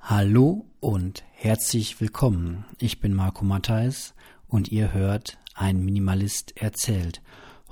Hallo 0.00 0.64
und 0.80 1.22
herzlich 1.32 2.00
willkommen. 2.00 2.64
Ich 2.78 3.00
bin 3.00 3.12
Marco 3.12 3.44
Matthijs 3.44 4.14
und 4.46 4.72
ihr 4.72 4.94
hört 4.94 5.38
Ein 5.54 5.84
Minimalist 5.84 6.56
erzählt. 6.56 7.20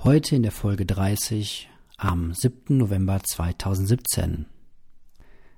Heute 0.03 0.35
in 0.35 0.43
der 0.43 0.51
Folge 0.51 0.85
30 0.85 1.67
am 1.97 2.33
7. 2.33 2.77
November 2.77 3.21
2017. 3.23 4.45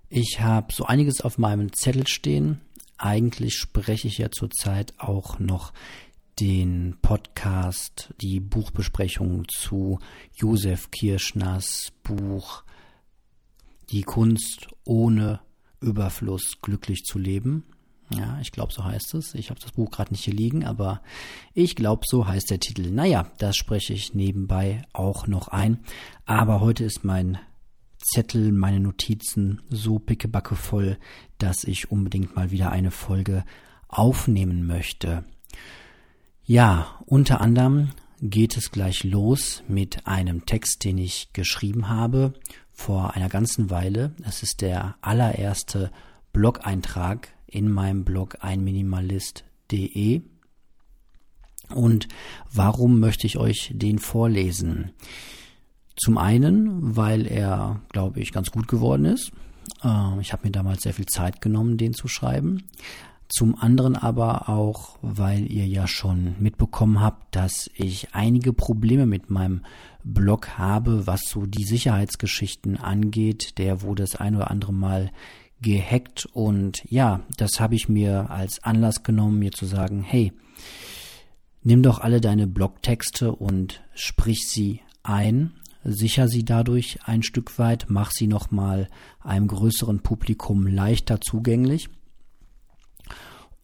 Ich 0.08 0.40
habe 0.40 0.72
so 0.72 0.86
einiges 0.86 1.20
auf 1.20 1.38
meinem 1.38 1.74
Zettel 1.74 2.08
stehen. 2.08 2.62
Eigentlich 2.98 3.56
spreche 3.56 4.08
ich 4.08 4.20
ja 4.20 4.32
zurzeit 4.32 4.94
auch 4.98 5.38
noch 5.38 5.74
den 6.40 6.98
Podcast, 7.02 8.14
die 8.22 8.40
Buchbesprechung 8.40 9.46
zu 9.50 10.00
Josef 10.34 10.92
Kirschners 10.92 11.92
Buch 12.04 12.64
Die 13.92 14.04
Kunst 14.04 14.68
ohne 14.86 15.42
Überfluss 15.82 16.60
glücklich 16.62 17.04
zu 17.04 17.20
leben. 17.20 17.64
Ja, 18.12 18.40
ich 18.42 18.52
glaube, 18.52 18.74
so 18.74 18.84
heißt 18.84 19.14
es. 19.14 19.36
Ich 19.36 19.50
habe 19.52 19.60
das 19.60 19.72
Buch 19.72 19.92
gerade 19.92 20.12
nicht 20.12 20.24
hier 20.24 20.34
liegen, 20.34 20.66
aber 20.66 21.02
ich 21.54 21.76
glaube, 21.76 22.04
so 22.08 22.28
heißt 22.28 22.50
der 22.50 22.60
Titel. 22.60 22.90
Naja, 22.90 23.32
das 23.38 23.56
spreche 23.56 23.94
ich 23.94 24.16
nebenbei 24.16 24.82
auch 24.94 25.28
noch 25.28 25.48
ein. 25.50 25.80
Aber 26.26 26.60
heute 26.60 26.84
ist 26.84 27.04
mein 27.04 27.38
Zettel, 27.98 28.52
meine 28.52 28.80
Notizen 28.80 29.62
so 29.70 30.00
pickebacke 30.00 30.56
voll, 30.56 30.98
dass 31.38 31.64
ich 31.64 31.92
unbedingt 31.92 32.36
mal 32.36 32.50
wieder 32.50 32.72
eine 32.72 32.92
Folge 32.92 33.44
aufnehmen 33.88 34.66
möchte. 34.66 35.24
Ja, 36.44 37.00
unter 37.06 37.42
anderem 37.42 37.90
geht 38.22 38.58
es 38.58 38.72
gleich 38.72 39.04
los 39.04 39.64
mit 39.68 40.08
einem 40.08 40.46
Text, 40.46 40.84
den 40.84 40.98
ich 40.98 41.32
geschrieben 41.34 41.90
habe 41.90 42.34
vor 42.80 43.14
einer 43.14 43.28
ganzen 43.28 43.70
Weile. 43.70 44.14
Es 44.26 44.42
ist 44.42 44.62
der 44.62 44.96
allererste 45.02 45.92
Blog-Eintrag 46.32 47.28
in 47.46 47.70
meinem 47.70 48.06
Blog 48.06 48.38
einminimalist.de. 48.40 50.22
Und 51.76 52.08
warum 52.52 53.02
möchte 53.02 53.28
ich 53.28 53.38
euch 53.38 53.72
den 53.76 54.00
vorlesen? 54.00 54.94
Zum 55.98 56.18
einen, 56.18 56.96
weil 56.96 57.28
er, 57.28 57.82
glaube 57.90 58.22
ich, 58.22 58.32
ganz 58.32 58.50
gut 58.50 58.70
geworden 58.70 59.04
ist. 59.04 59.34
Ähm, 59.84 60.20
ich 60.22 60.32
habe 60.32 60.48
mir 60.48 60.52
damals 60.52 60.84
sehr 60.84 60.94
viel 60.94 61.06
Zeit 61.06 61.42
genommen, 61.42 61.78
den 61.78 61.94
zu 61.94 62.08
schreiben. 62.08 62.64
Zum 63.30 63.56
anderen 63.56 63.96
aber 63.96 64.50
auch, 64.50 64.98
weil 65.04 65.52
ihr 65.52 65.68
ja 65.68 65.86
schon 65.86 66.36
mitbekommen 66.40 67.00
habt, 67.00 67.36
dass 67.36 67.70
ich 67.76 68.16
einige 68.16 68.54
Probleme 68.54 69.06
mit 69.06 69.30
meinem 69.30 69.62
Blog 70.04 70.58
habe, 70.58 71.06
was 71.06 71.22
so 71.30 71.46
die 71.46 71.64
Sicherheitsgeschichten 71.64 72.78
angeht. 72.78 73.60
Der 73.60 73.84
wurde 73.84 74.02
das 74.02 74.16
ein 74.16 74.36
oder 74.36 74.50
andere 74.50 74.74
Mal 74.74 75.12
gehackt 75.62 76.28
und 76.34 76.82
ja, 76.90 77.22
das 77.38 77.60
habe 77.60 77.76
ich 77.76 77.88
mir 77.88 78.32
als 78.32 78.64
Anlass 78.64 79.04
genommen, 79.04 79.38
mir 79.38 79.52
zu 79.52 79.68
sagen, 79.68 80.02
hey, 80.02 80.34
nimm 81.62 81.84
doch 81.84 82.00
alle 82.00 82.22
deine 82.22 82.48
Blogtexte 82.48 83.32
und 83.32 83.84
sprich 83.94 84.48
sie 84.48 84.82
ein, 85.04 85.52
sicher 85.84 86.28
sie 86.28 86.46
dadurch 86.46 86.98
ein 87.06 87.22
Stück 87.22 87.60
weit, 87.60 87.86
mach 87.90 88.10
sie 88.10 88.26
nochmal 88.26 88.88
einem 89.20 89.48
größeren 89.48 90.00
Publikum 90.00 90.66
leichter 90.66 91.22
zugänglich 91.22 91.90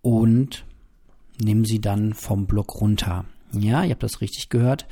und 0.05 0.65
nimm 1.39 1.65
sie 1.65 1.81
dann 1.81 2.13
vom 2.13 2.45
Blog 2.45 2.79
runter. 2.79 3.25
Ja, 3.53 3.83
ihr 3.83 3.89
habt 3.89 4.03
das 4.03 4.21
richtig 4.21 4.49
gehört. 4.49 4.85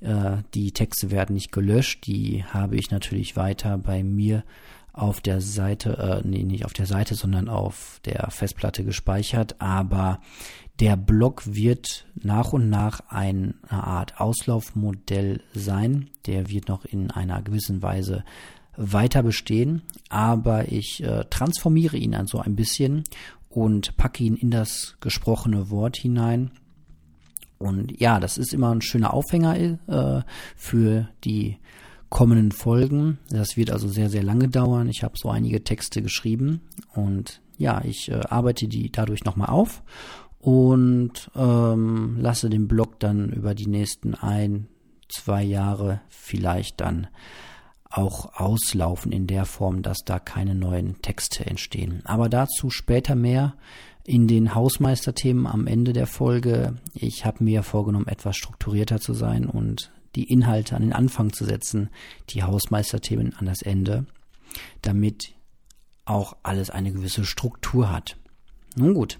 Äh, 0.00 0.36
die 0.54 0.70
Texte 0.70 1.10
werden 1.10 1.34
nicht 1.34 1.50
gelöscht, 1.50 2.06
die 2.06 2.44
habe 2.44 2.76
ich 2.76 2.92
natürlich 2.92 3.34
weiter 3.34 3.76
bei 3.76 4.04
mir 4.04 4.44
auf 4.92 5.20
der 5.20 5.40
Seite, 5.40 6.22
äh, 6.24 6.28
nee, 6.28 6.44
nicht 6.44 6.64
auf 6.64 6.74
der 6.74 6.86
Seite, 6.86 7.16
sondern 7.16 7.48
auf 7.48 7.98
der 8.04 8.30
Festplatte 8.30 8.84
gespeichert, 8.84 9.56
aber 9.60 10.20
der 10.78 10.96
Blog 10.96 11.42
wird 11.44 12.06
nach 12.14 12.52
und 12.52 12.70
nach 12.70 13.00
eine 13.08 13.54
Art 13.68 14.20
Auslaufmodell 14.20 15.40
sein. 15.54 16.08
Der 16.26 16.50
wird 16.50 16.68
noch 16.68 16.84
in 16.84 17.10
einer 17.10 17.42
gewissen 17.42 17.82
Weise 17.82 18.22
weiter 18.76 19.22
bestehen, 19.24 19.82
aber 20.08 20.70
ich 20.70 21.02
äh, 21.02 21.24
transformiere 21.30 21.96
ihn 21.96 22.14
also 22.14 22.38
ein 22.38 22.54
bisschen 22.54 23.04
und 23.52 23.96
packe 23.96 24.24
ihn 24.24 24.34
in 24.34 24.50
das 24.50 24.96
gesprochene 25.00 25.70
Wort 25.70 25.96
hinein. 25.96 26.50
Und 27.58 28.00
ja, 28.00 28.18
das 28.18 28.38
ist 28.38 28.52
immer 28.52 28.74
ein 28.74 28.80
schöner 28.80 29.14
Aufhänger 29.14 29.56
äh, 29.56 30.22
für 30.56 31.08
die 31.22 31.58
kommenden 32.08 32.50
Folgen. 32.50 33.18
Das 33.30 33.56
wird 33.56 33.70
also 33.70 33.88
sehr, 33.88 34.10
sehr 34.10 34.22
lange 34.22 34.48
dauern. 34.48 34.88
Ich 34.88 35.04
habe 35.04 35.16
so 35.16 35.28
einige 35.30 35.62
Texte 35.62 36.02
geschrieben 36.02 36.62
und 36.94 37.40
ja, 37.58 37.82
ich 37.84 38.10
äh, 38.10 38.20
arbeite 38.28 38.68
die 38.68 38.90
dadurch 38.90 39.24
nochmal 39.24 39.50
auf 39.50 39.82
und 40.40 41.30
ähm, 41.36 42.16
lasse 42.18 42.50
den 42.50 42.66
Blog 42.68 42.98
dann 43.00 43.30
über 43.30 43.54
die 43.54 43.68
nächsten 43.68 44.14
ein, 44.14 44.66
zwei 45.08 45.42
Jahre 45.42 46.00
vielleicht 46.08 46.80
dann 46.80 47.06
auch 47.92 48.34
auslaufen 48.40 49.12
in 49.12 49.26
der 49.26 49.44
Form, 49.44 49.82
dass 49.82 49.98
da 50.04 50.18
keine 50.18 50.54
neuen 50.54 51.00
Texte 51.02 51.46
entstehen. 51.46 52.02
Aber 52.04 52.28
dazu 52.28 52.70
später 52.70 53.14
mehr 53.14 53.54
in 54.04 54.26
den 54.26 54.54
Hausmeisterthemen 54.54 55.46
am 55.46 55.66
Ende 55.66 55.92
der 55.92 56.06
Folge. 56.06 56.76
Ich 56.94 57.24
habe 57.24 57.44
mir 57.44 57.62
vorgenommen, 57.62 58.08
etwas 58.08 58.36
strukturierter 58.36 59.00
zu 59.00 59.14
sein 59.14 59.46
und 59.46 59.92
die 60.16 60.24
Inhalte 60.24 60.76
an 60.76 60.82
den 60.82 60.92
Anfang 60.92 61.32
zu 61.32 61.44
setzen, 61.44 61.90
die 62.30 62.42
Hausmeisterthemen 62.42 63.34
an 63.34 63.46
das 63.46 63.62
Ende, 63.62 64.06
damit 64.82 65.34
auch 66.04 66.36
alles 66.42 66.70
eine 66.70 66.92
gewisse 66.92 67.24
Struktur 67.24 67.90
hat. 67.90 68.16
Nun 68.74 68.94
gut, 68.94 69.18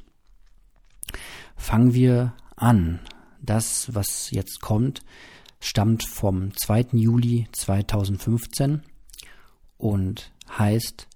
fangen 1.57 1.95
wir 1.95 2.35
an. 2.57 3.01
Das, 3.41 3.93
was 3.93 4.31
jetzt 4.31 4.61
kommt, 4.61 5.03
stammt 5.63 6.03
vom 6.05 6.53
2. 6.57 6.89
Juli 6.93 7.47
2015 7.53 8.83
und 9.79 10.33
heißt, 10.59 11.07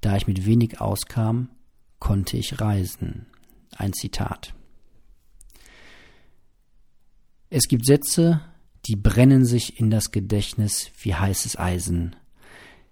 da 0.00 0.16
ich 0.16 0.26
mit 0.26 0.46
wenig 0.46 0.80
auskam, 0.80 1.50
konnte 1.98 2.38
ich 2.38 2.60
reisen. 2.60 3.26
Ein 3.76 3.92
Zitat. 3.92 4.54
Es 7.50 7.68
gibt 7.68 7.84
Sätze, 7.84 8.40
die 8.86 8.96
brennen 8.96 9.44
sich 9.44 9.78
in 9.78 9.90
das 9.90 10.10
Gedächtnis 10.10 10.90
wie 11.02 11.14
heißes 11.14 11.58
Eisen. 11.58 12.16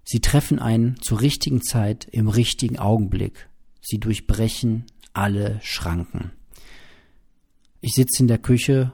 Sie 0.03 0.21
treffen 0.21 0.59
einen 0.59 1.01
zur 1.01 1.21
richtigen 1.21 1.63
Zeit 1.63 2.05
im 2.05 2.27
richtigen 2.27 2.77
Augenblick. 2.77 3.49
Sie 3.81 3.97
durchbrechen 3.97 4.85
alle 5.11 5.59
Schranken. 5.63 6.31
Ich 7.81 7.93
sitze 7.93 8.21
in 8.21 8.27
der 8.27 8.37
Küche 8.37 8.93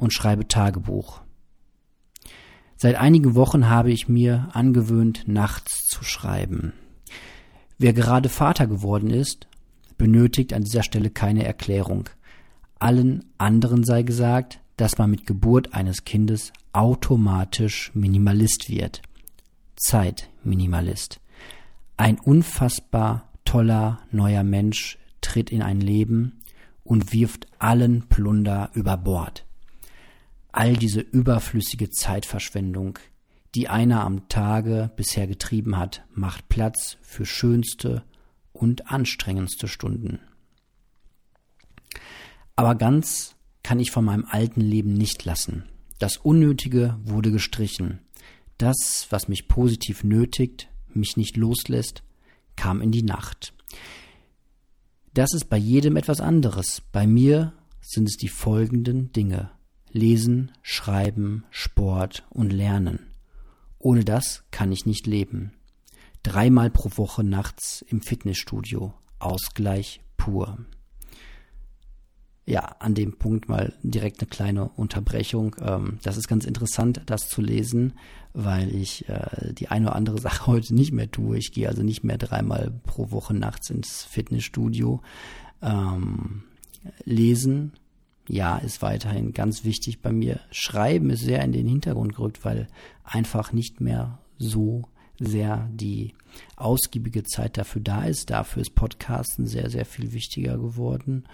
und 0.00 0.14
schreibe 0.14 0.48
Tagebuch. 0.48 1.20
Seit 2.76 2.96
einigen 2.96 3.34
Wochen 3.34 3.68
habe 3.68 3.92
ich 3.92 4.08
mir 4.08 4.48
angewöhnt, 4.54 5.24
nachts 5.28 5.86
zu 5.86 6.02
schreiben. 6.02 6.72
Wer 7.78 7.92
gerade 7.92 8.30
Vater 8.30 8.66
geworden 8.66 9.10
ist, 9.10 9.46
benötigt 9.98 10.54
an 10.54 10.62
dieser 10.62 10.82
Stelle 10.82 11.10
keine 11.10 11.44
Erklärung. 11.44 12.08
Allen 12.78 13.26
anderen 13.36 13.84
sei 13.84 14.02
gesagt, 14.02 14.60
dass 14.78 14.96
man 14.96 15.10
mit 15.10 15.26
Geburt 15.26 15.74
eines 15.74 16.04
Kindes 16.04 16.54
automatisch 16.72 17.90
Minimalist 17.92 18.70
wird. 18.70 19.02
Zeitminimalist. 19.76 21.20
Ein 21.98 22.18
unfassbar 22.18 23.28
toller 23.44 23.98
neuer 24.10 24.44
Mensch 24.44 24.96
tritt 25.20 25.50
in 25.50 25.60
ein 25.60 25.82
Leben 25.82 26.40
und 26.84 27.12
wirft 27.12 27.46
allen 27.58 28.08
Plunder 28.08 28.70
über 28.72 28.96
Bord 28.96 29.44
all 30.52 30.76
diese 30.76 31.00
überflüssige 31.00 31.90
Zeitverschwendung, 31.90 32.98
die 33.54 33.68
einer 33.68 34.04
am 34.04 34.28
Tage 34.28 34.90
bisher 34.96 35.26
getrieben 35.26 35.76
hat, 35.76 36.04
macht 36.12 36.48
Platz 36.48 36.96
für 37.02 37.26
schönste 37.26 38.04
und 38.52 38.90
anstrengendste 38.90 39.68
Stunden. 39.68 40.20
Aber 42.56 42.74
ganz 42.74 43.36
kann 43.62 43.80
ich 43.80 43.90
von 43.90 44.04
meinem 44.04 44.26
alten 44.28 44.60
Leben 44.60 44.94
nicht 44.94 45.24
lassen. 45.24 45.64
Das 45.98 46.16
Unnötige 46.16 46.98
wurde 47.04 47.30
gestrichen. 47.30 48.00
Das, 48.58 49.06
was 49.10 49.28
mich 49.28 49.48
positiv 49.48 50.04
nötigt, 50.04 50.68
mich 50.92 51.16
nicht 51.16 51.36
loslässt, 51.36 52.02
kam 52.56 52.80
in 52.80 52.92
die 52.92 53.02
Nacht. 53.02 53.54
Das 55.14 55.32
ist 55.32 55.46
bei 55.46 55.56
jedem 55.56 55.96
etwas 55.96 56.20
anderes. 56.20 56.82
Bei 56.92 57.06
mir 57.06 57.52
sind 57.80 58.08
es 58.08 58.16
die 58.16 58.28
folgenden 58.28 59.12
Dinge. 59.12 59.50
Lesen, 59.92 60.52
Schreiben, 60.62 61.44
Sport 61.50 62.24
und 62.30 62.52
Lernen. 62.52 63.10
Ohne 63.78 64.04
das 64.04 64.44
kann 64.50 64.72
ich 64.72 64.86
nicht 64.86 65.06
leben. 65.06 65.52
Dreimal 66.22 66.70
pro 66.70 66.90
Woche 66.96 67.24
nachts 67.24 67.82
im 67.88 68.02
Fitnessstudio. 68.02 68.92
Ausgleich 69.18 70.00
pur. 70.16 70.58
ja, 72.46 72.76
an 72.80 72.94
dem 72.94 73.16
Punkt 73.16 73.48
mal 73.48 73.72
direkt 73.82 74.20
eine 74.20 74.28
kleine 74.28 74.68
Unterbrechung. 74.70 75.56
Ähm, 75.60 75.98
das 76.02 76.16
ist 76.16 76.28
ganz 76.28 76.44
interessant, 76.44 77.02
das 77.06 77.28
zu 77.28 77.40
lesen, 77.40 77.94
weil 78.32 78.74
ich 78.74 79.08
äh, 79.08 79.52
die 79.54 79.68
eine 79.68 79.86
oder 79.86 79.96
andere 79.96 80.20
Sache 80.20 80.46
heute 80.48 80.74
nicht 80.74 80.92
mehr 80.92 81.10
tue. 81.10 81.38
Ich 81.38 81.52
gehe 81.52 81.68
also 81.68 81.82
nicht 81.82 82.04
mehr 82.04 82.18
dreimal 82.18 82.72
pro 82.84 83.10
Woche 83.10 83.34
nachts 83.34 83.70
ins 83.70 84.04
Fitnessstudio. 84.04 85.00
Ähm, 85.62 86.42
lesen, 87.04 87.72
ja, 88.30 88.58
ist 88.58 88.80
weiterhin 88.80 89.32
ganz 89.32 89.64
wichtig 89.64 90.02
bei 90.02 90.12
mir. 90.12 90.40
Schreiben 90.52 91.10
ist 91.10 91.22
sehr 91.22 91.42
in 91.42 91.52
den 91.52 91.66
Hintergrund 91.66 92.14
gerückt, 92.14 92.44
weil 92.44 92.68
einfach 93.02 93.52
nicht 93.52 93.80
mehr 93.80 94.18
so 94.38 94.84
sehr 95.18 95.68
die 95.72 96.14
ausgiebige 96.54 97.24
Zeit 97.24 97.58
dafür 97.58 97.82
da 97.82 98.04
ist. 98.04 98.30
Dafür 98.30 98.62
ist 98.62 98.76
Podcasten 98.76 99.46
sehr, 99.46 99.68
sehr 99.68 99.84
viel 99.84 100.12
wichtiger 100.12 100.58
geworden. 100.58 101.24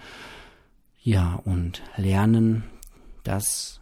Ja, 1.03 1.35
und 1.45 1.83
Lernen, 1.97 2.63
das 3.23 3.79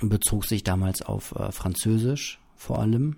bezog 0.00 0.44
sich 0.44 0.64
damals 0.64 1.00
auf 1.00 1.34
äh, 1.34 1.50
Französisch 1.50 2.38
vor 2.56 2.78
allem. 2.78 3.16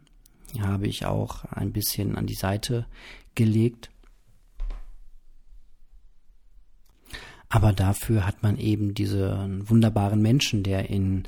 Habe 0.60 0.86
ich 0.86 1.04
auch 1.04 1.44
ein 1.46 1.72
bisschen 1.72 2.16
an 2.16 2.26
die 2.26 2.34
Seite 2.34 2.86
gelegt. 3.34 3.90
Aber 7.48 7.72
dafür 7.72 8.26
hat 8.26 8.42
man 8.42 8.58
eben 8.58 8.94
diesen 8.94 9.68
wunderbaren 9.68 10.20
Menschen, 10.20 10.62
der 10.62 10.90
in 10.90 11.24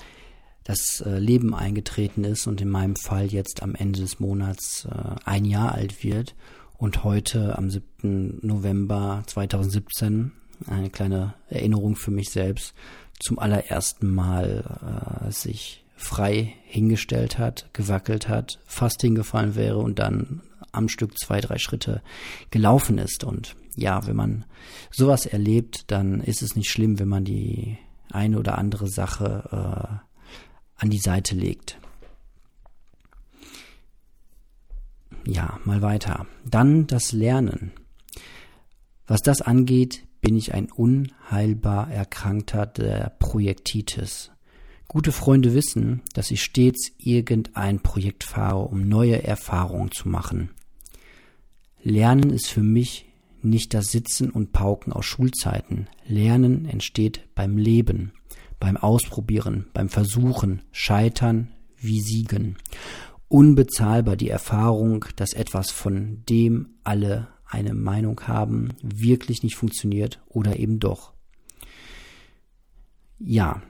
das 0.65 1.01
äh, 1.01 1.19
Leben 1.19 1.55
eingetreten 1.55 2.25
ist 2.25 2.47
und 2.47 2.61
in 2.61 2.69
meinem 2.69 2.97
Fall 2.97 3.27
jetzt 3.27 3.63
am 3.63 3.75
Ende 3.75 4.01
des 4.01 4.21
Monats 4.21 4.87
äh, 4.91 5.15
ein 5.25 5.45
Jahr 5.45 5.75
alt 5.75 6.05
wird 6.05 6.35
und 6.77 7.03
heute 7.03 7.57
am 7.57 7.71
7. 7.71 8.41
November 8.43 9.23
2017 9.27 10.33
eine 10.67 10.91
kleine 10.91 11.35
Erinnerung 11.49 11.97
für 11.97 12.11
mich 12.11 12.31
selbst 12.31 12.75
zum 13.19 13.39
allerersten 13.39 14.15
Mal 14.15 15.27
äh, 15.27 15.33
sich 15.33 15.85
frei 15.97 16.55
hingestellt 16.65 17.39
hat, 17.39 17.69
gewackelt 17.73 18.29
hat, 18.29 18.59
fast 18.65 19.01
hingefallen 19.03 19.55
wäre 19.55 19.79
und 19.79 19.99
dann 19.99 20.41
am 20.73 20.89
Stück 20.89 21.19
zwei, 21.19 21.41
drei 21.41 21.59
Schritte 21.59 22.03
gelaufen 22.51 22.99
ist. 22.99 23.25
Und 23.25 23.57
ja, 23.77 24.07
wenn 24.07 24.17
man 24.17 24.45
sowas 24.91 25.27
erlebt, 25.27 25.91
dann 25.91 26.21
ist 26.21 26.43
es 26.43 26.57
nicht 26.57 26.71
schlimm, 26.71 26.99
wenn 26.99 27.09
man 27.09 27.25
die 27.25 27.79
eine 28.11 28.39
oder 28.39 28.59
andere 28.59 28.89
Sache 28.89 29.49
äh, 29.53 30.83
an 30.83 30.91
die 30.91 30.99
Seite 30.99 31.35
legt. 31.35 31.79
Ja, 35.27 35.61
mal 35.65 35.83
weiter. 35.83 36.27
Dann 36.45 36.87
das 36.87 37.13
Lernen. 37.13 37.73
Was 39.07 39.21
das 39.21 39.43
angeht, 39.43 40.07
bin 40.21 40.37
ich 40.37 40.55
ein 40.55 40.71
unheilbar 40.71 41.91
Erkrankter 41.91 42.67
der 42.67 43.15
Projektitis. 43.19 44.31
Gute 44.89 45.13
Freunde 45.13 45.55
wissen, 45.55 46.03
dass 46.15 46.31
ich 46.31 46.43
stets 46.43 46.91
irgendein 46.99 47.81
Projekt 47.81 48.25
fahre, 48.25 48.63
um 48.63 48.89
neue 48.89 49.23
Erfahrungen 49.23 49.93
zu 49.93 50.09
machen. 50.09 50.51
Lernen 51.83 52.31
ist 52.31 52.49
für 52.49 52.63
mich 52.63 53.10
nicht 53.45 53.75
das 53.75 53.87
Sitzen 53.87 54.31
und 54.31 54.53
Pauken 54.53 54.93
aus 54.93 55.07
Schulzeiten. 55.07 55.89
Lernen 56.07 56.67
entsteht 56.67 57.29
beim 57.35 57.57
Leben, 57.57 58.13
beim 58.59 58.77
Ausprobieren, 58.77 59.67
beim 59.73 59.89
Versuchen, 59.89 60.63
Scheitern 60.73 61.49
wie 61.79 62.01
Siegen. 62.01 62.57
Unbezahlbar 63.29 64.17
die 64.17 64.29
Erfahrung, 64.29 65.05
dass 65.17 65.33
etwas, 65.33 65.71
von 65.71 66.23
dem 66.29 66.71
alle 66.85 67.29
eine 67.47 67.75
Meinung 67.75 68.21
haben, 68.23 68.71
wirklich 68.83 69.43
nicht 69.43 69.57
funktioniert 69.57 70.21
oder 70.29 70.59
eben 70.59 70.79
doch. 70.79 71.13
Ja, 73.19 73.63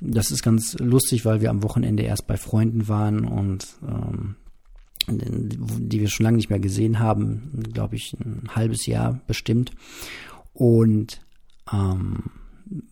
das 0.00 0.30
ist 0.30 0.42
ganz 0.42 0.74
lustig, 0.78 1.24
weil 1.24 1.40
wir 1.40 1.50
am 1.50 1.62
Wochenende 1.62 2.02
erst 2.02 2.26
bei 2.26 2.36
Freunden 2.36 2.88
waren 2.88 3.24
und 3.24 3.66
ähm, 3.82 4.36
die 5.08 6.00
wir 6.00 6.08
schon 6.08 6.24
lange 6.24 6.36
nicht 6.36 6.50
mehr 6.50 6.60
gesehen 6.60 6.98
haben, 6.98 7.62
glaube 7.72 7.96
ich, 7.96 8.14
ein 8.14 8.48
halbes 8.54 8.86
Jahr 8.86 9.20
bestimmt. 9.26 9.72
Und 10.52 11.20
ähm, 11.72 12.30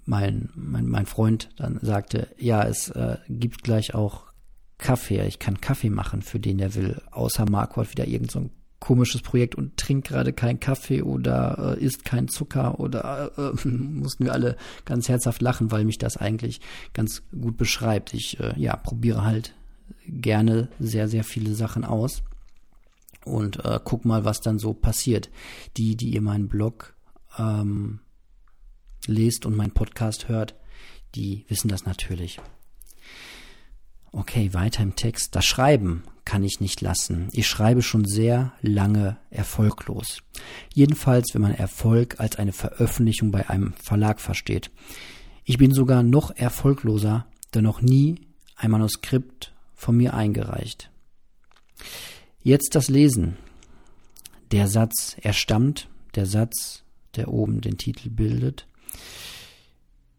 mein, 0.04 0.50
mein, 0.54 0.86
mein 0.86 1.06
Freund 1.06 1.50
dann 1.56 1.78
sagte, 1.82 2.28
ja, 2.38 2.64
es 2.64 2.90
äh, 2.90 3.16
gibt 3.28 3.62
gleich 3.62 3.94
auch 3.94 4.24
Kaffee. 4.78 5.26
Ich 5.26 5.38
kann 5.38 5.60
Kaffee 5.60 5.90
machen, 5.90 6.22
für 6.22 6.40
den 6.40 6.58
er 6.58 6.74
will. 6.74 7.00
Außer 7.10 7.48
Marco 7.48 7.80
hat 7.80 7.92
wieder 7.92 8.06
irgend 8.06 8.30
so 8.30 8.40
ein 8.40 8.50
komisches 8.80 9.22
Projekt 9.22 9.54
und 9.54 9.76
trinkt 9.76 10.08
gerade 10.08 10.32
keinen 10.32 10.58
Kaffee 10.58 11.02
oder 11.02 11.76
äh, 11.78 11.84
isst 11.84 12.04
keinen 12.04 12.26
Zucker 12.26 12.80
oder 12.80 13.30
äh, 13.38 13.68
mussten 13.68 14.24
wir 14.24 14.32
alle 14.32 14.56
ganz 14.84 15.08
herzhaft 15.08 15.40
lachen, 15.40 15.70
weil 15.70 15.84
mich 15.84 15.98
das 15.98 16.16
eigentlich 16.16 16.60
ganz 16.92 17.22
gut 17.30 17.56
beschreibt. 17.56 18.12
Ich 18.12 18.40
äh, 18.40 18.52
ja 18.56 18.74
probiere 18.76 19.24
halt 19.24 19.54
gerne 20.06 20.68
sehr, 20.78 21.08
sehr 21.08 21.24
viele 21.24 21.54
Sachen 21.54 21.84
aus 21.84 22.22
und 23.24 23.64
äh, 23.64 23.80
guck 23.82 24.04
mal, 24.04 24.24
was 24.24 24.40
dann 24.40 24.58
so 24.58 24.74
passiert. 24.74 25.30
Die, 25.76 25.96
die 25.96 26.10
ihr 26.10 26.22
meinen 26.22 26.48
Blog 26.48 26.94
ähm, 27.38 28.00
lest 29.06 29.46
und 29.46 29.56
meinen 29.56 29.72
Podcast 29.72 30.28
hört, 30.28 30.54
die 31.14 31.44
wissen 31.48 31.68
das 31.68 31.84
natürlich. 31.84 32.40
Okay, 34.10 34.52
weiter 34.52 34.82
im 34.82 34.94
Text. 34.94 35.34
Das 35.34 35.44
Schreiben 35.44 36.02
kann 36.24 36.44
ich 36.44 36.60
nicht 36.60 36.80
lassen. 36.80 37.28
Ich 37.32 37.46
schreibe 37.46 37.82
schon 37.82 38.04
sehr 38.04 38.52
lange 38.60 39.16
erfolglos. 39.30 40.22
Jedenfalls, 40.74 41.34
wenn 41.34 41.42
man 41.42 41.54
Erfolg 41.54 42.20
als 42.20 42.36
eine 42.36 42.52
Veröffentlichung 42.52 43.30
bei 43.30 43.48
einem 43.48 43.72
Verlag 43.74 44.20
versteht. 44.20 44.70
Ich 45.44 45.58
bin 45.58 45.72
sogar 45.72 46.02
noch 46.02 46.30
erfolgloser, 46.30 47.26
da 47.50 47.62
noch 47.62 47.80
nie 47.80 48.20
ein 48.56 48.70
Manuskript 48.70 49.51
von 49.82 49.96
mir 49.96 50.14
eingereicht. 50.14 50.90
Jetzt 52.40 52.76
das 52.76 52.88
Lesen. 52.88 53.36
Der 54.52 54.68
Satz, 54.68 55.16
er 55.20 55.32
stammt, 55.32 55.88
der 56.14 56.26
Satz, 56.26 56.84
der 57.16 57.28
oben 57.28 57.60
den 57.60 57.78
Titel 57.78 58.08
bildet. 58.08 58.68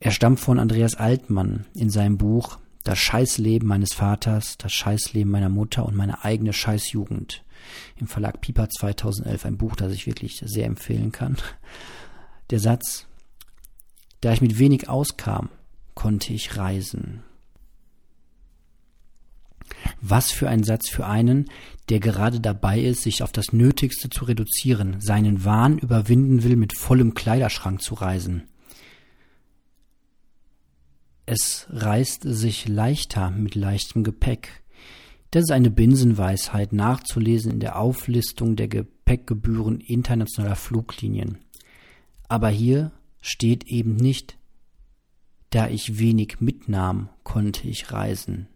Er 0.02 0.12
stammt 0.12 0.42
von 0.42 0.60
Andreas 0.60 0.96
Altmann 0.96 1.66
in 1.74 1.90
seinem 1.90 2.18
Buch 2.18 2.60
Das 2.84 3.00
Scheißleben 3.00 3.66
meines 3.66 3.94
Vaters, 3.94 4.58
das 4.58 4.74
Scheißleben 4.74 5.32
meiner 5.32 5.48
Mutter 5.48 5.86
und 5.86 5.96
meine 5.96 6.26
eigene 6.26 6.52
Scheißjugend. 6.52 7.46
Im 7.96 8.08
Verlag 8.08 8.42
Piper 8.42 8.68
2011 8.68 9.46
ein 9.46 9.58
Buch, 9.58 9.78
das 9.78 9.94
ich 9.94 10.06
wirklich 10.06 10.44
sehr 10.46 10.66
empfehlen 10.66 11.14
kann. 11.14 11.38
Der 12.50 12.60
Satz, 12.60 13.08
da 14.20 14.34
ich 14.34 14.42
mit 14.42 14.60
wenig 14.60 14.90
auskam, 14.90 15.48
konnte 15.94 16.34
ich 16.34 16.58
reisen. 16.58 17.24
Was 20.02 20.32
für 20.32 20.50
ein 20.50 20.64
Satz 20.64 20.90
für 20.90 21.06
einen, 21.06 21.50
der 21.90 22.00
gerade 22.00 22.40
dabei 22.40 22.80
ist, 22.80 23.04
sich 23.04 23.24
auf 23.24 23.32
das 23.32 23.54
Nötigste 23.54 24.10
zu 24.10 24.26
reduzieren, 24.26 25.00
seinen 25.00 25.46
Wahn 25.46 25.78
überwinden 25.78 26.44
will, 26.44 26.56
mit 26.56 26.78
vollem 26.78 27.14
Kleiderschrank 27.14 27.82
zu 27.82 27.96
reisen. 27.96 28.44
Es 31.26 31.68
reißt 31.70 32.24
sich 32.26 32.68
leichter 32.68 33.32
mit 33.32 33.56
leichtem 33.56 34.04
Gepäck. 34.04 34.64
Das 35.32 35.44
ist 35.44 35.52
eine 35.52 35.72
Binsenweisheit 35.72 36.74
nachzulesen 36.74 37.54
in 37.54 37.60
der 37.60 37.80
Auflistung 37.80 38.56
der 38.56 38.68
Gepäckgebühren 38.68 39.80
internationaler 39.80 40.56
Fluglinien. 40.56 41.40
Aber 42.28 42.50
hier 42.50 42.92
steht 43.22 43.66
eben 43.68 43.96
nicht, 43.96 44.38
da 45.50 45.70
ich 45.70 45.98
wenig 45.98 46.40
mitnahm, 46.40 47.10
konnte 47.24 47.68
ich 47.68 47.92
reisen. 47.92 48.48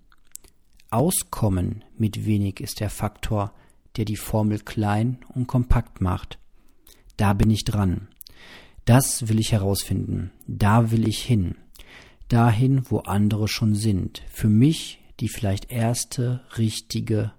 Auskommen 0.89 1.83
mit 1.97 2.25
wenig 2.25 2.59
ist 2.59 2.79
der 2.79 2.89
Faktor, 2.89 3.53
der 3.97 4.05
die 4.05 4.15
Formel 4.15 4.59
klein 4.59 5.17
und 5.33 5.47
kompakt 5.47 6.01
macht. 6.01 6.39
Da 7.17 7.33
bin 7.33 7.49
ich 7.49 7.65
dran. 7.65 8.07
Das 8.85 9.27
will 9.27 9.39
ich 9.39 9.51
herausfinden. 9.51 10.31
Da 10.47 10.91
will 10.91 11.07
ich 11.07 11.23
hin. 11.23 11.55
Dahin, 12.29 12.89
wo 12.89 12.99
andere 12.99 13.47
schon 13.47 13.75
sind. 13.75 14.23
Für 14.29 14.49
mich 14.49 14.99
die 15.19 15.29
vielleicht 15.29 15.71
erste, 15.71 16.41
richtige 16.57 17.31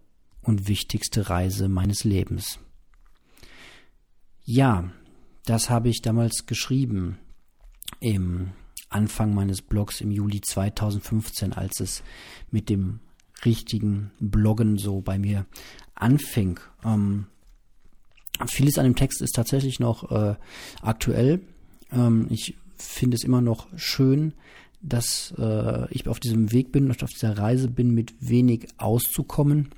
und 0.43 0.69
wichtigste 0.69 1.31
Reise 1.31 1.69
meines 1.69 2.05
Lebens. 2.05 2.59
Ja, 4.45 4.91
das 5.45 5.71
habe 5.71 5.89
ich 5.89 6.03
damals 6.03 6.47
geschrieben 6.47 7.19
im 8.01 8.53
Anfang 8.89 9.35
meines 9.35 9.63
Blogs 9.63 10.01
im 10.01 10.11
Juli 10.11 10.41
2015, 10.41 11.53
als 11.53 11.81
es 11.81 12.03
mit 12.51 12.69
dem 12.69 13.01
richtigen 13.45 14.11
Bloggen 14.21 14.79
so 14.79 15.01
bei 15.01 15.19
mir 15.19 15.47
anfing. 15.95 16.61
Ähm, 16.85 17.27
vieles 18.47 18.79
an 18.79 18.85
dem 18.85 18.97
Text 18.97 19.21
ist 19.21 19.35
tatsächlich 19.35 19.81
noch 19.81 20.11
äh, 20.11 20.37
aktuell. 20.83 21.41
Ähm, 21.93 22.27
ich 22.31 22.57
finde 22.77 23.17
es 23.17 23.25
immer 23.25 23.41
noch 23.41 23.69
schön, 23.77 24.35
dass 24.81 25.35
äh, 25.39 25.93
ich 25.93 26.07
auf 26.07 26.21
diesem 26.21 26.53
Weg 26.53 26.71
bin 26.71 26.87
und 26.87 27.03
auf 27.03 27.11
dieser 27.11 27.37
Reise 27.37 27.69
bin, 27.69 27.93
mit 27.93 28.15
wenig 28.21 28.69
auszukommen. 28.77 29.71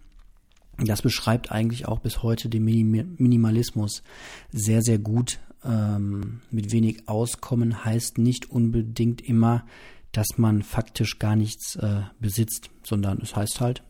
Das 0.79 1.03
beschreibt 1.03 1.53
eigentlich 1.53 1.87
auch 1.89 2.01
bis 2.01 2.23
heute 2.23 2.49
den 2.49 2.65
Minimalismus 2.65 4.03
sehr, 4.51 4.83
sehr 4.83 4.99
gut. 4.99 5.39
ähm, 5.63 6.41
mit 6.51 6.73
wenig 6.73 7.07
auskommen 7.07 7.85
heißt 7.85 8.17
nicht 8.17 8.51
unbedingt 8.51 9.21
immer, 9.21 9.67
dass 10.13 10.27
man 10.37 10.63
faktisch 10.63 11.19
gar 11.19 11.37
nichts 11.37 11.77
äh, 11.77 12.03
besitzt, 12.19 12.71
sondern 12.83 13.21
es 13.23 13.37
heißt 13.37 13.61
halt, 13.61 13.83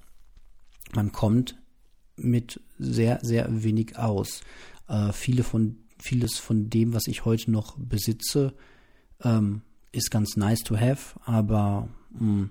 man 0.93 1.13
kommt 1.13 1.57
mit 2.17 2.61
sehr, 2.79 3.21
sehr 3.23 3.63
wenig 3.63 3.97
aus. 3.97 4.43
Äh, 4.89 5.13
viele 5.13 5.45
von, 5.45 5.79
vieles 5.99 6.39
von 6.39 6.69
dem, 6.69 6.93
was 6.93 7.07
ich 7.07 7.25
heute 7.25 7.51
noch 7.51 7.77
besitze, 7.79 8.55
ähm, 9.23 9.63
ist 9.93 10.11
ganz 10.11 10.37
nice 10.37 10.61
to 10.61 10.79
have, 10.79 11.19
aber 11.25 11.89
mh, 12.13 12.21
hm, 12.21 12.51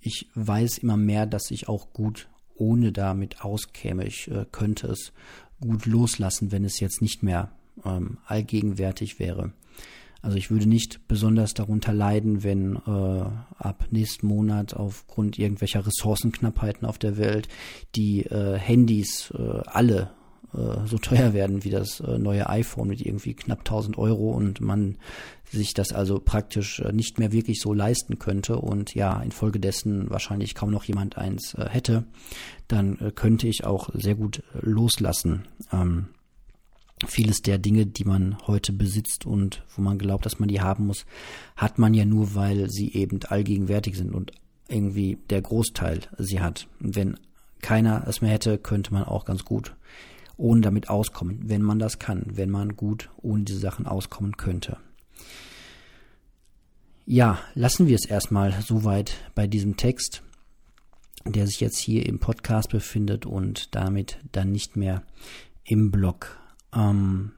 ich 0.00 0.28
weiß 0.34 0.78
immer 0.78 0.96
mehr, 0.96 1.26
dass 1.26 1.50
ich 1.50 1.68
auch 1.68 1.92
gut 1.92 2.28
ohne 2.54 2.92
damit 2.92 3.44
auskäme. 3.44 4.06
Ich 4.06 4.30
äh, 4.30 4.46
könnte 4.50 4.86
es 4.86 5.12
gut 5.60 5.84
loslassen, 5.86 6.52
wenn 6.52 6.64
es 6.64 6.80
jetzt 6.80 7.02
nicht 7.02 7.22
mehr 7.22 7.50
ähm, 7.84 8.18
allgegenwärtig 8.26 9.18
wäre. 9.18 9.52
Also 10.22 10.36
ich 10.36 10.50
würde 10.50 10.68
nicht 10.68 11.08
besonders 11.08 11.54
darunter 11.54 11.92
leiden, 11.92 12.42
wenn 12.42 12.76
äh, 12.76 13.24
ab 13.58 13.86
nächsten 13.90 14.26
Monat 14.26 14.74
aufgrund 14.74 15.38
irgendwelcher 15.38 15.86
Ressourcenknappheiten 15.86 16.86
auf 16.86 16.98
der 16.98 17.16
Welt 17.16 17.48
die 17.96 18.26
äh, 18.26 18.58
Handys 18.58 19.32
äh, 19.36 19.60
alle 19.66 20.10
äh, 20.52 20.86
so 20.86 20.98
teuer 20.98 21.32
werden 21.32 21.64
wie 21.64 21.70
das 21.70 22.00
äh, 22.00 22.18
neue 22.18 22.48
iPhone 22.48 22.88
mit 22.88 23.00
irgendwie 23.00 23.34
knapp 23.34 23.60
1000 23.60 23.96
Euro 23.98 24.30
und 24.30 24.60
man 24.60 24.98
sich 25.50 25.74
das 25.74 25.92
also 25.92 26.20
praktisch 26.20 26.80
äh, 26.80 26.92
nicht 26.92 27.18
mehr 27.18 27.32
wirklich 27.32 27.60
so 27.60 27.72
leisten 27.72 28.18
könnte 28.18 28.56
und 28.58 28.94
ja, 28.94 29.20
infolgedessen 29.22 30.10
wahrscheinlich 30.10 30.54
kaum 30.54 30.70
noch 30.70 30.84
jemand 30.84 31.18
eins 31.18 31.54
äh, 31.54 31.68
hätte, 31.68 32.04
dann 32.68 32.98
äh, 32.98 33.10
könnte 33.10 33.48
ich 33.48 33.64
auch 33.64 33.90
sehr 33.94 34.14
gut 34.14 34.42
loslassen. 34.60 35.46
Ähm, 35.72 36.08
vieles 37.06 37.42
der 37.42 37.58
Dinge, 37.58 37.86
die 37.86 38.04
man 38.04 38.36
heute 38.46 38.72
besitzt 38.72 39.26
und 39.26 39.62
wo 39.74 39.82
man 39.82 39.98
glaubt, 39.98 40.26
dass 40.26 40.38
man 40.38 40.48
die 40.48 40.60
haben 40.60 40.86
muss, 40.86 41.06
hat 41.56 41.78
man 41.78 41.94
ja 41.94 42.04
nur, 42.04 42.34
weil 42.34 42.70
sie 42.70 42.92
eben 42.92 43.20
allgegenwärtig 43.24 43.96
sind 43.96 44.14
und 44.14 44.32
irgendwie 44.68 45.18
der 45.30 45.42
Großteil 45.42 46.00
sie 46.18 46.40
hat. 46.40 46.68
Wenn 46.78 47.18
keiner 47.62 48.06
es 48.06 48.20
mehr 48.20 48.32
hätte, 48.32 48.58
könnte 48.58 48.92
man 48.92 49.04
auch 49.04 49.24
ganz 49.24 49.44
gut 49.44 49.74
ohne 50.40 50.62
damit 50.62 50.88
auskommen, 50.88 51.38
wenn 51.44 51.62
man 51.62 51.78
das 51.78 51.98
kann, 51.98 52.24
wenn 52.26 52.50
man 52.50 52.74
gut 52.74 53.10
ohne 53.18 53.44
diese 53.44 53.58
Sachen 53.58 53.86
auskommen 53.86 54.38
könnte. 54.38 54.78
Ja, 57.04 57.38
lassen 57.54 57.86
wir 57.86 57.96
es 57.96 58.06
erstmal 58.06 58.52
soweit 58.62 59.16
bei 59.34 59.46
diesem 59.46 59.76
Text, 59.76 60.22
der 61.26 61.46
sich 61.46 61.60
jetzt 61.60 61.78
hier 61.78 62.06
im 62.06 62.18
Podcast 62.18 62.70
befindet 62.70 63.26
und 63.26 63.74
damit 63.74 64.18
dann 64.32 64.50
nicht 64.50 64.76
mehr 64.76 65.02
im 65.64 65.90
Blog. 65.90 66.39
Ähm, 66.74 67.32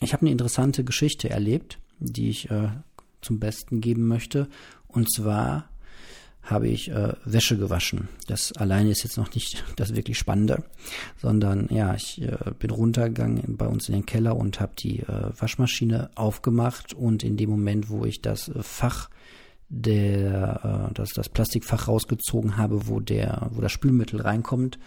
ich 0.00 0.12
habe 0.12 0.22
eine 0.22 0.30
interessante 0.30 0.84
Geschichte 0.84 1.28
erlebt, 1.30 1.78
die 1.98 2.30
ich 2.30 2.50
äh, 2.50 2.68
zum 3.20 3.38
Besten 3.38 3.80
geben 3.80 4.06
möchte. 4.06 4.48
Und 4.88 5.12
zwar 5.12 5.68
habe 6.42 6.68
ich 6.68 6.90
äh, 6.90 7.12
Wäsche 7.24 7.58
gewaschen. 7.58 8.08
Das 8.26 8.52
alleine 8.52 8.90
ist 8.90 9.04
jetzt 9.04 9.18
noch 9.18 9.32
nicht 9.34 9.62
das 9.76 9.94
wirklich 9.94 10.18
Spannende, 10.18 10.64
sondern 11.20 11.68
ja, 11.70 11.94
ich 11.94 12.22
äh, 12.22 12.36
bin 12.58 12.70
runtergegangen 12.70 13.56
bei 13.56 13.66
uns 13.66 13.88
in 13.88 13.94
den 13.94 14.06
Keller 14.06 14.36
und 14.36 14.60
habe 14.60 14.72
die 14.78 15.00
äh, 15.00 15.30
Waschmaschine 15.38 16.10
aufgemacht 16.14 16.94
und 16.94 17.22
in 17.22 17.36
dem 17.36 17.50
Moment, 17.50 17.90
wo 17.90 18.04
ich 18.04 18.22
das 18.22 18.48
äh, 18.48 18.62
Fach 18.62 19.10
der, 19.68 20.88
äh, 20.90 20.94
das, 20.94 21.10
das 21.10 21.28
Plastikfach 21.28 21.88
rausgezogen 21.88 22.56
habe, 22.56 22.88
wo 22.88 23.00
der, 23.00 23.48
wo 23.52 23.60
das 23.60 23.72
Spülmittel 23.72 24.20
reinkommt, 24.20 24.78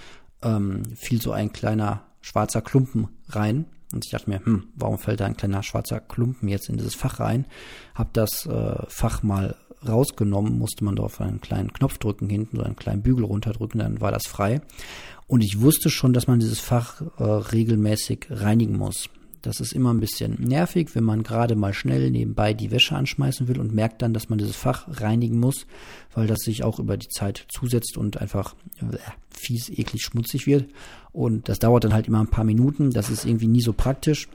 ähm, 0.42 0.84
fiel 0.96 1.22
so 1.22 1.32
ein 1.32 1.54
kleiner 1.54 2.04
schwarzer 2.24 2.64
Klumpen 2.64 3.10
rein. 3.30 3.66
Und 3.94 4.06
ich 4.06 4.12
dachte 4.12 4.30
mir, 4.30 4.44
hm, 4.44 4.70
warum 4.76 4.98
fällt 4.98 5.20
da 5.20 5.26
ein 5.26 5.38
kleiner 5.38 5.62
schwarzer 5.62 6.00
Klumpen 6.00 6.50
jetzt 6.50 6.68
in 6.68 6.78
dieses 6.78 6.96
Fach 6.96 7.20
rein? 7.20 7.46
Hab 7.94 8.12
das 8.14 8.48
äh, 8.48 8.76
Fach 8.88 9.22
mal 9.22 9.56
rausgenommen, 9.88 10.58
musste 10.58 10.84
man 10.84 10.96
da 10.96 11.04
auf 11.04 11.22
einen 11.22 11.42
kleinen 11.42 11.74
Knopf 11.74 11.98
drücken 11.98 12.30
hinten, 12.30 12.58
so 12.58 12.64
einen 12.64 12.76
kleinen 12.76 13.04
Bügel 13.04 13.26
runterdrücken, 13.26 13.80
dann 13.80 14.02
war 14.02 14.12
das 14.12 14.26
frei. 14.26 14.62
Und 15.28 15.44
ich 15.44 15.62
wusste 15.62 15.90
schon, 15.90 16.14
dass 16.14 16.28
man 16.28 16.40
dieses 16.40 16.60
Fach 16.60 17.02
äh, 17.18 17.24
regelmäßig 17.24 18.28
reinigen 18.30 18.78
muss. 18.78 19.10
Das 19.44 19.60
ist 19.60 19.74
immer 19.74 19.94
ein 19.94 20.00
bisschen 20.00 20.42
nervig, 20.42 20.96
wenn 20.96 21.04
man 21.04 21.22
gerade 21.22 21.56
mal 21.56 21.74
schnell 21.74 22.10
nebenbei 22.10 22.54
die 22.54 22.72
Wäsche 22.72 22.96
anschmeißen 22.96 23.48
will 23.48 23.60
und 23.60 23.74
merkt 23.74 24.02
dann, 24.02 24.14
dass 24.14 24.30
man 24.30 24.40
dieses 24.40 24.56
Fach 24.56 24.88
reinigen 24.88 25.40
muss, 25.40 25.68
weil 26.16 26.28
das 26.28 26.40
sich 26.40 26.64
auch 26.64 26.80
über 26.80 26.98
die 26.98 27.10
Zeit 27.10 27.46
zusetzt 27.50 27.98
und 27.98 28.22
einfach 28.22 28.56
äh, 28.80 28.98
fies, 29.30 29.70
eklig, 29.70 30.02
schmutzig 30.04 30.48
wird. 30.48 30.70
Und 31.12 31.50
das 31.50 31.60
dauert 31.60 31.84
dann 31.84 31.94
halt 31.94 32.08
immer 32.08 32.22
ein 32.22 32.30
paar 32.30 32.46
Minuten. 32.46 32.92
Das 32.92 33.10
ist 33.10 33.26
irgendwie 33.26 33.48
nie 33.48 33.62
so 33.62 33.74
praktisch 33.74 34.28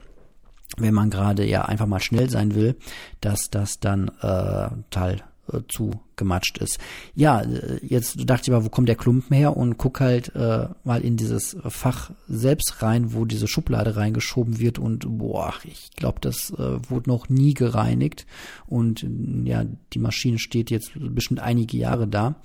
wenn 0.77 0.93
man 0.93 1.09
gerade 1.09 1.47
ja 1.47 1.65
einfach 1.65 1.87
mal 1.87 1.99
schnell 1.99 2.29
sein 2.29 2.53
will, 2.53 2.75
dass 3.21 3.49
das 3.49 3.79
dann 3.79 4.09
äh, 4.21 4.69
total 4.91 5.23
äh, 5.51 5.61
zu 5.67 5.91
gematscht 6.15 6.57
ist. 6.57 6.79
Ja, 7.15 7.41
äh, 7.41 7.79
jetzt 7.85 8.29
dachte 8.29 8.43
ich 8.43 8.49
mal, 8.49 8.65
wo 8.65 8.69
kommt 8.69 8.89
der 8.89 8.95
Klumpen 8.95 9.35
her? 9.35 9.55
Und 9.55 9.77
guck 9.77 9.99
halt 9.99 10.35
äh, 10.35 10.67
mal 10.83 11.01
in 11.01 11.17
dieses 11.17 11.57
Fach 11.67 12.11
selbst 12.27 12.81
rein, 12.81 13.13
wo 13.13 13.25
diese 13.25 13.47
Schublade 13.47 13.95
reingeschoben 13.95 14.59
wird. 14.59 14.79
Und 14.79 15.05
boah, 15.17 15.53
ich 15.63 15.91
glaube, 15.95 16.19
das 16.21 16.51
äh, 16.51 16.89
wurde 16.89 17.09
noch 17.09 17.29
nie 17.29 17.53
gereinigt. 17.53 18.25
Und 18.67 19.05
ja, 19.43 19.65
die 19.93 19.99
Maschine 19.99 20.39
steht 20.39 20.71
jetzt 20.71 20.91
bestimmt 20.95 21.39
einige 21.39 21.77
Jahre 21.77 22.07
da. 22.07 22.35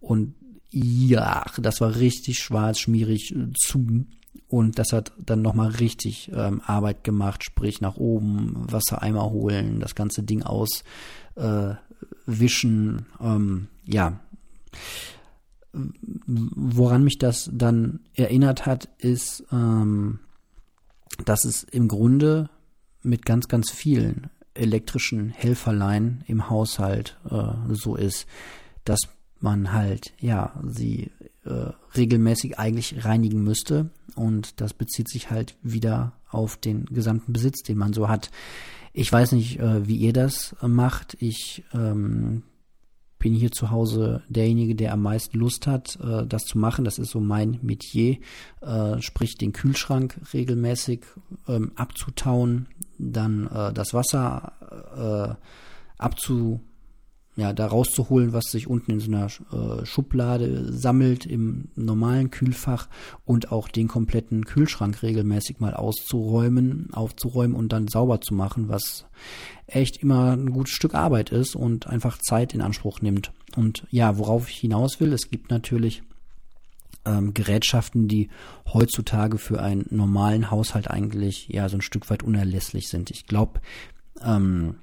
Und 0.00 0.34
ja, 0.70 1.44
das 1.56 1.80
war 1.80 1.94
richtig 1.96 2.38
schwarz, 2.40 2.80
schmierig 2.80 3.34
äh, 3.34 3.52
zu. 3.56 4.04
Und 4.48 4.78
das 4.78 4.92
hat 4.92 5.12
dann 5.18 5.42
nochmal 5.42 5.70
richtig 5.70 6.30
ähm, 6.34 6.60
Arbeit 6.64 7.04
gemacht, 7.04 7.44
sprich 7.44 7.80
nach 7.80 7.96
oben, 7.96 8.54
Wassereimer 8.70 9.30
holen, 9.30 9.80
das 9.80 9.94
ganze 9.94 10.22
Ding 10.22 10.42
aus, 10.42 10.84
äh, 11.36 11.74
wischen, 12.26 13.06
ähm, 13.20 13.68
ja. 13.84 14.20
Woran 15.72 17.02
mich 17.02 17.18
das 17.18 17.50
dann 17.52 18.00
erinnert 18.14 18.64
hat, 18.64 18.88
ist, 18.98 19.44
ähm, 19.50 20.20
dass 21.24 21.44
es 21.44 21.64
im 21.64 21.88
Grunde 21.88 22.48
mit 23.02 23.24
ganz, 23.24 23.48
ganz 23.48 23.70
vielen 23.70 24.30
elektrischen 24.54 25.30
Helferlein 25.30 26.22
im 26.26 26.48
Haushalt 26.48 27.18
äh, 27.28 27.74
so 27.74 27.96
ist, 27.96 28.26
dass 28.84 29.00
man 29.40 29.72
halt, 29.72 30.12
ja, 30.20 30.52
sie 30.66 31.10
äh, 31.44 31.70
regelmäßig 31.96 32.58
eigentlich 32.58 33.04
reinigen 33.04 33.42
müsste. 33.42 33.90
Und 34.14 34.60
das 34.60 34.72
bezieht 34.74 35.08
sich 35.08 35.30
halt 35.30 35.56
wieder 35.62 36.12
auf 36.30 36.56
den 36.56 36.86
gesamten 36.86 37.32
Besitz, 37.32 37.62
den 37.62 37.78
man 37.78 37.92
so 37.92 38.08
hat. 38.08 38.30
Ich 38.96 39.12
weiß 39.12 39.32
nicht, 39.32 39.58
äh, 39.58 39.88
wie 39.88 39.96
ihr 39.96 40.12
das 40.12 40.54
äh, 40.62 40.68
macht. 40.68 41.16
Ich 41.18 41.64
ähm, 41.74 42.44
bin 43.18 43.34
hier 43.34 43.50
zu 43.50 43.72
Hause 43.72 44.22
derjenige, 44.28 44.76
der 44.76 44.92
am 44.92 45.02
meisten 45.02 45.36
Lust 45.36 45.66
hat, 45.66 45.98
äh, 46.00 46.24
das 46.24 46.44
zu 46.44 46.58
machen. 46.58 46.84
Das 46.84 47.00
ist 47.00 47.10
so 47.10 47.18
mein 47.18 47.58
Metier, 47.60 48.18
äh, 48.60 49.02
sprich 49.02 49.36
den 49.36 49.52
Kühlschrank 49.52 50.20
regelmäßig 50.32 51.06
ähm, 51.48 51.72
abzutauen, 51.74 52.68
dann 52.96 53.48
äh, 53.48 53.72
das 53.72 53.94
Wasser 53.94 54.52
äh, 54.96 56.00
abzu 56.00 56.60
ja, 57.36 57.52
da 57.52 57.66
rauszuholen, 57.66 58.32
was 58.32 58.44
sich 58.44 58.68
unten 58.68 58.92
in 58.92 59.00
so 59.00 59.10
einer 59.10 59.26
äh, 59.26 59.84
Schublade 59.84 60.72
sammelt 60.72 61.26
im 61.26 61.68
normalen 61.74 62.30
Kühlfach 62.30 62.88
und 63.24 63.50
auch 63.50 63.68
den 63.68 63.88
kompletten 63.88 64.44
Kühlschrank 64.44 65.02
regelmäßig 65.02 65.58
mal 65.58 65.74
auszuräumen, 65.74 66.90
aufzuräumen 66.92 67.56
und 67.56 67.72
dann 67.72 67.88
sauber 67.88 68.20
zu 68.20 68.34
machen, 68.34 68.68
was 68.68 69.06
echt 69.66 69.96
immer 69.96 70.36
ein 70.36 70.50
gutes 70.50 70.74
Stück 70.74 70.94
Arbeit 70.94 71.30
ist 71.30 71.56
und 71.56 71.88
einfach 71.88 72.18
Zeit 72.18 72.54
in 72.54 72.60
Anspruch 72.60 73.00
nimmt. 73.00 73.32
Und 73.56 73.84
ja, 73.90 74.16
worauf 74.18 74.48
ich 74.48 74.56
hinaus 74.58 75.00
will, 75.00 75.12
es 75.12 75.28
gibt 75.30 75.50
natürlich 75.50 76.02
ähm, 77.04 77.34
Gerätschaften, 77.34 78.06
die 78.06 78.28
heutzutage 78.72 79.38
für 79.38 79.60
einen 79.60 79.86
normalen 79.90 80.52
Haushalt 80.52 80.88
eigentlich 80.88 81.48
ja 81.48 81.68
so 81.68 81.78
ein 81.78 81.82
Stück 81.82 82.10
weit 82.10 82.22
unerlässlich 82.22 82.88
sind. 82.88 83.10
Ich 83.10 83.26
glaube, 83.26 83.60
ähm, 84.22 84.76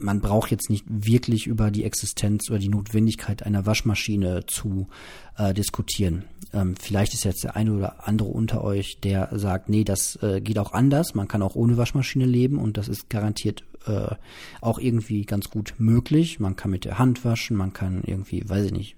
man 0.00 0.20
braucht 0.20 0.50
jetzt 0.50 0.70
nicht 0.70 0.84
wirklich 0.88 1.46
über 1.46 1.70
die 1.70 1.84
Existenz 1.84 2.50
oder 2.50 2.58
die 2.58 2.68
Notwendigkeit 2.68 3.44
einer 3.44 3.66
Waschmaschine 3.66 4.46
zu 4.46 4.88
äh, 5.36 5.54
diskutieren. 5.54 6.24
Ähm, 6.52 6.74
vielleicht 6.80 7.14
ist 7.14 7.24
jetzt 7.24 7.44
der 7.44 7.56
eine 7.56 7.72
oder 7.72 8.08
andere 8.08 8.28
unter 8.28 8.64
euch, 8.64 9.00
der 9.00 9.28
sagt, 9.32 9.68
nee, 9.68 9.84
das 9.84 10.16
äh, 10.22 10.40
geht 10.40 10.58
auch 10.58 10.72
anders. 10.72 11.14
Man 11.14 11.28
kann 11.28 11.42
auch 11.42 11.54
ohne 11.54 11.76
Waschmaschine 11.76 12.26
leben 12.26 12.58
und 12.58 12.76
das 12.76 12.88
ist 12.88 13.10
garantiert 13.10 13.64
äh, 13.86 14.14
auch 14.60 14.78
irgendwie 14.78 15.24
ganz 15.24 15.50
gut 15.50 15.74
möglich. 15.78 16.40
Man 16.40 16.56
kann 16.56 16.70
mit 16.70 16.84
der 16.84 16.98
Hand 16.98 17.24
waschen, 17.24 17.56
man 17.56 17.72
kann 17.72 18.02
irgendwie, 18.04 18.48
weiß 18.48 18.66
ich 18.66 18.72
nicht, 18.72 18.96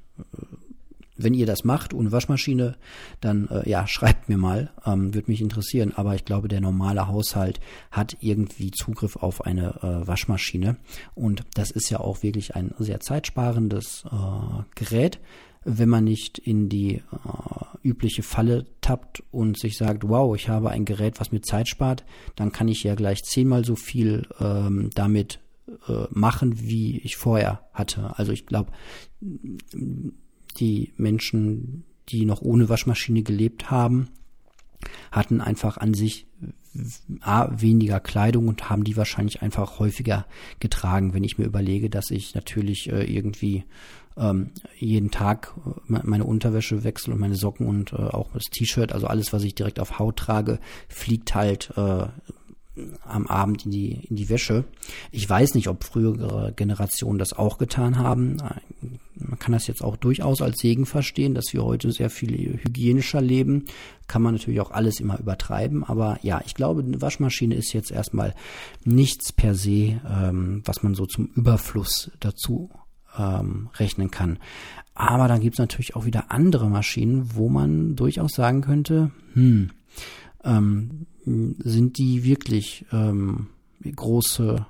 wenn 1.22 1.34
ihr 1.34 1.46
das 1.46 1.64
macht 1.64 1.94
ohne 1.94 2.12
Waschmaschine, 2.12 2.76
dann 3.20 3.48
äh, 3.48 3.68
ja, 3.68 3.86
schreibt 3.86 4.28
mir 4.28 4.38
mal, 4.38 4.70
ähm, 4.86 5.14
würde 5.14 5.30
mich 5.30 5.40
interessieren. 5.40 5.92
Aber 5.94 6.14
ich 6.14 6.24
glaube, 6.24 6.48
der 6.48 6.60
normale 6.60 7.08
Haushalt 7.08 7.60
hat 7.90 8.16
irgendwie 8.20 8.70
Zugriff 8.70 9.16
auf 9.16 9.44
eine 9.44 9.74
äh, 9.82 10.06
Waschmaschine. 10.06 10.76
Und 11.14 11.44
das 11.54 11.70
ist 11.70 11.90
ja 11.90 12.00
auch 12.00 12.22
wirklich 12.22 12.54
ein 12.54 12.74
sehr 12.78 13.00
zeitsparendes 13.00 14.04
äh, 14.10 14.62
Gerät. 14.74 15.20
wenn 15.64 15.88
man 15.88 16.04
nicht 16.04 16.38
in 16.38 16.68
die 16.68 16.96
äh, 16.96 17.02
übliche 17.82 18.22
Falle 18.22 18.66
tappt 18.80 19.22
und 19.30 19.58
sich 19.58 19.76
sagt, 19.76 20.08
wow, 20.08 20.34
ich 20.34 20.48
habe 20.48 20.70
ein 20.70 20.84
Gerät, 20.84 21.20
was 21.20 21.32
mir 21.32 21.40
Zeit 21.40 21.68
spart, 21.68 22.04
dann 22.36 22.52
kann 22.52 22.68
ich 22.68 22.82
ja 22.82 22.94
gleich 22.94 23.22
zehnmal 23.22 23.64
so 23.64 23.76
viel 23.76 24.26
ähm, 24.40 24.90
damit 24.94 25.40
äh, 25.88 26.06
machen, 26.10 26.60
wie 26.60 26.98
ich 26.98 27.16
vorher 27.16 27.68
hatte. 27.72 28.18
Also 28.18 28.32
ich 28.32 28.46
glaube, 28.46 28.72
die 30.52 30.92
Menschen, 30.96 31.84
die 32.08 32.24
noch 32.24 32.42
ohne 32.42 32.68
Waschmaschine 32.68 33.22
gelebt 33.22 33.70
haben, 33.70 34.08
hatten 35.10 35.40
einfach 35.40 35.76
an 35.76 35.94
sich 35.94 36.26
A, 37.20 37.48
weniger 37.60 38.00
Kleidung 38.00 38.48
und 38.48 38.70
haben 38.70 38.84
die 38.84 38.96
wahrscheinlich 38.96 39.42
einfach 39.42 39.78
häufiger 39.78 40.26
getragen. 40.58 41.12
Wenn 41.12 41.24
ich 41.24 41.36
mir 41.36 41.44
überlege, 41.44 41.90
dass 41.90 42.10
ich 42.10 42.34
natürlich 42.34 42.90
äh, 42.90 43.04
irgendwie 43.04 43.64
ähm, 44.16 44.50
jeden 44.78 45.10
Tag 45.10 45.52
äh, 45.66 46.00
meine 46.02 46.24
Unterwäsche 46.24 46.82
wechsle 46.82 47.12
und 47.12 47.20
meine 47.20 47.36
Socken 47.36 47.66
und 47.66 47.92
äh, 47.92 47.96
auch 47.96 48.32
das 48.32 48.44
T-Shirt, 48.44 48.92
also 48.92 49.06
alles, 49.06 49.32
was 49.34 49.44
ich 49.44 49.54
direkt 49.54 49.80
auf 49.80 49.98
Haut 49.98 50.16
trage, 50.16 50.60
fliegt 50.88 51.34
halt 51.34 51.72
äh, 51.76 52.06
am 53.04 53.26
Abend 53.26 53.66
in 53.66 53.70
die, 53.70 53.92
in 54.08 54.16
die 54.16 54.28
Wäsche. 54.30 54.64
Ich 55.10 55.28
weiß 55.28 55.54
nicht, 55.54 55.68
ob 55.68 55.84
frühere 55.84 56.52
Generationen 56.56 57.18
das 57.18 57.34
auch 57.34 57.58
getan 57.58 57.98
haben. 57.98 58.38
Man 59.14 59.38
kann 59.38 59.52
das 59.52 59.66
jetzt 59.66 59.82
auch 59.82 59.96
durchaus 59.96 60.40
als 60.40 60.58
Segen 60.58 60.86
verstehen, 60.86 61.34
dass 61.34 61.52
wir 61.52 61.62
heute 61.64 61.92
sehr 61.92 62.08
viel 62.08 62.60
hygienischer 62.62 63.20
leben. 63.20 63.66
Kann 64.06 64.22
man 64.22 64.34
natürlich 64.34 64.60
auch 64.60 64.70
alles 64.70 65.00
immer 65.00 65.18
übertreiben. 65.18 65.84
Aber 65.84 66.18
ja, 66.22 66.40
ich 66.46 66.54
glaube, 66.54 66.82
eine 66.82 67.00
Waschmaschine 67.02 67.54
ist 67.54 67.72
jetzt 67.72 67.90
erstmal 67.90 68.34
nichts 68.84 69.32
per 69.32 69.54
se, 69.54 70.00
ähm, 70.08 70.62
was 70.64 70.82
man 70.82 70.94
so 70.94 71.04
zum 71.04 71.26
Überfluss 71.34 72.10
dazu 72.20 72.70
ähm, 73.18 73.68
rechnen 73.74 74.10
kann. 74.10 74.38
Aber 74.94 75.28
dann 75.28 75.40
gibt 75.40 75.54
es 75.54 75.58
natürlich 75.58 75.94
auch 75.94 76.06
wieder 76.06 76.30
andere 76.30 76.68
Maschinen, 76.68 77.34
wo 77.34 77.48
man 77.48 77.96
durchaus 77.96 78.32
sagen 78.32 78.62
könnte, 78.62 79.10
hm, 79.34 79.70
ähm, 80.44 81.06
sind 81.24 81.98
die 81.98 82.24
wirklich 82.24 82.84
ähm, 82.92 83.48
große, 83.84 84.66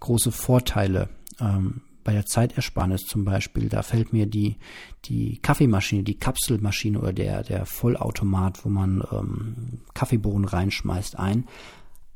große 0.00 0.32
Vorteile. 0.32 1.08
Ähm, 1.40 1.82
bei 2.02 2.12
der 2.12 2.26
Zeitersparnis 2.26 3.02
zum 3.02 3.24
Beispiel, 3.24 3.68
da 3.68 3.82
fällt 3.82 4.12
mir 4.12 4.26
die, 4.26 4.56
die 5.04 5.38
Kaffeemaschine, 5.38 6.02
die 6.02 6.18
Kapselmaschine 6.18 6.98
oder 6.98 7.12
der, 7.12 7.42
der 7.42 7.66
Vollautomat, 7.66 8.64
wo 8.64 8.68
man 8.68 9.04
ähm, 9.12 9.80
Kaffeebohnen 9.92 10.48
reinschmeißt, 10.48 11.18
ein. 11.18 11.46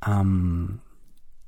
Ähm, 0.07 0.81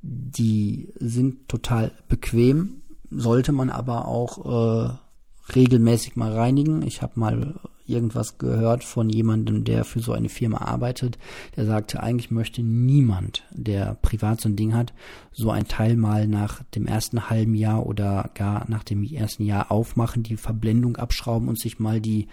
die 0.02 0.92
sind 0.96 1.49
total 1.49 1.92
bequem, 2.08 2.82
sollte 3.11 3.52
man 3.52 3.70
aber 3.70 4.06
auch 4.06 4.44
äh, 4.44 5.52
regelmäßig 5.54 6.16
mal 6.16 6.32
reinigen. 6.32 6.82
Ich 6.82 7.02
habe 7.02 7.18
mal 7.18 7.58
irgendwas 7.86 8.38
gehört 8.38 8.84
von 8.84 9.08
jemandem, 9.08 9.64
der 9.64 9.84
für 9.84 10.00
so 10.00 10.12
eine 10.12 10.28
Firma 10.28 10.58
arbeitet, 10.58 11.18
der 11.56 11.66
sagte, 11.66 12.02
eigentlich 12.02 12.30
möchte 12.30 12.62
niemand, 12.62 13.44
der 13.50 13.94
privat 14.02 14.40
so 14.40 14.48
ein 14.48 14.56
Ding 14.56 14.74
hat, 14.74 14.92
so 15.32 15.50
ein 15.50 15.68
Teil 15.68 15.96
mal 15.96 16.26
nach 16.26 16.62
dem 16.74 16.86
ersten 16.86 17.30
halben 17.30 17.54
Jahr 17.54 17.86
oder 17.86 18.30
gar 18.34 18.68
nach 18.68 18.84
dem 18.84 19.04
ersten 19.04 19.44
Jahr 19.44 19.70
aufmachen, 19.70 20.22
die 20.22 20.36
Verblendung 20.36 20.96
abschrauben 20.96 21.48
und 21.48 21.58
sich 21.58 21.78
mal 21.78 22.00
die 22.00 22.28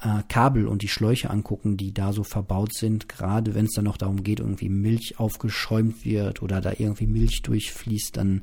äh, 0.00 0.22
Kabel 0.28 0.66
und 0.66 0.82
die 0.82 0.88
Schläuche 0.88 1.30
angucken, 1.30 1.76
die 1.76 1.92
da 1.92 2.12
so 2.12 2.24
verbaut 2.24 2.74
sind, 2.74 3.08
gerade 3.08 3.54
wenn 3.54 3.66
es 3.66 3.72
dann 3.72 3.84
noch 3.84 3.96
darum 3.96 4.22
geht, 4.22 4.40
irgendwie 4.40 4.68
Milch 4.68 5.18
aufgeschäumt 5.18 6.04
wird 6.04 6.42
oder 6.42 6.60
da 6.60 6.72
irgendwie 6.76 7.06
Milch 7.06 7.42
durchfließt, 7.42 8.16
dann 8.16 8.42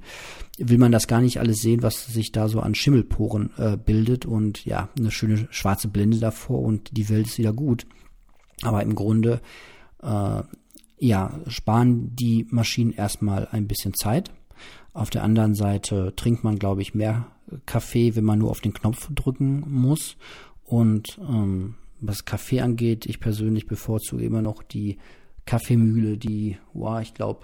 will 0.57 0.77
man 0.77 0.91
das 0.91 1.07
gar 1.07 1.21
nicht 1.21 1.39
alles 1.39 1.57
sehen, 1.57 1.83
was 1.83 2.07
sich 2.07 2.31
da 2.31 2.47
so 2.47 2.59
an 2.61 2.75
Schimmelporen 2.75 3.51
äh, 3.57 3.77
bildet 3.77 4.25
und 4.25 4.65
ja, 4.65 4.89
eine 4.97 5.11
schöne 5.11 5.47
schwarze 5.51 5.87
Blende 5.87 6.19
davor 6.19 6.61
und 6.61 6.95
die 6.95 7.09
Welt 7.09 7.27
ist 7.27 7.37
wieder 7.37 7.53
gut. 7.53 7.85
Aber 8.63 8.83
im 8.83 8.95
Grunde, 8.95 9.41
äh, 10.01 10.43
ja, 10.99 11.39
sparen 11.47 12.15
die 12.15 12.45
Maschinen 12.49 12.93
erstmal 12.93 13.47
ein 13.51 13.67
bisschen 13.67 13.93
Zeit. 13.93 14.31
Auf 14.93 15.09
der 15.09 15.23
anderen 15.23 15.55
Seite 15.55 16.13
trinkt 16.15 16.43
man, 16.43 16.59
glaube 16.59 16.81
ich, 16.81 16.93
mehr 16.93 17.27
Kaffee, 17.65 18.15
wenn 18.15 18.23
man 18.23 18.39
nur 18.39 18.51
auf 18.51 18.61
den 18.61 18.73
Knopf 18.73 19.09
drücken 19.13 19.63
muss. 19.67 20.15
Und 20.71 21.19
ähm, 21.19 21.75
was 21.99 22.23
Kaffee 22.23 22.61
angeht, 22.61 23.05
ich 23.05 23.19
persönlich 23.19 23.65
bevorzuge 23.65 24.23
immer 24.23 24.41
noch 24.41 24.63
die 24.63 24.99
Kaffeemühle, 25.45 26.17
die, 26.17 26.59
wow, 26.71 27.01
ich 27.01 27.13
glaube, 27.13 27.41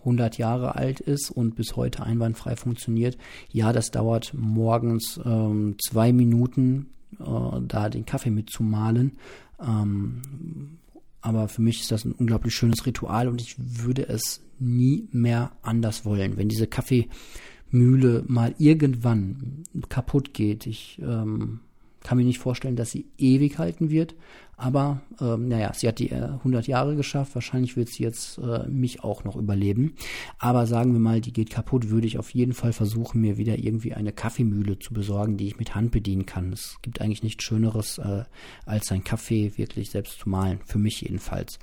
100 0.00 0.38
Jahre 0.38 0.74
alt 0.74 0.98
ist 0.98 1.30
und 1.30 1.54
bis 1.54 1.76
heute 1.76 2.02
einwandfrei 2.02 2.56
funktioniert. 2.56 3.16
Ja, 3.52 3.72
das 3.72 3.92
dauert 3.92 4.32
morgens 4.34 5.20
ähm, 5.24 5.76
zwei 5.78 6.12
Minuten, 6.12 6.88
äh, 7.20 7.60
da 7.62 7.88
den 7.90 8.04
Kaffee 8.06 8.30
mitzumahlen. 8.30 9.18
Ähm, 9.64 10.78
aber 11.20 11.46
für 11.46 11.62
mich 11.62 11.82
ist 11.82 11.92
das 11.92 12.04
ein 12.04 12.12
unglaublich 12.12 12.56
schönes 12.56 12.84
Ritual 12.86 13.28
und 13.28 13.40
ich 13.40 13.54
würde 13.56 14.08
es 14.08 14.42
nie 14.58 15.06
mehr 15.12 15.52
anders 15.62 16.04
wollen. 16.04 16.36
Wenn 16.36 16.48
diese 16.48 16.66
Kaffeemühle 16.66 18.24
mal 18.26 18.56
irgendwann 18.58 19.62
kaputt 19.88 20.34
geht, 20.34 20.66
ich 20.66 21.00
ähm, 21.00 21.60
kann 22.08 22.16
mir 22.16 22.24
nicht 22.24 22.38
vorstellen, 22.38 22.74
dass 22.74 22.90
sie 22.90 23.04
ewig 23.18 23.58
halten 23.58 23.90
wird. 23.90 24.14
Aber 24.56 25.02
ähm, 25.20 25.46
naja, 25.48 25.74
sie 25.74 25.86
hat 25.86 25.98
die 25.98 26.10
äh, 26.10 26.24
100 26.38 26.66
Jahre 26.66 26.96
geschafft. 26.96 27.34
Wahrscheinlich 27.34 27.76
wird 27.76 27.90
sie 27.90 28.02
jetzt 28.02 28.38
äh, 28.38 28.66
mich 28.66 29.04
auch 29.04 29.24
noch 29.24 29.36
überleben. 29.36 29.94
Aber 30.38 30.66
sagen 30.66 30.94
wir 30.94 31.00
mal, 31.00 31.20
die 31.20 31.34
geht 31.34 31.50
kaputt, 31.50 31.90
würde 31.90 32.06
ich 32.06 32.18
auf 32.18 32.30
jeden 32.30 32.54
Fall 32.54 32.72
versuchen, 32.72 33.20
mir 33.20 33.36
wieder 33.36 33.58
irgendwie 33.58 33.92
eine 33.92 34.12
Kaffeemühle 34.12 34.78
zu 34.78 34.94
besorgen, 34.94 35.36
die 35.36 35.48
ich 35.48 35.58
mit 35.58 35.74
Hand 35.74 35.90
bedienen 35.90 36.24
kann. 36.24 36.50
Es 36.50 36.78
gibt 36.80 37.02
eigentlich 37.02 37.22
nichts 37.22 37.44
Schöneres, 37.44 37.98
äh, 37.98 38.24
als 38.64 38.90
ein 38.90 39.04
Kaffee 39.04 39.52
wirklich 39.58 39.90
selbst 39.90 40.18
zu 40.18 40.30
malen. 40.30 40.60
Für 40.64 40.78
mich 40.78 41.02
jedenfalls. 41.02 41.58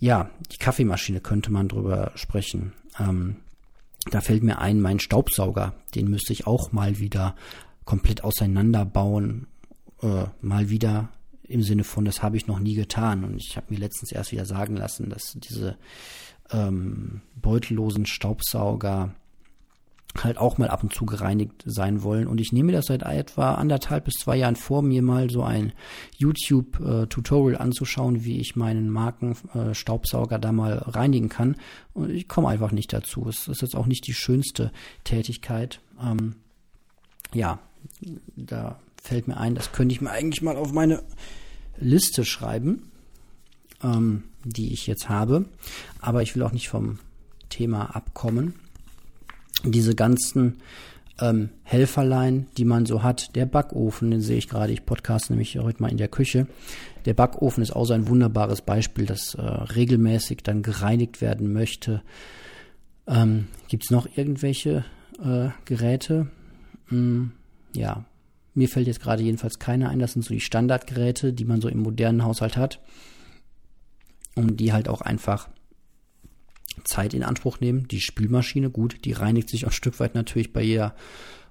Ja, 0.00 0.30
die 0.50 0.56
Kaffeemaschine 0.56 1.20
könnte 1.20 1.52
man 1.52 1.68
drüber 1.68 2.12
sprechen. 2.14 2.72
Ähm, 2.98 3.36
da 4.10 4.22
fällt 4.22 4.44
mir 4.44 4.60
ein, 4.60 4.80
mein 4.80 4.98
Staubsauger, 4.98 5.74
den 5.94 6.08
müsste 6.08 6.32
ich 6.32 6.46
auch 6.46 6.72
mal 6.72 7.00
wieder 7.00 7.36
komplett 7.84 8.24
auseinanderbauen 8.24 9.46
mal 10.40 10.70
wieder 10.70 11.08
im 11.46 11.62
Sinne 11.62 11.84
von, 11.84 12.04
das 12.04 12.22
habe 12.22 12.36
ich 12.36 12.46
noch 12.46 12.58
nie 12.58 12.74
getan. 12.74 13.24
Und 13.24 13.36
ich 13.36 13.56
habe 13.56 13.72
mir 13.72 13.78
letztens 13.78 14.12
erst 14.12 14.32
wieder 14.32 14.46
sagen 14.46 14.76
lassen, 14.76 15.10
dass 15.10 15.36
diese 15.36 15.76
ähm, 16.50 17.22
beutellosen 17.36 18.06
Staubsauger 18.06 19.14
halt 20.22 20.38
auch 20.38 20.58
mal 20.58 20.68
ab 20.68 20.84
und 20.84 20.94
zu 20.94 21.06
gereinigt 21.06 21.64
sein 21.66 22.02
wollen. 22.02 22.28
Und 22.28 22.40
ich 22.40 22.52
nehme 22.52 22.72
das 22.72 22.86
seit 22.86 23.02
etwa 23.02 23.54
anderthalb 23.54 24.04
bis 24.04 24.14
zwei 24.14 24.36
Jahren 24.36 24.54
vor, 24.54 24.82
mir 24.82 25.02
mal 25.02 25.28
so 25.28 25.42
ein 25.42 25.72
YouTube-Tutorial 26.16 27.54
äh, 27.58 27.62
anzuschauen, 27.62 28.24
wie 28.24 28.38
ich 28.38 28.54
meinen 28.54 28.90
Marken-Staubsauger 28.90 30.36
äh, 30.36 30.40
da 30.40 30.52
mal 30.52 30.78
reinigen 30.78 31.28
kann. 31.28 31.56
Und 31.94 32.10
ich 32.10 32.28
komme 32.28 32.48
einfach 32.48 32.70
nicht 32.70 32.92
dazu. 32.92 33.28
Es 33.28 33.48
ist 33.48 33.62
jetzt 33.62 33.74
auch 33.74 33.86
nicht 33.86 34.06
die 34.06 34.14
schönste 34.14 34.70
Tätigkeit. 35.02 35.80
Ähm, 36.00 36.36
ja, 37.32 37.58
da 38.36 38.78
fällt 39.04 39.28
mir 39.28 39.36
ein, 39.36 39.54
das 39.54 39.70
könnte 39.72 39.94
ich 39.94 40.00
mir 40.00 40.10
eigentlich 40.10 40.40
mal 40.40 40.56
auf 40.56 40.72
meine 40.72 41.02
Liste 41.76 42.24
schreiben, 42.24 42.90
ähm, 43.82 44.24
die 44.44 44.72
ich 44.72 44.86
jetzt 44.86 45.10
habe. 45.10 45.44
Aber 46.00 46.22
ich 46.22 46.34
will 46.34 46.42
auch 46.42 46.52
nicht 46.52 46.70
vom 46.70 46.98
Thema 47.50 47.94
abkommen. 47.94 48.54
Diese 49.62 49.94
ganzen 49.94 50.62
ähm, 51.20 51.50
Helferlein, 51.64 52.46
die 52.56 52.64
man 52.64 52.86
so 52.86 53.02
hat, 53.02 53.36
der 53.36 53.44
Backofen, 53.44 54.10
den 54.10 54.22
sehe 54.22 54.38
ich 54.38 54.48
gerade, 54.48 54.72
ich 54.72 54.86
podcast 54.86 55.28
nämlich 55.28 55.58
heute 55.58 55.82
mal 55.82 55.90
in 55.90 55.98
der 55.98 56.08
Küche. 56.08 56.46
Der 57.04 57.12
Backofen 57.12 57.62
ist 57.62 57.76
auch 57.76 57.84
so 57.84 57.92
ein 57.92 58.08
wunderbares 58.08 58.62
Beispiel, 58.62 59.04
das 59.04 59.34
äh, 59.34 59.42
regelmäßig 59.42 60.38
dann 60.42 60.62
gereinigt 60.62 61.20
werden 61.20 61.52
möchte. 61.52 62.02
Ähm, 63.06 63.48
Gibt 63.68 63.84
es 63.84 63.90
noch 63.90 64.08
irgendwelche 64.16 64.86
äh, 65.22 65.50
Geräte? 65.66 66.28
Hm, 66.88 67.32
ja, 67.74 68.06
mir 68.54 68.68
fällt 68.68 68.86
jetzt 68.86 69.00
gerade 69.00 69.22
jedenfalls 69.22 69.58
keiner 69.58 69.90
ein. 69.90 69.98
Das 69.98 70.12
sind 70.12 70.22
so 70.22 70.32
die 70.32 70.40
Standardgeräte, 70.40 71.32
die 71.32 71.44
man 71.44 71.60
so 71.60 71.68
im 71.68 71.82
modernen 71.82 72.24
Haushalt 72.24 72.56
hat. 72.56 72.80
Und 74.36 74.58
die 74.58 74.72
halt 74.72 74.88
auch 74.88 75.00
einfach 75.00 75.48
Zeit 76.84 77.14
in 77.14 77.22
Anspruch 77.22 77.60
nehmen. 77.60 77.86
Die 77.88 78.00
Spülmaschine, 78.00 78.70
gut, 78.70 79.04
die 79.04 79.12
reinigt 79.12 79.48
sich 79.48 79.64
auch 79.64 79.70
ein 79.70 79.74
Stück 79.74 80.00
weit 80.00 80.14
natürlich 80.14 80.52
bei 80.52 80.62
jeder 80.62 80.94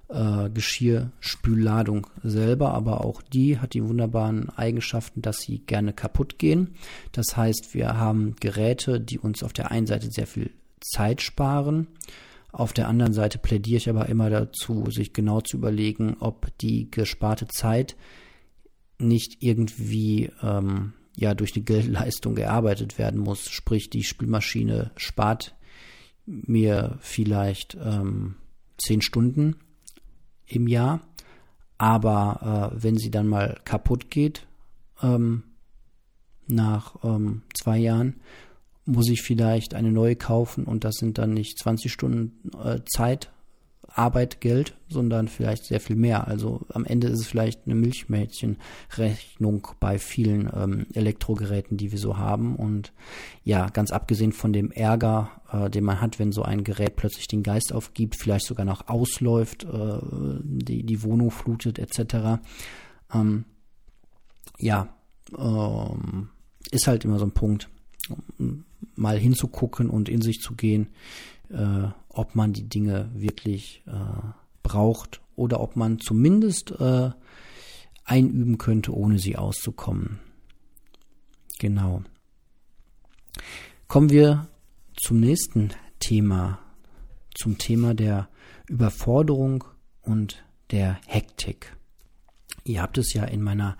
äh, 0.08 0.50
Geschirrspülladung 0.50 2.06
selber, 2.22 2.74
aber 2.74 3.04
auch 3.04 3.22
die 3.22 3.58
hat 3.58 3.72
die 3.72 3.82
wunderbaren 3.82 4.50
Eigenschaften, 4.50 5.22
dass 5.22 5.40
sie 5.40 5.60
gerne 5.60 5.92
kaputt 5.92 6.38
gehen. 6.38 6.74
Das 7.12 7.36
heißt, 7.36 7.72
wir 7.72 7.96
haben 7.96 8.36
Geräte, 8.38 9.00
die 9.00 9.18
uns 9.18 9.42
auf 9.42 9.52
der 9.52 9.70
einen 9.70 9.86
Seite 9.86 10.10
sehr 10.10 10.26
viel 10.26 10.50
Zeit 10.80 11.22
sparen 11.22 11.86
auf 12.54 12.72
der 12.72 12.88
anderen 12.88 13.12
Seite 13.12 13.38
plädiere 13.38 13.78
ich 13.78 13.90
aber 13.90 14.08
immer 14.08 14.30
dazu, 14.30 14.90
sich 14.90 15.12
genau 15.12 15.40
zu 15.40 15.56
überlegen, 15.56 16.16
ob 16.20 16.56
die 16.58 16.90
gesparte 16.90 17.48
Zeit 17.48 17.96
nicht 18.98 19.42
irgendwie 19.42 20.30
ähm, 20.40 20.92
ja 21.16 21.34
durch 21.34 21.54
eine 21.54 21.64
Geldleistung 21.64 22.36
erarbeitet 22.36 22.96
werden 22.96 23.20
muss. 23.20 23.50
Sprich, 23.50 23.90
die 23.90 24.04
Spielmaschine 24.04 24.92
spart 24.96 25.56
mir 26.26 26.98
vielleicht 27.00 27.76
ähm, 27.82 28.36
zehn 28.78 29.02
Stunden 29.02 29.56
im 30.46 30.68
Jahr, 30.68 31.00
aber 31.76 32.72
äh, 32.72 32.82
wenn 32.82 32.96
sie 32.96 33.10
dann 33.10 33.26
mal 33.26 33.60
kaputt 33.64 34.10
geht, 34.10 34.46
ähm, 35.02 35.42
nach 36.46 37.02
ähm, 37.02 37.42
zwei 37.54 37.78
Jahren, 37.78 38.20
muss 38.86 39.08
ich 39.08 39.22
vielleicht 39.22 39.74
eine 39.74 39.90
neue 39.90 40.16
kaufen 40.16 40.64
und 40.64 40.84
das 40.84 40.94
sind 40.96 41.18
dann 41.18 41.32
nicht 41.32 41.58
20 41.58 41.90
Stunden 41.90 42.50
äh, 42.62 42.80
Zeit, 42.84 43.30
Arbeit, 43.94 44.40
Geld, 44.40 44.76
sondern 44.88 45.28
vielleicht 45.28 45.66
sehr 45.66 45.78
viel 45.78 45.94
mehr. 45.94 46.26
Also 46.26 46.62
am 46.68 46.84
Ende 46.84 47.06
ist 47.06 47.20
es 47.20 47.26
vielleicht 47.26 47.60
eine 47.64 47.76
Milchmädchenrechnung 47.76 49.68
bei 49.78 49.98
vielen 49.98 50.50
ähm, 50.52 50.86
Elektrogeräten, 50.94 51.76
die 51.76 51.92
wir 51.92 51.98
so 51.98 52.16
haben. 52.16 52.56
Und 52.56 52.92
ja, 53.44 53.68
ganz 53.68 53.92
abgesehen 53.92 54.32
von 54.32 54.52
dem 54.52 54.72
Ärger, 54.72 55.30
äh, 55.52 55.70
den 55.70 55.84
man 55.84 56.00
hat, 56.00 56.18
wenn 56.18 56.32
so 56.32 56.42
ein 56.42 56.64
Gerät 56.64 56.96
plötzlich 56.96 57.28
den 57.28 57.44
Geist 57.44 57.72
aufgibt, 57.72 58.16
vielleicht 58.16 58.46
sogar 58.46 58.66
noch 58.66 58.88
ausläuft, 58.88 59.62
äh, 59.64 59.98
die, 60.42 60.82
die 60.82 61.02
Wohnung 61.04 61.30
flutet 61.30 61.78
etc. 61.78 62.42
Ähm, 63.14 63.44
ja, 64.58 64.88
ähm, 65.38 66.30
ist 66.72 66.88
halt 66.88 67.04
immer 67.04 67.20
so 67.20 67.26
ein 67.26 67.32
Punkt, 67.32 67.68
mal 68.96 69.18
hinzugucken 69.18 69.90
und 69.90 70.08
in 70.08 70.22
sich 70.22 70.40
zu 70.40 70.54
gehen 70.54 70.88
äh, 71.50 71.88
ob 72.08 72.34
man 72.34 72.52
die 72.52 72.68
Dinge 72.68 73.10
wirklich 73.14 73.82
äh, 73.86 73.92
braucht 74.62 75.20
oder 75.36 75.60
ob 75.60 75.76
man 75.76 75.98
zumindest 75.98 76.72
äh, 76.72 77.10
einüben 78.04 78.58
könnte, 78.58 78.94
ohne 78.94 79.18
sie 79.18 79.36
auszukommen. 79.36 80.20
Genau. 81.58 82.02
Kommen 83.88 84.10
wir 84.10 84.48
zum 84.96 85.20
nächsten 85.20 85.70
Thema, 86.00 86.58
zum 87.34 87.58
Thema 87.58 87.94
der 87.94 88.28
Überforderung 88.68 89.64
und 90.02 90.44
der 90.70 91.00
Hektik. 91.06 91.76
Ihr 92.64 92.82
habt 92.82 92.98
es 92.98 93.12
ja 93.12 93.24
in 93.24 93.42
meiner 93.42 93.76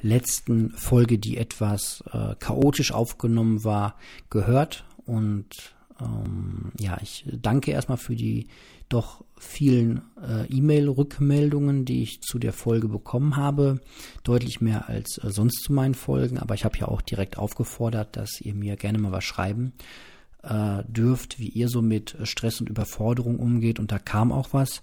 letzten 0.00 0.70
Folge, 0.70 1.18
die 1.18 1.36
etwas 1.36 2.04
äh, 2.12 2.34
chaotisch 2.38 2.92
aufgenommen 2.92 3.64
war, 3.64 3.96
gehört 4.30 4.84
und 5.06 5.74
ähm, 6.00 6.72
ja, 6.78 6.98
ich 7.02 7.24
danke 7.32 7.72
erstmal 7.72 7.98
für 7.98 8.14
die 8.14 8.46
doch 8.88 9.24
vielen 9.36 10.02
äh, 10.22 10.46
E-Mail-Rückmeldungen, 10.46 11.84
die 11.84 12.02
ich 12.02 12.22
zu 12.22 12.38
der 12.38 12.52
Folge 12.52 12.88
bekommen 12.88 13.36
habe. 13.36 13.80
Deutlich 14.22 14.60
mehr 14.60 14.88
als 14.88 15.18
äh, 15.18 15.30
sonst 15.30 15.62
zu 15.62 15.72
meinen 15.72 15.94
Folgen, 15.94 16.38
aber 16.38 16.54
ich 16.54 16.64
habe 16.64 16.78
ja 16.78 16.88
auch 16.88 17.02
direkt 17.02 17.38
aufgefordert, 17.38 18.16
dass 18.16 18.40
ihr 18.40 18.54
mir 18.54 18.76
gerne 18.76 18.98
mal 18.98 19.12
was 19.12 19.24
schreiben 19.24 19.72
äh, 20.42 20.82
dürft, 20.86 21.38
wie 21.38 21.48
ihr 21.48 21.68
so 21.68 21.82
mit 21.82 22.16
Stress 22.22 22.60
und 22.60 22.68
Überforderung 22.68 23.38
umgeht. 23.38 23.78
Und 23.78 23.92
da 23.92 23.98
kam 23.98 24.32
auch 24.32 24.48
was. 24.52 24.82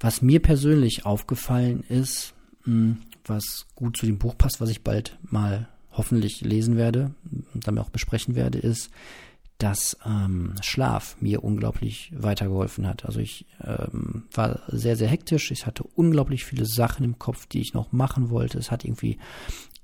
Was 0.00 0.22
mir 0.22 0.40
persönlich 0.40 1.06
aufgefallen 1.06 1.84
ist, 1.88 2.34
hm, 2.64 2.98
was 3.28 3.66
gut 3.74 3.96
zu 3.96 4.06
dem 4.06 4.18
Buch 4.18 4.36
passt, 4.36 4.60
was 4.60 4.70
ich 4.70 4.82
bald 4.82 5.18
mal 5.22 5.68
hoffentlich 5.92 6.42
lesen 6.42 6.76
werde 6.76 7.14
und 7.54 7.66
dann 7.66 7.78
auch 7.78 7.90
besprechen 7.90 8.34
werde, 8.34 8.58
ist, 8.58 8.90
dass 9.58 9.96
ähm, 10.04 10.54
Schlaf 10.60 11.16
mir 11.20 11.42
unglaublich 11.42 12.12
weitergeholfen 12.14 12.86
hat. 12.86 13.06
Also 13.06 13.20
ich 13.20 13.46
ähm, 13.64 14.24
war 14.32 14.60
sehr, 14.68 14.96
sehr 14.96 15.08
hektisch. 15.08 15.50
Ich 15.50 15.64
hatte 15.64 15.82
unglaublich 15.82 16.44
viele 16.44 16.66
Sachen 16.66 17.04
im 17.04 17.18
Kopf, 17.18 17.46
die 17.46 17.60
ich 17.60 17.72
noch 17.72 17.92
machen 17.92 18.28
wollte. 18.28 18.58
Es 18.58 18.70
hat 18.70 18.84
irgendwie 18.84 19.18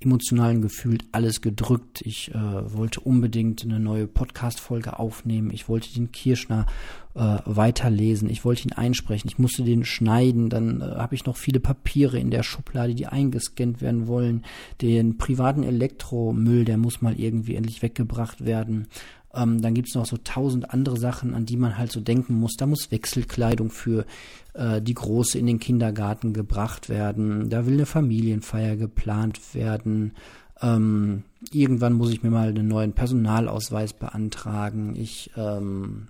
emotionalen 0.05 0.63
gefühlt 0.63 1.05
alles 1.13 1.41
gedrückt. 1.41 2.03
Ich 2.03 2.35
äh, 2.35 2.73
wollte 2.73 3.01
unbedingt 3.01 3.65
eine 3.65 3.81
neue 3.81 4.07
Podcast-Folge 4.07 4.99
aufnehmen. 4.99 5.51
Ich 5.53 5.69
wollte 5.69 5.93
den 5.93 6.13
Kirschner 6.13 6.67
äh, 7.15 7.39
weiterlesen. 7.45 8.31
Ich 8.31 8.45
wollte 8.45 8.69
ihn 8.69 8.73
einsprechen. 8.73 9.29
Ich 9.29 9.39
musste 9.39 9.65
den 9.65 9.85
schneiden. 9.85 10.49
Dann 10.49 10.81
äh, 10.81 10.85
habe 10.85 11.15
ich 11.15 11.27
noch 11.27 11.37
viele 11.37 11.61
Papiere 11.61 12.19
in 12.19 12.31
der 12.31 12.43
Schublade, 12.43 12.95
die 12.95 13.07
eingescannt 13.07 13.81
werden 13.81 14.07
wollen. 14.07 14.45
Den 14.81 15.19
privaten 15.19 15.63
Elektromüll, 15.63 16.65
der 16.65 16.79
muss 16.79 17.03
mal 17.03 17.19
irgendwie 17.19 17.57
endlich 17.57 17.83
weggebracht 17.83 18.45
werden. 18.45 18.89
Ähm, 19.35 19.63
dann 19.63 19.75
gibt's 19.75 19.95
noch 19.95 20.07
so 20.07 20.17
tausend 20.17 20.71
andere 20.73 20.99
Sachen, 20.99 21.35
an 21.35 21.47
die 21.47 21.57
man 21.57 21.79
halt 21.79 21.93
so 21.93 22.01
denken 22.01 22.35
muss. 22.35 22.57
Da 22.57 22.67
muss 22.67 22.91
Wechselkleidung 22.91 23.71
für 23.71 24.05
äh, 24.55 24.83
die 24.83 24.95
Große 24.95 25.39
in 25.39 25.47
den 25.47 25.59
Kindergarten 25.59 26.33
gebracht 26.33 26.89
werden. 26.89 27.49
Da 27.49 27.67
will 27.67 27.75
eine 27.75 27.87
Familienfeier 27.87 28.77
geplant 28.77 29.55
werden. 29.55 30.13
Ähm, 30.61 31.25
irgendwann 31.51 31.95
muss 31.95 32.13
ich 32.13 32.23
mir 32.23 32.31
mal 32.31 32.49
einen 32.49 32.69
neuen 32.69 32.93
Personalausweis 32.93 33.95
beantragen. 33.95 34.95
Ich 34.97 35.31
ähm, 35.37 36.09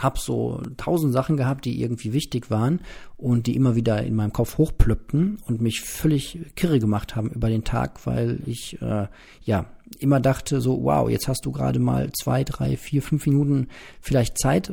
habe 0.00 0.18
so 0.18 0.60
tausend 0.76 1.12
Sachen 1.12 1.36
gehabt, 1.36 1.64
die 1.64 1.80
irgendwie 1.80 2.12
wichtig 2.12 2.50
waren 2.50 2.80
und 3.16 3.46
die 3.46 3.56
immer 3.56 3.76
wieder 3.76 4.02
in 4.02 4.14
meinem 4.14 4.32
Kopf 4.32 4.58
hochplöppten 4.58 5.38
und 5.46 5.60
mich 5.60 5.80
völlig 5.80 6.38
kirre 6.54 6.78
gemacht 6.78 7.16
haben 7.16 7.30
über 7.30 7.48
den 7.48 7.64
Tag, 7.64 8.06
weil 8.06 8.40
ich 8.46 8.80
äh, 8.82 9.06
ja 9.42 9.66
immer 9.98 10.20
dachte 10.20 10.60
so, 10.60 10.82
wow, 10.82 11.08
jetzt 11.08 11.28
hast 11.28 11.46
du 11.46 11.52
gerade 11.52 11.78
mal 11.78 12.10
zwei, 12.12 12.44
drei, 12.44 12.76
vier, 12.76 13.02
fünf 13.02 13.26
Minuten 13.26 13.68
vielleicht 14.00 14.38
Zeit 14.38 14.72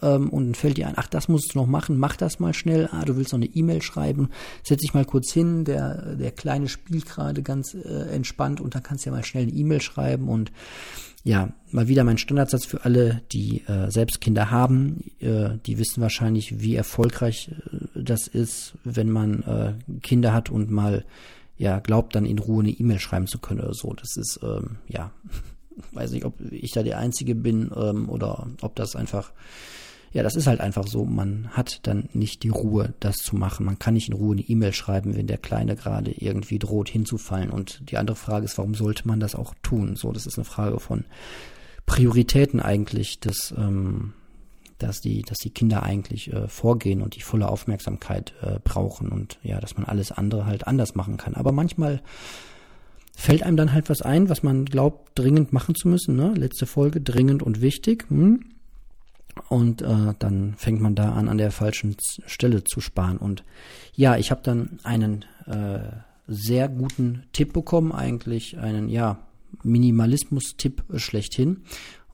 ähm, 0.00 0.30
und 0.30 0.46
dann 0.46 0.54
fällt 0.54 0.76
dir 0.76 0.86
ein, 0.86 0.94
ach, 0.96 1.08
das 1.08 1.28
musst 1.28 1.54
du 1.54 1.58
noch 1.58 1.66
machen, 1.66 1.98
mach 1.98 2.16
das 2.16 2.38
mal 2.38 2.54
schnell, 2.54 2.88
ah, 2.92 3.04
du 3.04 3.16
willst 3.16 3.32
noch 3.32 3.40
eine 3.40 3.46
E-Mail 3.46 3.82
schreiben, 3.82 4.30
setz 4.62 4.80
dich 4.80 4.94
mal 4.94 5.04
kurz 5.04 5.32
hin, 5.32 5.64
der, 5.64 6.14
der 6.16 6.30
Kleine 6.30 6.68
spielt 6.68 7.06
gerade 7.06 7.42
ganz 7.42 7.74
äh, 7.74 8.14
entspannt 8.14 8.60
und 8.60 8.74
dann 8.74 8.82
kannst 8.82 9.04
du 9.04 9.10
ja 9.10 9.16
mal 9.16 9.24
schnell 9.24 9.44
eine 9.44 9.52
E-Mail 9.52 9.80
schreiben 9.80 10.28
und 10.28 10.52
ja, 11.24 11.52
mal 11.70 11.88
wieder 11.88 12.02
mein 12.04 12.18
Standardsatz 12.18 12.66
für 12.66 12.84
alle, 12.84 13.22
die 13.30 13.62
äh, 13.66 13.90
selbst 13.90 14.20
Kinder 14.20 14.50
haben. 14.50 15.12
Äh, 15.20 15.58
die 15.66 15.78
wissen 15.78 16.02
wahrscheinlich, 16.02 16.60
wie 16.60 16.74
erfolgreich 16.74 17.50
äh, 17.50 18.02
das 18.02 18.26
ist, 18.26 18.74
wenn 18.84 19.10
man 19.10 19.42
äh, 19.42 20.00
Kinder 20.00 20.32
hat 20.32 20.50
und 20.50 20.70
mal 20.70 21.04
ja 21.58 21.78
glaubt, 21.78 22.16
dann 22.16 22.26
in 22.26 22.40
Ruhe 22.40 22.62
eine 22.62 22.72
E-Mail 22.72 22.98
schreiben 22.98 23.28
zu 23.28 23.38
können 23.38 23.60
oder 23.60 23.74
so. 23.74 23.92
Das 23.92 24.16
ist 24.16 24.40
ähm, 24.42 24.78
ja, 24.88 25.12
weiß 25.92 26.10
nicht, 26.10 26.24
ob 26.24 26.34
ich 26.50 26.72
da 26.72 26.82
der 26.82 26.98
Einzige 26.98 27.36
bin 27.36 27.70
ähm, 27.74 28.08
oder 28.08 28.48
ob 28.60 28.74
das 28.74 28.96
einfach 28.96 29.32
ja, 30.12 30.22
das 30.22 30.36
ist 30.36 30.46
halt 30.46 30.60
einfach 30.60 30.86
so. 30.86 31.04
Man 31.04 31.48
hat 31.52 31.86
dann 31.86 32.08
nicht 32.12 32.42
die 32.42 32.50
Ruhe, 32.50 32.92
das 33.00 33.16
zu 33.16 33.34
machen. 33.34 33.64
Man 33.64 33.78
kann 33.78 33.94
nicht 33.94 34.08
in 34.08 34.14
Ruhe 34.14 34.32
eine 34.32 34.42
E-Mail 34.42 34.74
schreiben, 34.74 35.16
wenn 35.16 35.26
der 35.26 35.38
Kleine 35.38 35.74
gerade 35.74 36.10
irgendwie 36.10 36.58
droht 36.58 36.90
hinzufallen. 36.90 37.50
Und 37.50 37.90
die 37.90 37.96
andere 37.96 38.16
Frage 38.16 38.44
ist, 38.44 38.58
warum 38.58 38.74
sollte 38.74 39.08
man 39.08 39.20
das 39.20 39.34
auch 39.34 39.54
tun? 39.62 39.96
So, 39.96 40.12
das 40.12 40.26
ist 40.26 40.36
eine 40.36 40.44
Frage 40.44 40.78
von 40.80 41.04
Prioritäten 41.86 42.60
eigentlich, 42.60 43.20
dass, 43.20 43.54
ähm, 43.56 44.12
dass 44.78 45.00
die, 45.00 45.22
dass 45.22 45.38
die 45.38 45.50
Kinder 45.50 45.82
eigentlich 45.82 46.30
äh, 46.30 46.46
vorgehen 46.46 47.00
und 47.00 47.16
die 47.16 47.22
volle 47.22 47.48
Aufmerksamkeit 47.48 48.34
äh, 48.42 48.58
brauchen 48.62 49.08
und 49.08 49.38
ja, 49.42 49.60
dass 49.60 49.76
man 49.76 49.86
alles 49.86 50.12
andere 50.12 50.44
halt 50.44 50.66
anders 50.66 50.94
machen 50.94 51.16
kann. 51.16 51.34
Aber 51.34 51.52
manchmal 51.52 52.02
fällt 53.16 53.42
einem 53.42 53.56
dann 53.56 53.72
halt 53.72 53.88
was 53.88 54.02
ein, 54.02 54.28
was 54.28 54.42
man 54.42 54.66
glaubt, 54.66 55.18
dringend 55.18 55.54
machen 55.54 55.74
zu 55.74 55.88
müssen. 55.88 56.16
Ne? 56.16 56.34
Letzte 56.34 56.66
Folge, 56.66 57.00
dringend 57.00 57.42
und 57.42 57.62
wichtig. 57.62 58.04
Hm? 58.08 58.44
Und 59.48 59.82
äh, 59.82 60.14
dann 60.18 60.54
fängt 60.56 60.80
man 60.80 60.94
da 60.94 61.12
an, 61.12 61.28
an 61.28 61.38
der 61.38 61.50
falschen 61.50 61.96
Stelle 62.26 62.64
zu 62.64 62.80
sparen. 62.80 63.18
Und 63.18 63.44
ja, 63.94 64.16
ich 64.16 64.30
habe 64.30 64.42
dann 64.42 64.78
einen 64.82 65.24
äh, 65.46 65.80
sehr 66.26 66.68
guten 66.68 67.24
Tipp 67.32 67.52
bekommen, 67.52 67.92
eigentlich 67.92 68.58
einen, 68.58 68.88
ja, 68.88 69.18
Minimalismus-Tipp 69.62 70.84
schlechthin. 70.96 71.62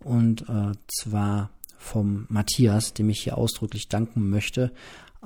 Und 0.00 0.48
äh, 0.48 0.72
zwar 0.88 1.50
vom 1.76 2.26
Matthias, 2.28 2.94
dem 2.94 3.08
ich 3.10 3.20
hier 3.22 3.38
ausdrücklich 3.38 3.88
danken 3.88 4.28
möchte. 4.28 4.72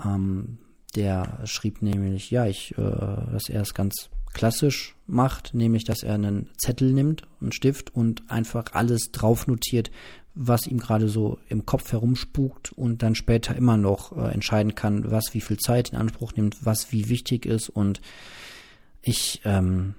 Ähm, 0.02 0.58
der 0.94 1.40
schrieb 1.44 1.82
nämlich, 1.82 2.30
ja, 2.30 2.46
ich, 2.46 2.76
äh, 2.76 2.82
dass 2.82 3.48
er 3.48 3.62
es 3.62 3.74
ganz 3.74 4.10
klassisch 4.32 4.94
macht, 5.06 5.54
nämlich 5.54 5.84
dass 5.84 6.02
er 6.02 6.14
einen 6.14 6.48
Zettel 6.56 6.92
nimmt, 6.92 7.22
einen 7.40 7.52
Stift 7.52 7.94
und 7.94 8.30
einfach 8.30 8.72
alles 8.72 9.10
drauf 9.12 9.46
notiert, 9.46 9.90
was 10.34 10.66
ihm 10.66 10.78
gerade 10.78 11.08
so 11.08 11.38
im 11.48 11.66
Kopf 11.66 11.92
herumspukt 11.92 12.72
und 12.72 13.02
dann 13.02 13.14
später 13.14 13.54
immer 13.54 13.76
noch 13.76 14.16
äh, 14.16 14.32
entscheiden 14.32 14.74
kann, 14.74 15.10
was 15.10 15.34
wie 15.34 15.40
viel 15.40 15.58
Zeit 15.58 15.90
in 15.90 15.98
Anspruch 15.98 16.32
nimmt, 16.34 16.64
was 16.64 16.90
wie 16.92 17.08
wichtig 17.08 17.44
ist. 17.44 17.68
Und 17.68 18.00
ich 19.02 19.42
ähm, 19.44 19.94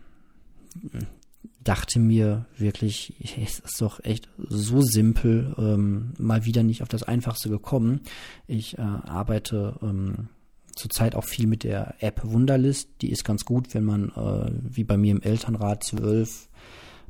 dachte 1.63 1.99
mir 1.99 2.45
wirklich, 2.57 3.13
es 3.43 3.59
ist 3.59 3.81
doch 3.81 4.03
echt 4.03 4.27
so 4.37 4.81
simpel, 4.81 5.53
ähm, 5.57 6.13
mal 6.17 6.45
wieder 6.45 6.63
nicht 6.63 6.81
auf 6.81 6.89
das 6.89 7.03
Einfachste 7.03 7.49
gekommen. 7.49 8.01
Ich 8.47 8.77
äh, 8.77 8.81
arbeite 8.81 9.77
ähm, 9.81 10.29
zurzeit 10.75 11.15
auch 11.15 11.25
viel 11.25 11.47
mit 11.47 11.63
der 11.63 11.95
App 11.99 12.21
Wunderlist. 12.23 12.89
Die 13.01 13.11
ist 13.11 13.23
ganz 13.23 13.45
gut, 13.45 13.73
wenn 13.73 13.83
man 13.83 14.09
äh, 14.09 14.51
wie 14.63 14.83
bei 14.83 14.97
mir 14.97 15.11
im 15.11 15.21
Elternrat 15.21 15.83
zwölf 15.83 16.49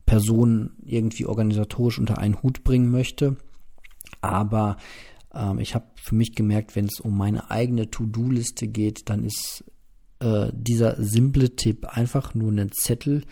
Personen 0.06 0.72
irgendwie 0.84 1.26
organisatorisch 1.26 2.00
unter 2.00 2.18
einen 2.18 2.42
Hut 2.44 2.64
bringen 2.64 2.92
möchte. 2.92 3.38
Aber 4.22 4.78
ähm, 5.34 5.60
ich 5.60 5.76
habe 5.76 5.86
für 5.96 6.16
mich 6.16 6.36
gemerkt, 6.36 6.76
wenn 6.76 6.86
es 6.86 7.00
um 7.00 7.18
meine 7.18 7.52
eigene 7.52 7.90
To-Do-Liste 7.90 8.68
geht, 8.68 9.10
dann 9.10 9.24
ist 9.24 9.64
äh, 10.20 10.52
dieser 10.54 11.02
simple 11.02 11.56
Tipp 11.56 11.86
einfach 11.86 12.34
nur 12.34 12.52
einen 12.52 12.72
Zettel 12.72 13.24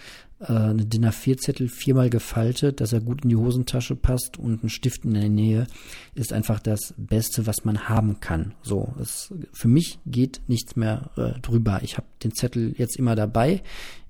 äh, 0.41 0.54
eine 0.54 0.86
DIN 0.86 1.06
A4-Zettel 1.06 1.69
viermal 1.69 2.10
gefaltet, 2.10 2.82
dass 2.82 2.93
er 2.93 2.99
gut 2.99 3.23
in 3.23 3.30
die 3.30 3.36
Hosentasche 3.36 3.95
passt 3.95 4.38
und 4.38 4.63
ein 4.63 4.69
Stift 4.69 5.06
in 5.06 5.13
der 5.13 5.30
Nähe 5.30 5.67
ist 6.15 6.34
einfach 6.34 6.60
das 6.60 6.93
Beste, 6.97 7.45
was 7.47 7.63
man 7.63 7.88
haben 7.88 8.19
kann. 8.19 8.54
So, 8.63 8.93
es, 8.99 9.34
für 9.54 9.67
mich 9.67 9.99
geht 10.06 10.41
nichts 10.47 10.75
mehr 10.75 11.12
äh, 11.15 11.39
drüber. 11.41 11.82
Ich 11.84 11.97
habe 11.97 12.08
den 12.23 12.34
Zettel 12.34 12.73
jetzt 12.77 12.97
immer 12.97 13.15
dabei. 13.15 13.62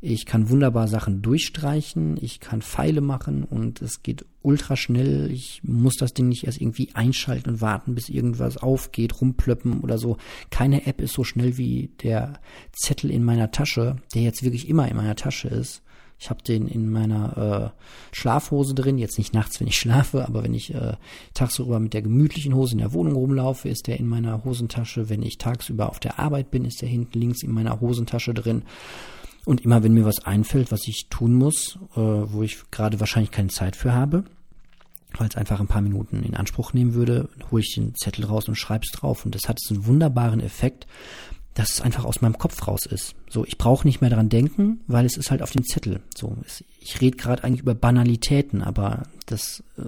Ich 0.04 0.26
kann 0.26 0.50
wunderbar 0.50 0.88
Sachen 0.88 1.22
durchstreichen, 1.22 2.18
ich 2.20 2.40
kann 2.40 2.64
Pfeile 2.64 3.02
machen 3.02 3.44
und 3.44 3.84
es 3.84 4.02
geht 4.02 4.26
ultra 4.42 4.76
schnell. 4.76 5.30
Ich 5.30 5.62
muss 5.64 5.96
das 5.98 6.14
Ding 6.14 6.28
nicht 6.28 6.46
erst 6.46 6.60
irgendwie 6.60 6.90
einschalten 6.96 7.52
und 7.52 7.62
warten, 7.62 7.94
bis 7.94 8.10
irgendwas 8.10 8.58
aufgeht, 8.58 9.22
rumplöppen 9.22 9.82
oder 9.82 10.00
so. 10.00 10.18
Keine 10.50 10.88
App 10.88 11.02
ist 11.02 11.14
so 11.14 11.24
schnell 11.24 11.58
wie 11.58 11.92
der 12.02 12.40
Zettel 12.72 13.12
in 13.12 13.24
meiner 13.24 13.52
Tasche, 13.52 13.98
der 14.16 14.24
jetzt 14.24 14.44
wirklich 14.44 14.68
immer 14.68 14.88
in 14.88 14.98
meiner 14.98 15.16
Tasche 15.16 15.50
ist. 15.50 15.84
Ich 16.22 16.30
habe 16.30 16.44
den 16.44 16.68
in 16.68 16.92
meiner 16.92 17.74
äh, 17.74 18.16
Schlafhose 18.16 18.76
drin, 18.76 19.00
jetzt 19.00 19.18
nicht 19.18 19.34
nachts, 19.34 19.60
wenn 19.60 19.68
ich 19.68 19.80
schlafe, 19.80 20.24
aber 20.28 20.44
wenn 20.44 20.54
ich 20.54 20.72
äh, 20.72 20.94
tagsüber 21.34 21.80
mit 21.80 21.96
der 21.96 22.04
gemütlichen 22.04 22.54
Hose 22.54 22.74
in 22.74 22.78
der 22.78 22.94
Wohnung 22.94 23.16
rumlaufe, 23.16 23.68
ist 23.68 23.88
der 23.88 24.00
in 24.00 24.08
meiner 24.08 24.44
Hosentasche. 24.44 25.10
Wenn 25.10 25.24
ich 25.24 25.40
tagsüber 25.40 25.90
auf 25.90 26.00
der 26.00 26.20
Arbeit 26.20 26.52
bin, 26.52 26.64
ist 26.64 26.84
der 26.84 26.90
hinten 26.90 27.20
links 27.20 27.42
in 27.42 27.52
meiner 27.52 27.82
Hosentasche 27.82 28.36
drin. 28.36 28.62
Und 29.46 29.62
immer 29.62 29.82
wenn 29.82 29.96
mir 29.96 30.06
was 30.06 30.24
einfällt, 30.24 30.72
was 30.72 30.88
ich 30.88 31.08
tun 31.10 31.34
muss, 31.34 31.80
äh, 31.96 32.00
wo 32.00 32.44
ich 32.44 32.70
gerade 32.70 33.00
wahrscheinlich 33.00 33.32
keine 33.32 33.50
Zeit 33.50 33.76
für 33.76 33.92
habe, 33.92 34.24
weil 35.18 35.28
es 35.28 35.36
einfach 35.36 35.60
ein 35.60 35.68
paar 35.68 35.82
Minuten 35.82 36.22
in 36.22 36.36
Anspruch 36.36 36.74
nehmen 36.74 36.94
würde, 36.94 37.30
hole 37.50 37.64
ich 37.64 37.74
den 37.74 37.96
Zettel 37.96 38.26
raus 38.26 38.48
und 38.48 38.60
schreibe 38.60 38.86
es 38.86 38.92
drauf. 38.92 39.26
Und 39.26 39.34
das 39.34 39.50
hat 39.50 39.60
so 39.60 39.74
einen 39.74 39.88
wunderbaren 39.88 40.40
Effekt, 40.40 40.86
dass 41.54 41.74
es 41.74 41.82
einfach 41.82 42.06
aus 42.06 42.22
meinem 42.22 42.38
Kopf 42.38 42.68
raus 42.68 42.86
ist. 42.86 43.16
So, 43.30 43.46
ich 43.46 43.58
brauche 43.58 43.86
nicht 43.86 44.00
mehr 44.00 44.10
daran 44.10 44.30
denken, 44.30 44.82
weil 44.88 45.06
es 45.06 45.18
ist 45.18 45.32
halt 45.32 45.42
auf 45.42 45.52
dem 45.52 45.66
Zettel. 45.66 46.02
So, 46.16 46.38
ich 46.80 47.02
rede 47.02 47.18
gerade 47.18 47.44
eigentlich 47.44 47.62
über 47.62 47.76
Banalitäten, 47.76 48.62
aber 48.62 49.04
das 49.26 49.64
äh, 49.78 49.84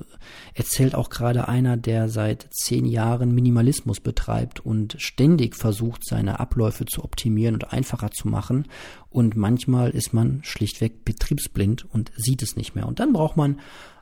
erzählt 0.53 0.93
auch 0.93 1.09
gerade 1.09 1.47
einer, 1.47 1.77
der 1.77 2.09
seit 2.09 2.47
zehn 2.51 2.85
Jahren 2.85 3.33
Minimalismus 3.33 4.01
betreibt 4.01 4.59
und 4.59 4.95
ständig 4.99 5.55
versucht, 5.55 6.05
seine 6.05 6.39
Abläufe 6.39 6.85
zu 6.85 7.03
optimieren 7.03 7.55
und 7.55 7.71
einfacher 7.71 8.11
zu 8.11 8.27
machen. 8.27 8.67
Und 9.09 9.37
manchmal 9.37 9.91
ist 9.91 10.13
man 10.13 10.41
schlichtweg 10.43 11.05
betriebsblind 11.05 11.85
und 11.93 12.11
sieht 12.17 12.41
es 12.41 12.57
nicht 12.57 12.75
mehr. 12.75 12.87
Und 12.87 12.99
dann 12.99 13.13
braucht 13.13 13.37
man 13.37 13.59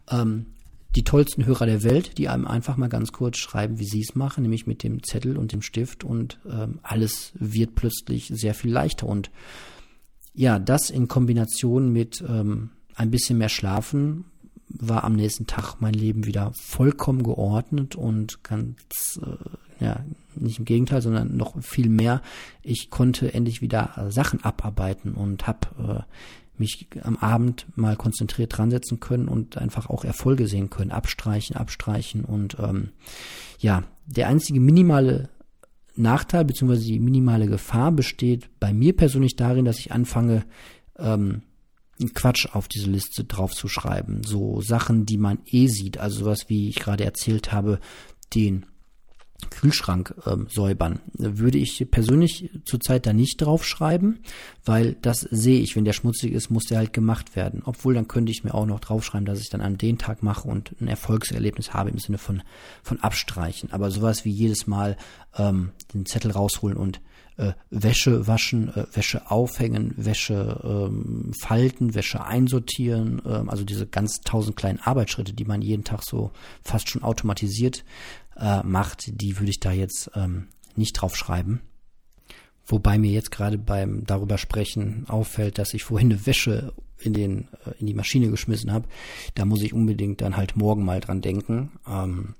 ähm, 0.10 0.48
die 0.96 1.04
tollsten 1.04 1.46
Hörer 1.46 1.66
der 1.66 1.84
Welt, 1.84 2.18
die 2.18 2.28
einem 2.28 2.46
einfach 2.46 2.78
mal 2.78 2.90
ganz 2.90 3.12
kurz 3.12 3.38
schreiben, 3.38 3.80
wie 3.80 3.86
sie 3.86 4.02
es 4.02 4.16
machen, 4.16 4.42
nämlich 4.44 4.68
mit 4.68 4.84
dem 4.84 5.04
Zettel 5.04 5.38
und 5.38 5.54
dem 5.54 5.62
Stift 5.62 6.04
und 6.04 6.40
ähm, 6.50 6.80
alles 6.84 7.32
wird 7.36 7.76
plötzlich 7.76 8.28
sehr 8.28 8.54
viel 8.54 8.72
leichter. 8.72 9.08
Und 9.08 9.32
ja, 10.34 10.60
das 10.60 10.90
in 10.90 11.08
Kombination 11.08 11.92
mit 11.92 12.24
ähm, 12.28 12.72
ein 12.96 13.12
bisschen 13.12 13.38
mehr 13.38 13.50
Schlafen 13.50 14.26
war 14.68 15.04
am 15.04 15.14
nächsten 15.14 15.48
Tag 15.48 15.76
mein 15.80 15.94
Leben 15.94 16.26
wieder 16.26 16.52
vollkommen 16.54 17.24
geordnet 17.24 17.96
und 17.96 18.44
ganz, 18.44 19.20
äh, 19.22 19.84
ja, 19.84 20.06
nicht 20.36 20.60
im 20.60 20.66
Gegenteil, 20.66 21.02
sondern 21.02 21.36
noch 21.36 21.62
viel 21.62 21.90
mehr. 21.90 22.22
Ich 22.64 22.90
konnte 22.90 23.34
endlich 23.34 23.62
wieder 23.62 24.08
Sachen 24.10 24.44
abarbeiten 24.44 25.14
und 25.14 25.46
habe 25.48 26.06
äh, 26.08 26.51
mich 26.58 26.88
am 27.02 27.18
Abend 27.18 27.66
mal 27.76 27.96
konzentriert 27.96 28.58
dran 28.58 28.72
setzen 28.72 29.00
können 29.00 29.28
und 29.28 29.58
einfach 29.58 29.90
auch 29.90 30.04
Erfolge 30.04 30.48
sehen 30.48 30.70
können, 30.70 30.92
abstreichen, 30.92 31.56
abstreichen 31.56 32.24
und 32.24 32.58
ähm, 32.60 32.90
ja, 33.60 33.84
der 34.06 34.28
einzige 34.28 34.60
minimale 34.60 35.30
Nachteil 35.96 36.46
bzw. 36.46 36.78
die 36.78 37.00
minimale 37.00 37.48
Gefahr 37.48 37.92
besteht 37.92 38.50
bei 38.60 38.74
mir 38.74 38.96
persönlich 38.96 39.36
darin, 39.36 39.66
dass 39.66 39.80
ich 39.80 39.92
anfange, 39.92 40.46
ähm, 40.98 41.42
Quatsch 42.14 42.48
auf 42.54 42.68
diese 42.68 42.90
Liste 42.90 43.24
draufzuschreiben. 43.24 44.24
So 44.24 44.62
Sachen, 44.62 45.06
die 45.06 45.18
man 45.18 45.40
eh 45.46 45.68
sieht, 45.68 46.00
also 46.00 46.22
sowas 46.22 46.46
wie 46.48 46.70
ich 46.70 46.76
gerade 46.76 47.04
erzählt 47.04 47.52
habe, 47.52 47.80
den 48.34 48.66
Kühlschrank 49.50 50.14
ähm, 50.26 50.48
säubern. 50.50 51.00
Würde 51.14 51.58
ich 51.58 51.88
persönlich 51.90 52.50
zurzeit 52.66 53.06
da 53.06 53.14
nicht 53.14 53.38
draufschreiben, 53.42 54.20
weil 54.66 54.96
das 55.02 55.22
sehe 55.22 55.60
ich, 55.60 55.76
wenn 55.76 55.86
der 55.86 55.94
schmutzig 55.94 56.34
ist, 56.34 56.50
muss 56.50 56.66
der 56.66 56.80
halt 56.80 56.94
gemacht 56.94 57.36
werden. 57.36 57.62
Obwohl, 57.66 57.94
dann 57.94 58.08
könnte 58.08 58.32
ich 58.32 58.44
mir 58.44 58.54
auch 58.54 58.66
noch 58.66 58.80
draufschreiben, 58.80 59.26
dass 59.26 59.40
ich 59.40 59.50
dann 59.50 59.62
an 59.62 59.78
den 59.78 59.98
Tag 59.98 60.24
mache 60.24 60.48
und 60.48 60.76
ein 60.80 60.88
Erfolgserlebnis 60.88 61.74
habe 61.74 61.90
im 61.90 62.00
Sinne 62.00 62.18
von, 62.18 62.44
von 62.84 63.00
Abstreichen. 63.00 63.72
Aber 63.72 63.92
sowas 63.92 64.26
wie 64.26 64.32
jedes 64.32 64.68
Mal 64.68 64.98
ähm, 65.38 65.72
den 65.94 66.06
Zettel 66.06 66.32
rausholen 66.32 66.78
und 66.78 67.02
äh, 67.38 67.54
Wäsche 67.70 68.28
waschen, 68.28 68.70
äh, 68.76 68.86
Wäsche 68.94 69.30
aufhängen, 69.32 69.94
Wäsche 69.98 70.60
ähm, 70.64 71.32
falten, 71.40 71.96
Wäsche 71.96 72.24
einsortieren, 72.24 73.22
ähm, 73.26 73.50
also 73.50 73.64
diese 73.64 73.88
ganz 73.88 74.22
tausend 74.22 74.56
kleinen 74.56 74.80
Arbeitsschritte, 74.80 75.34
die 75.34 75.46
man 75.46 75.62
jeden 75.62 75.84
Tag 75.84 76.04
so 76.04 76.32
fast 76.62 76.90
schon 76.90 77.04
automatisiert 77.04 77.84
äh, 78.42 78.64
macht, 78.64 79.22
die 79.22 79.40
würde 79.40 79.52
ich 79.52 79.60
da 79.60 79.72
jetzt 79.72 80.12
ähm, 80.16 80.48
nicht 80.76 80.94
drauf 80.94 81.16
schreiben. 81.16 81.62
Wobei 82.66 82.98
mir 82.98 83.12
jetzt 83.12 83.32
gerade 83.32 83.58
beim 83.58 84.06
darüber 84.06 84.38
sprechen 84.38 85.06
auffällt, 85.08 85.58
dass 85.58 85.74
ich 85.74 85.84
vorhin 85.84 86.12
eine 86.12 86.26
Wäsche 86.26 86.74
in 86.98 87.14
den 87.14 87.48
äh, 87.66 87.72
in 87.80 87.88
die 87.88 87.94
Maschine 87.94 88.30
geschmissen 88.30 88.72
habe. 88.72 88.88
Da 89.36 89.46
muss 89.46 89.62
ich 89.62 89.74
unbedingt 89.74 90.22
dann 90.22 90.38
halt 90.38 90.56
morgen 90.56 90.84
mal 90.84 91.00
dran 91.00 91.22
denken, 91.22 91.72
ähm, 91.88 92.36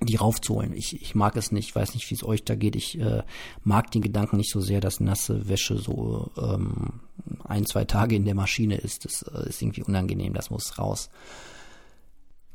die 0.00 0.16
raufzuholen. 0.16 0.72
Ich, 0.72 1.00
ich 1.02 1.14
mag 1.14 1.36
es 1.36 1.52
nicht, 1.52 1.74
weiß 1.74 1.94
nicht, 1.94 2.08
wie 2.10 2.14
es 2.14 2.24
euch 2.24 2.44
da 2.44 2.54
geht. 2.54 2.76
Ich 2.76 2.98
äh, 2.98 3.22
mag 3.62 3.90
den 3.90 4.02
Gedanken 4.02 4.36
nicht 4.36 4.50
so 4.50 4.60
sehr, 4.60 4.80
dass 4.80 5.00
nasse 5.00 5.48
Wäsche 5.48 5.76
so 5.76 6.30
ähm, 6.38 7.00
ein, 7.44 7.66
zwei 7.66 7.84
Tage 7.84 8.16
in 8.16 8.24
der 8.24 8.34
Maschine 8.34 8.76
ist. 8.76 9.04
Das 9.04 9.22
äh, 9.22 9.48
ist 9.48 9.60
irgendwie 9.60 9.82
unangenehm, 9.82 10.32
das 10.32 10.50
muss 10.50 10.78
raus. 10.78 11.10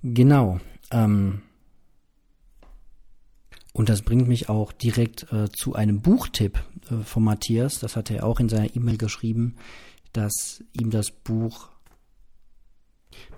Genau. 0.01 0.59
Ähm, 0.91 1.41
und 3.75 3.89
das 3.89 4.03
bringt 4.03 4.29
mich 4.29 4.47
auch 4.47 4.71
direkt 4.71 5.33
äh, 5.33 5.49
zu 5.51 5.75
einem 5.75 5.99
Buchtipp 5.99 6.63
äh, 6.89 7.03
von 7.03 7.25
Matthias. 7.25 7.79
Das 7.79 7.97
hat 7.97 8.09
er 8.09 8.25
auch 8.25 8.39
in 8.39 8.47
seiner 8.47 8.73
E-Mail 8.73 8.97
geschrieben, 8.97 9.57
dass 10.13 10.63
ihm 10.71 10.91
das 10.91 11.11
Buch 11.11 11.67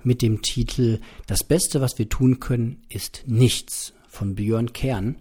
mit 0.04 0.22
dem 0.22 0.44
Titel 0.44 1.00
Das 1.26 1.44
Beste, 1.44 1.82
was 1.82 1.98
wir 1.98 2.08
tun 2.08 2.40
können, 2.40 2.84
ist 2.88 3.24
nichts 3.26 3.94
von 4.10 4.36
Björn 4.36 4.74
Kern, 4.74 5.16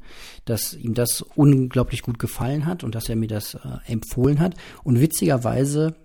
dass 0.44 0.74
ihm 0.74 0.92
das 0.92 1.22
unglaublich 1.22 2.02
gut 2.02 2.18
gefallen 2.18 2.66
hat 2.66 2.84
und 2.84 2.94
dass 2.94 3.08
er 3.08 3.16
mir 3.16 3.28
das 3.28 3.54
äh, 3.54 3.58
empfohlen 3.86 4.38
hat. 4.38 4.54
Und 4.84 5.00
witzigerweise 5.00 5.96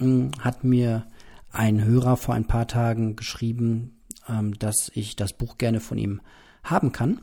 mh, 0.00 0.06
hm, 0.06 0.30
hat 0.38 0.64
mir 0.64 1.06
ein 1.50 1.82
Hörer 1.82 2.18
vor 2.18 2.34
ein 2.34 2.46
paar 2.46 2.68
Tagen 2.68 3.16
geschrieben, 3.16 4.02
ähm, 4.28 4.52
dass 4.58 4.90
ich 4.92 5.16
das 5.16 5.32
Buch 5.32 5.56
gerne 5.56 5.80
von 5.80 5.96
ihm 5.96 6.20
haben 6.62 6.92
kann. 6.92 7.22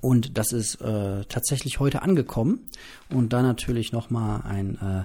Und 0.00 0.38
das 0.38 0.52
ist 0.52 0.80
äh, 0.80 1.24
tatsächlich 1.26 1.78
heute 1.78 2.02
angekommen. 2.02 2.60
Und 3.10 3.32
da 3.32 3.42
natürlich 3.42 3.92
nochmal 3.92 4.42
ein 4.42 4.76
äh, 4.76 5.04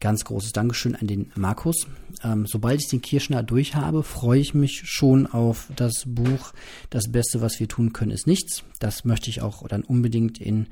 ganz 0.00 0.24
großes 0.24 0.52
Dankeschön 0.52 0.94
an 0.94 1.06
den 1.06 1.32
Markus. 1.34 1.86
Ähm, 2.22 2.46
sobald 2.46 2.80
ich 2.80 2.88
den 2.88 3.02
Kirschner 3.02 3.42
durch 3.42 3.74
habe, 3.74 4.02
freue 4.02 4.40
ich 4.40 4.54
mich 4.54 4.82
schon 4.84 5.26
auf 5.26 5.68
das 5.74 6.04
Buch 6.06 6.52
Das 6.90 7.10
Beste, 7.10 7.40
was 7.40 7.58
wir 7.58 7.68
tun 7.68 7.92
können, 7.92 8.12
ist 8.12 8.26
nichts. 8.26 8.62
Das 8.78 9.04
möchte 9.04 9.30
ich 9.30 9.42
auch 9.42 9.66
dann 9.68 9.82
unbedingt 9.82 10.40
in 10.40 10.66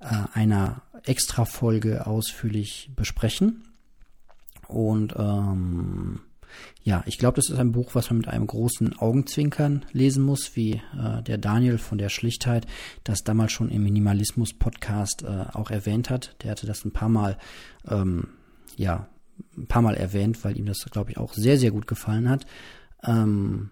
äh, 0.00 0.06
einer 0.32 0.82
Extra-Folge 1.04 2.06
ausführlich 2.06 2.90
besprechen. 2.94 3.64
Und 4.68 5.14
ähm, 5.16 6.20
ja, 6.82 7.02
ich 7.06 7.18
glaube, 7.18 7.36
das 7.36 7.48
ist 7.48 7.58
ein 7.58 7.72
Buch, 7.72 7.94
was 7.94 8.10
man 8.10 8.18
mit 8.18 8.28
einem 8.28 8.46
großen 8.46 8.98
Augenzwinkern 8.98 9.86
lesen 9.92 10.22
muss, 10.22 10.54
wie 10.54 10.82
äh, 10.98 11.22
der 11.22 11.38
Daniel 11.38 11.78
von 11.78 11.98
der 11.98 12.10
Schlichtheit 12.10 12.66
das 13.04 13.24
damals 13.24 13.52
schon 13.52 13.70
im 13.70 13.82
Minimalismus-Podcast 13.84 15.22
äh, 15.22 15.46
auch 15.52 15.70
erwähnt 15.70 16.10
hat. 16.10 16.36
Der 16.42 16.50
hatte 16.50 16.66
das 16.66 16.84
ein 16.84 16.92
paar 16.92 17.08
Mal, 17.08 17.38
ähm, 17.88 18.28
ja, 18.76 19.08
ein 19.56 19.66
paar 19.66 19.82
Mal 19.82 19.94
erwähnt, 19.94 20.44
weil 20.44 20.58
ihm 20.58 20.66
das, 20.66 20.84
glaube 20.90 21.10
ich, 21.10 21.18
auch 21.18 21.32
sehr, 21.32 21.58
sehr 21.58 21.70
gut 21.70 21.86
gefallen 21.86 22.28
hat. 22.28 22.44
Ähm, 23.02 23.70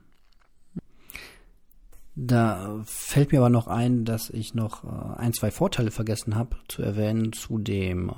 da 2.14 2.83
fällt 2.85 3.33
mir 3.33 3.38
aber 3.38 3.49
noch 3.49 3.68
ein, 3.68 4.05
dass 4.05 4.29
ich 4.29 4.55
noch 4.55 4.85
äh, 4.85 5.18
ein, 5.18 5.33
zwei 5.33 5.51
Vorteile 5.51 5.90
vergessen 5.90 6.35
habe 6.37 6.57
zu 6.68 6.83
erwähnen 6.83 7.33
zu 7.33 7.59
dem 7.59 8.11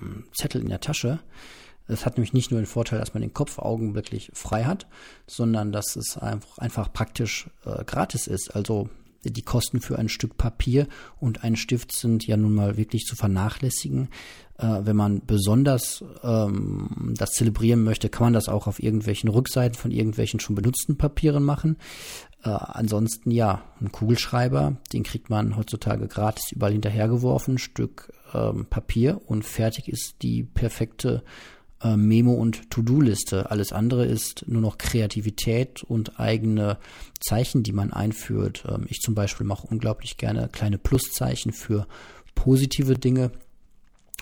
ähm, 0.00 0.24
Zettel 0.32 0.62
in 0.62 0.68
der 0.68 0.80
Tasche. 0.80 1.20
Es 1.86 2.06
hat 2.06 2.16
nämlich 2.16 2.32
nicht 2.32 2.50
nur 2.50 2.60
den 2.60 2.66
Vorteil, 2.66 2.98
dass 2.98 3.14
man 3.14 3.20
den 3.20 3.34
Kopf 3.34 3.58
augenblicklich 3.58 4.30
frei 4.34 4.64
hat, 4.64 4.86
sondern 5.26 5.72
dass 5.72 5.96
es 5.96 6.16
einfach, 6.16 6.58
einfach 6.58 6.92
praktisch 6.92 7.48
äh, 7.64 7.84
gratis 7.84 8.26
ist. 8.26 8.54
Also 8.54 8.88
die 9.24 9.42
Kosten 9.42 9.80
für 9.80 9.98
ein 9.98 10.08
Stück 10.08 10.36
Papier 10.36 10.86
und 11.18 11.44
einen 11.44 11.56
Stift 11.56 11.92
sind 11.92 12.26
ja 12.26 12.36
nun 12.36 12.54
mal 12.54 12.76
wirklich 12.76 13.04
zu 13.04 13.16
vernachlässigen. 13.16 14.08
Äh, 14.58 14.80
wenn 14.82 14.96
man 14.96 15.22
besonders 15.26 16.04
ähm, 16.22 17.14
das 17.16 17.32
zelebrieren 17.32 17.82
möchte, 17.82 18.08
kann 18.08 18.26
man 18.26 18.32
das 18.32 18.48
auch 18.48 18.66
auf 18.66 18.82
irgendwelchen 18.82 19.28
Rückseiten 19.28 19.74
von 19.74 19.90
irgendwelchen 19.90 20.40
schon 20.40 20.54
benutzten 20.54 20.96
Papieren 20.96 21.42
machen. 21.42 21.76
Äh, 22.44 22.50
ansonsten 22.50 23.30
ja, 23.30 23.62
ein 23.80 23.92
Kugelschreiber, 23.92 24.76
den 24.92 25.02
kriegt 25.02 25.30
man 25.30 25.56
heutzutage 25.56 26.06
gratis 26.06 26.52
überall 26.52 26.72
hinterhergeworfen, 26.72 27.58
Stück 27.58 28.12
ähm, 28.32 28.66
Papier 28.66 29.20
und 29.26 29.44
fertig 29.44 29.88
ist 29.88 30.16
die 30.22 30.44
perfekte 30.44 31.22
äh, 31.82 31.96
Memo 31.96 32.32
und 32.32 32.70
To-Do-Liste. 32.70 33.50
Alles 33.50 33.72
andere 33.72 34.06
ist 34.06 34.44
nur 34.46 34.62
noch 34.62 34.78
Kreativität 34.78 35.82
und 35.82 36.18
eigene 36.18 36.78
Zeichen, 37.20 37.62
die 37.62 37.72
man 37.72 37.92
einführt. 37.92 38.64
Ähm, 38.68 38.86
ich 38.88 39.00
zum 39.00 39.14
Beispiel 39.14 39.46
mache 39.46 39.66
unglaublich 39.66 40.16
gerne 40.16 40.48
kleine 40.48 40.78
Pluszeichen 40.78 41.52
für 41.52 41.86
positive 42.34 42.94
Dinge 42.94 43.32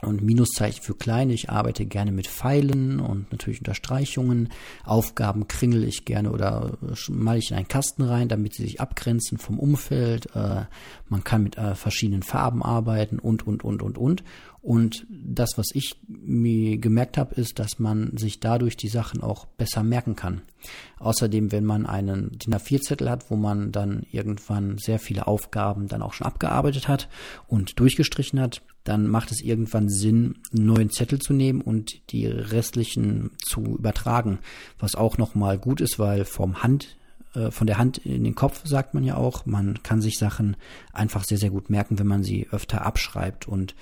und 0.02 0.22
Minuszeichen 0.22 0.82
für 0.82 0.94
kleine. 0.94 1.32
Ich 1.32 1.48
arbeite 1.48 1.86
gerne 1.86 2.10
mit 2.10 2.26
Pfeilen 2.26 2.98
und 2.98 3.30
natürlich 3.30 3.60
Unterstreichungen. 3.60 4.48
Aufgaben 4.84 5.46
kringel 5.46 5.84
ich 5.84 6.04
gerne 6.04 6.32
oder 6.32 6.76
mal 7.08 7.38
ich 7.38 7.50
in 7.50 7.56
einen 7.56 7.68
Kasten 7.68 8.02
rein, 8.02 8.28
damit 8.28 8.54
sie 8.54 8.64
sich 8.64 8.80
abgrenzen 8.80 9.38
vom 9.38 9.58
Umfeld. 9.58 10.34
Äh, 10.34 10.64
man 11.08 11.24
kann 11.24 11.44
mit 11.44 11.56
äh, 11.56 11.74
verschiedenen 11.76 12.22
Farben 12.22 12.62
arbeiten 12.62 13.18
und, 13.18 13.46
und, 13.46 13.62
und, 13.64 13.82
und, 13.82 13.96
und. 13.96 14.24
Und 14.62 15.06
das, 15.10 15.50
was 15.56 15.66
ich 15.74 15.96
mir 16.06 16.78
gemerkt 16.78 17.18
habe, 17.18 17.34
ist, 17.34 17.58
dass 17.58 17.80
man 17.80 18.16
sich 18.16 18.38
dadurch 18.38 18.76
die 18.76 18.88
Sachen 18.88 19.20
auch 19.20 19.44
besser 19.44 19.82
merken 19.82 20.14
kann. 20.14 20.42
Außerdem, 21.00 21.50
wenn 21.50 21.64
man 21.64 21.84
einen 21.84 22.38
DIN 22.38 22.54
A4-Zettel 22.54 23.10
hat, 23.10 23.28
wo 23.28 23.34
man 23.34 23.72
dann 23.72 24.06
irgendwann 24.12 24.78
sehr 24.78 25.00
viele 25.00 25.26
Aufgaben 25.26 25.88
dann 25.88 26.00
auch 26.00 26.12
schon 26.12 26.28
abgearbeitet 26.28 26.86
hat 26.86 27.08
und 27.48 27.80
durchgestrichen 27.80 28.40
hat, 28.40 28.62
dann 28.84 29.08
macht 29.08 29.32
es 29.32 29.42
irgendwann 29.42 29.88
Sinn, 29.88 30.38
einen 30.52 30.66
neuen 30.66 30.90
Zettel 30.90 31.18
zu 31.18 31.32
nehmen 31.32 31.60
und 31.60 32.12
die 32.12 32.26
restlichen 32.26 33.32
zu 33.38 33.62
übertragen. 33.62 34.38
Was 34.78 34.94
auch 34.94 35.18
nochmal 35.18 35.58
gut 35.58 35.80
ist, 35.80 35.98
weil 35.98 36.24
vom 36.24 36.62
Hand 36.62 36.96
äh, 37.34 37.50
von 37.50 37.66
der 37.66 37.78
Hand 37.78 37.98
in 37.98 38.22
den 38.22 38.36
Kopf 38.36 38.62
sagt 38.64 38.94
man 38.94 39.02
ja 39.02 39.16
auch, 39.16 39.44
man 39.44 39.82
kann 39.82 40.00
sich 40.00 40.18
Sachen 40.18 40.56
einfach 40.92 41.24
sehr, 41.24 41.38
sehr 41.38 41.50
gut 41.50 41.70
merken, 41.70 41.98
wenn 41.98 42.06
man 42.06 42.22
sie 42.22 42.46
öfter 42.50 42.86
abschreibt 42.86 43.48
und 43.48 43.74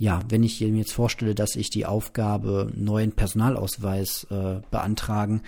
ja, 0.00 0.20
wenn 0.30 0.42
ich 0.42 0.60
mir 0.62 0.78
jetzt 0.78 0.94
vorstelle, 0.94 1.34
dass 1.34 1.56
ich 1.56 1.68
die 1.68 1.84
Aufgabe 1.84 2.72
neuen 2.74 3.12
Personalausweis 3.12 4.26
äh, 4.30 4.60
beantragen, 4.70 5.42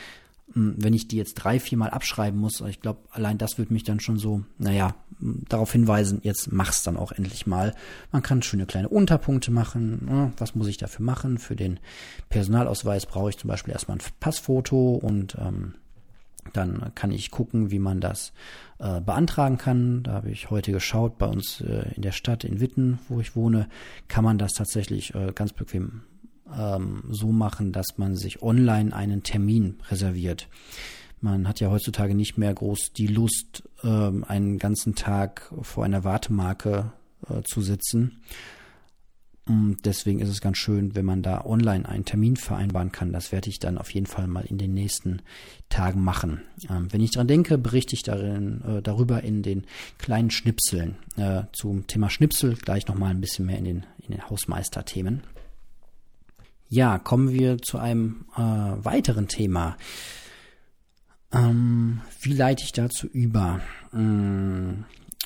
hm, 0.53 0.75
wenn 0.77 0.93
ich 0.93 1.09
die 1.09 1.17
jetzt 1.17 1.35
drei, 1.35 1.59
viermal 1.59 1.89
abschreiben 1.89 2.39
muss, 2.39 2.61
ich 2.61 2.83
glaube, 2.83 3.01
allein 3.13 3.39
das 3.39 3.57
wird 3.57 3.71
mich 3.71 3.83
dann 3.83 3.99
schon 3.99 4.19
so, 4.19 4.43
naja, 4.59 4.95
hm, 5.21 5.45
darauf 5.49 5.73
hinweisen, 5.73 6.21
jetzt 6.23 6.53
mach's 6.53 6.83
dann 6.83 6.99
auch 6.99 7.13
endlich 7.13 7.47
mal. 7.47 7.75
Man 8.13 8.23
kann 8.23 8.43
schöne 8.43 8.67
kleine 8.67 8.91
Unterpunkte 8.91 9.51
machen. 9.51 10.05
Ne? 10.05 10.33
Was 10.37 10.55
muss 10.55 10.69
ich 10.69 10.77
dafür 10.77 11.07
machen? 11.07 11.39
Für 11.39 11.57
den 11.57 11.81
Personalausweis 12.29 13.07
brauche 13.07 13.31
ich 13.31 13.39
zum 13.39 13.49
Beispiel 13.49 13.73
erstmal 13.73 13.97
ein 13.97 14.05
Passfoto 14.21 14.97
und 14.97 15.35
ähm, 15.41 15.77
dann 16.53 16.93
kann 16.95 17.11
ich 17.11 17.31
gucken, 17.31 17.71
wie 17.71 17.79
man 17.79 18.03
das 18.03 18.35
äh, 18.83 19.01
beantragen 19.01 19.59
kann. 19.59 20.03
Da 20.03 20.13
habe 20.13 20.31
ich 20.31 20.51
heute 20.51 20.73
geschaut, 20.73 21.17
bei 21.17 21.27
uns 21.27 21.61
äh, 21.61 21.95
in 21.95 22.03
der 22.03 22.13
Stadt 22.13 22.43
in 22.43 22.61
Witten, 22.61 22.99
wo 23.09 23.21
ich 23.21 23.37
wohne, 23.37 23.69
kann 24.09 24.25
man 24.25 24.39
das 24.39 24.55
tatsächlich 24.55 25.15
äh, 25.15 25.33
ganz 25.33 25.53
bequem 25.53 26.03
ähm, 26.53 27.05
so 27.09 27.29
machen, 27.29 27.73
dass 27.73 27.97
man 27.97 28.17
sich 28.17 28.43
online 28.43 28.93
einen 28.93 29.23
Termin 29.23 29.77
reserviert. 29.89 30.49
Man 31.21 31.47
hat 31.47 31.61
ja 31.61 31.71
heutzutage 31.71 32.17
nicht 32.17 32.37
mehr 32.37 32.53
groß 32.53 32.93
die 32.97 33.07
Lust, 33.07 33.63
ähm, 33.85 34.25
einen 34.27 34.59
ganzen 34.59 34.97
Tag 34.97 35.53
vor 35.63 35.85
einer 35.85 36.03
Wartemarke 36.03 36.93
äh, 37.29 37.43
zu 37.45 37.63
sitzen 37.63 38.21
Mm, 39.47 39.73
deswegen 39.85 40.21
ist 40.21 40.29
es 40.29 40.41
ganz 40.41 40.59
schön, 40.59 40.95
wenn 40.95 41.05
man 41.05 41.23
da 41.23 41.45
online 41.45 41.89
einen 41.89 42.05
Termin 42.05 42.37
vereinbaren 42.37 42.93
kann. 42.93 43.13
Das 43.13 43.33
werde 43.33 43.51
ich 43.51 43.59
dann 43.59 43.79
auf 43.79 43.93
jeden 43.93 44.07
Fall 44.07 44.27
mal 44.29 44.45
in 44.45 44.59
den 44.59 44.73
nächsten 44.73 45.23
Tagen 45.69 46.03
machen. 46.03 46.43
Ähm, 46.71 46.93
wenn 46.93 47.01
ich 47.01 47.11
dran 47.11 47.27
denke, 47.27 47.59
berichte 47.59 47.95
ich 47.95 48.03
darin, 48.03 48.63
äh, 48.63 48.83
darüber 48.83 49.23
in 49.23 49.43
den 49.43 49.65
kleinen 49.99 50.31
Schnipseln. 50.31 50.97
Äh, 51.17 51.45
zum 51.53 51.87
Thema 51.87 52.09
Schnipsel 52.09 52.55
gleich 52.55 52.87
nochmal 52.87 53.11
ein 53.11 53.21
bisschen 53.21 53.47
mehr 53.47 53.59
in 53.59 53.65
den, 53.65 53.87
in 53.99 54.13
den 54.13 54.29
Hausmeisterthemen. 54.31 55.23
Ja, 56.69 56.99
kommen 56.99 57.31
wir 57.33 57.59
zu 57.59 57.79
einem 57.79 58.25
äh, 58.37 58.41
weiteren 58.41 59.29
Thema. 59.29 59.77
Ähm, 61.33 62.01
wie 62.21 62.33
leite 62.33 62.63
ich 62.63 62.73
dazu 62.73 63.09
über? 63.09 63.61
Ähm, 63.93 64.85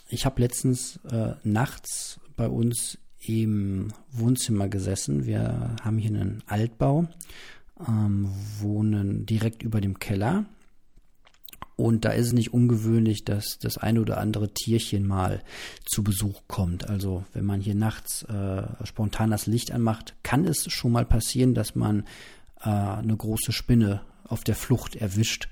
ich 0.09 0.25
habe 0.25 0.41
letztens 0.41 0.99
äh, 1.11 1.35
nachts 1.45 2.19
bei 2.37 2.49
uns 2.49 2.99
im 3.21 3.89
Wohnzimmer 4.11 4.69
gesessen. 4.69 5.27
Wir 5.27 5.77
haben 5.83 5.99
hier 5.99 6.11
einen 6.11 6.43
Altbau, 6.47 7.09
ähm, 7.87 8.29
wohnen 8.61 9.27
direkt 9.27 9.63
über 9.63 9.81
dem 9.81 9.99
Keller. 9.99 10.47
Und 11.77 12.07
da 12.07 12.11
ist 12.11 12.29
es 12.29 12.33
nicht 12.33 12.55
ungewöhnlich, 12.55 13.25
dass 13.25 13.59
das 13.59 13.77
eine 13.77 14.01
oder 14.01 14.17
andere 14.17 14.49
Tierchen 14.49 15.07
mal 15.07 15.43
zu 15.85 16.03
Besuch 16.03 16.43
kommt. 16.49 16.89
Also 16.89 17.25
wenn 17.35 17.45
man 17.45 17.61
hier 17.61 17.75
nachts 17.75 18.23
äh, 18.23 18.63
spontan 18.85 19.31
das 19.31 19.47
Licht 19.47 19.73
anmacht, 19.73 20.15
kann 20.23 20.47
es 20.47 20.73
schon 20.73 20.93
mal 20.93 21.05
passieren, 21.05 21.53
dass 21.53 21.75
man 21.75 22.05
äh, 22.63 22.71
eine 22.71 23.15
große 23.15 23.53
Spinne 23.53 24.01
auf 24.25 24.43
der 24.43 24.55
Flucht 24.55 24.97
erwischt. 24.97 25.49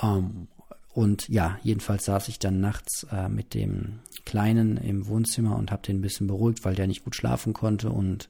Ähm, 0.00 0.46
und 0.94 1.28
ja, 1.28 1.58
jedenfalls 1.62 2.04
saß 2.04 2.28
ich 2.28 2.38
dann 2.38 2.60
nachts 2.60 3.04
äh, 3.10 3.28
mit 3.28 3.54
dem 3.54 3.98
Kleinen 4.24 4.76
im 4.76 5.06
Wohnzimmer 5.08 5.56
und 5.56 5.72
habe 5.72 5.82
den 5.82 5.98
ein 5.98 6.02
bisschen 6.02 6.28
beruhigt, 6.28 6.64
weil 6.64 6.76
der 6.76 6.86
nicht 6.86 7.04
gut 7.04 7.16
schlafen 7.16 7.52
konnte 7.52 7.90
und 7.90 8.28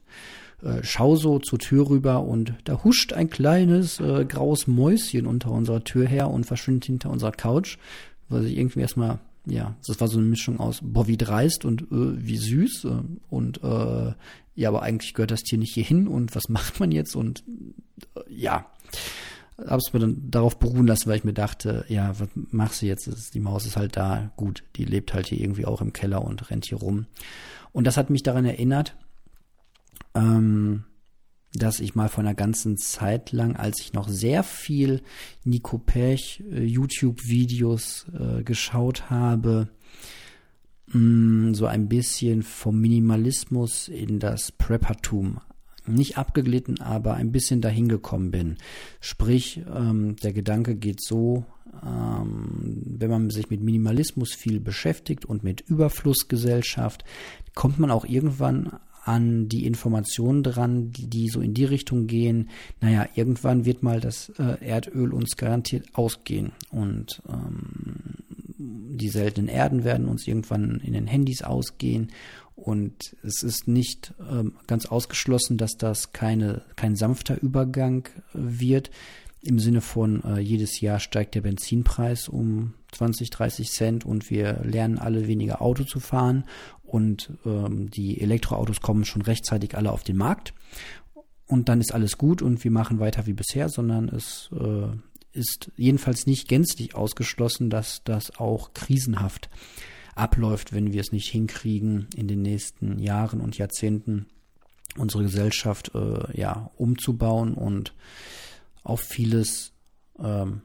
äh, 0.63 0.79
schau 0.81 1.15
so 1.15 1.37
zur 1.39 1.59
Tür 1.59 1.89
rüber 1.89 2.23
und 2.23 2.55
da 2.63 2.83
huscht 2.83 3.13
ein 3.13 3.29
kleines 3.29 3.99
äh, 3.99 4.25
graues 4.25 4.65
Mäuschen 4.65 5.27
unter 5.27 5.51
unserer 5.51 5.83
Tür 5.83 6.07
her 6.07 6.31
und 6.31 6.45
verschwindet 6.45 6.85
hinter 6.85 7.11
unserer 7.11 7.31
Couch, 7.31 7.77
weil 8.29 8.45
ich 8.45 8.57
irgendwie 8.57 8.81
erstmal 8.81 9.19
ja, 9.47 9.75
das 9.85 10.01
war 10.01 10.07
so 10.07 10.17
eine 10.17 10.27
Mischung 10.27 10.59
aus, 10.59 10.79
boah, 10.81 11.07
wie 11.07 11.17
dreist 11.17 11.65
und 11.65 11.83
äh, 11.83 12.25
wie 12.25 12.37
süß 12.37 12.85
äh, 12.85 12.89
und 13.29 13.63
äh, 13.63 14.13
ja, 14.55 14.69
aber 14.69 14.81
eigentlich 14.81 15.13
gehört 15.13 15.31
das 15.31 15.43
Tier 15.43 15.59
nicht 15.59 15.75
hier 15.75 15.83
hin 15.83 16.07
und 16.07 16.35
was 16.35 16.49
macht 16.49 16.79
man 16.79 16.91
jetzt? 16.91 17.15
Und 17.15 17.43
äh, 18.15 18.21
ja, 18.27 18.65
habe 19.57 19.77
es 19.77 19.93
mir 19.93 19.99
dann 19.99 20.29
darauf 20.29 20.59
beruhen 20.59 20.87
lassen, 20.87 21.07
weil 21.07 21.17
ich 21.17 21.23
mir 21.23 21.33
dachte, 21.33 21.85
ja, 21.87 22.19
was 22.19 22.29
machst 22.33 22.81
du 22.81 22.87
jetzt? 22.87 23.33
Die 23.33 23.39
Maus 23.39 23.65
ist 23.65 23.77
halt 23.77 23.95
da, 23.95 24.31
gut, 24.35 24.63
die 24.75 24.85
lebt 24.85 25.13
halt 25.13 25.27
hier 25.27 25.39
irgendwie 25.39 25.65
auch 25.65 25.81
im 25.81 25.93
Keller 25.93 26.23
und 26.23 26.49
rennt 26.49 26.65
hier 26.65 26.77
rum. 26.77 27.05
Und 27.71 27.85
das 27.87 27.97
hat 27.97 28.09
mich 28.09 28.23
daran 28.23 28.45
erinnert, 28.45 28.95
ähm, 30.13 30.83
dass 31.53 31.79
ich 31.79 31.95
mal 31.95 32.09
vor 32.09 32.23
einer 32.23 32.35
ganzen 32.35 32.77
Zeit 32.77 33.31
lang, 33.31 33.55
als 33.55 33.79
ich 33.79 33.93
noch 33.93 34.09
sehr 34.09 34.43
viel 34.43 35.01
Nico 35.45 35.77
Pech 35.77 36.43
äh, 36.51 36.63
YouTube-Videos 36.63 38.07
äh, 38.13 38.43
geschaut 38.43 39.09
habe, 39.09 39.69
mh, 40.87 40.99
mm, 40.99 41.53
so 41.55 41.65
ein 41.65 41.87
bisschen 41.87 42.43
vom 42.43 42.79
Minimalismus 42.81 43.87
in 43.87 44.19
das 44.19 44.51
Preppertum 44.51 45.39
nicht 45.87 46.17
abgeglitten, 46.17 46.81
aber 46.81 47.15
ein 47.15 47.31
bisschen 47.31 47.61
dahin 47.61 47.87
gekommen 47.87 48.31
bin. 48.31 48.57
Sprich, 48.99 49.61
ähm, 49.73 50.15
der 50.17 50.33
Gedanke 50.33 50.75
geht 50.75 51.01
so, 51.01 51.45
ähm, 51.83 52.81
wenn 52.85 53.09
man 53.09 53.29
sich 53.29 53.49
mit 53.49 53.61
Minimalismus 53.61 54.33
viel 54.33 54.59
beschäftigt 54.59 55.25
und 55.25 55.43
mit 55.43 55.61
Überflussgesellschaft, 55.61 57.03
kommt 57.53 57.79
man 57.79 57.91
auch 57.91 58.05
irgendwann 58.05 58.79
an 59.03 59.47
die 59.47 59.65
Informationen 59.65 60.41
dran, 60.41 60.91
die, 60.91 61.07
die 61.07 61.29
so 61.29 61.39
in 61.39 61.53
die 61.53 61.65
Richtung 61.65 62.07
gehen, 62.07 62.49
naja, 62.81 63.07
irgendwann 63.13 63.65
wird 63.65 63.83
mal 63.83 63.99
das 63.99 64.29
äh, 64.39 64.57
Erdöl 64.65 65.13
uns 65.13 65.37
garantiert 65.37 65.85
ausgehen. 65.93 66.53
Und 66.71 67.21
ähm, 67.29 68.15
die 68.57 69.09
seltenen 69.09 69.47
Erden 69.47 69.83
werden 69.83 70.07
uns 70.07 70.27
irgendwann 70.27 70.79
in 70.83 70.93
den 70.93 71.05
Handys 71.05 71.43
ausgehen 71.43 72.11
und 72.55 73.15
es 73.23 73.43
ist 73.43 73.67
nicht 73.67 74.13
ähm, 74.19 74.53
ganz 74.67 74.85
ausgeschlossen, 74.85 75.57
dass 75.57 75.77
das 75.77 76.13
keine, 76.13 76.63
kein 76.75 76.95
sanfter 76.95 77.41
Übergang 77.41 78.07
wird. 78.33 78.91
Im 79.41 79.59
Sinne 79.59 79.81
von, 79.81 80.23
äh, 80.23 80.39
jedes 80.39 80.79
Jahr 80.81 80.99
steigt 80.99 81.35
der 81.35 81.41
Benzinpreis 81.41 82.29
um 82.29 82.73
20, 82.93 83.29
30 83.29 83.69
Cent 83.69 84.05
und 84.05 84.29
wir 84.29 84.61
lernen 84.63 84.97
alle 84.97 85.27
weniger 85.27 85.61
Auto 85.61 85.83
zu 85.83 85.99
fahren 85.99 86.45
und 86.83 87.31
ähm, 87.45 87.91
die 87.91 88.21
Elektroautos 88.21 88.81
kommen 88.81 89.05
schon 89.05 89.21
rechtzeitig 89.21 89.75
alle 89.75 89.91
auf 89.91 90.03
den 90.03 90.17
Markt 90.17 90.53
und 91.47 91.69
dann 91.69 91.81
ist 91.81 91.93
alles 91.93 92.17
gut 92.17 92.41
und 92.41 92.63
wir 92.63 92.71
machen 92.71 92.99
weiter 92.99 93.27
wie 93.27 93.33
bisher, 93.33 93.69
sondern 93.69 94.09
es 94.09 94.49
äh, 94.53 94.87
ist 95.37 95.71
jedenfalls 95.75 96.25
nicht 96.25 96.47
gänzlich 96.47 96.95
ausgeschlossen, 96.95 97.69
dass 97.69 98.01
das 98.03 98.39
auch 98.39 98.73
krisenhaft 98.73 99.49
abläuft, 100.15 100.73
wenn 100.73 100.93
wir 100.93 101.01
es 101.01 101.11
nicht 101.11 101.29
hinkriegen, 101.29 102.07
in 102.15 102.27
den 102.27 102.41
nächsten 102.41 102.99
Jahren 102.99 103.41
und 103.41 103.57
Jahrzehnten 103.57 104.27
unsere 104.97 105.23
Gesellschaft 105.23 105.91
äh, 105.93 106.39
ja 106.39 106.71
umzubauen 106.77 107.53
und 107.53 107.93
auf 108.83 109.01
vieles 109.01 109.73
ähm, 110.19 110.61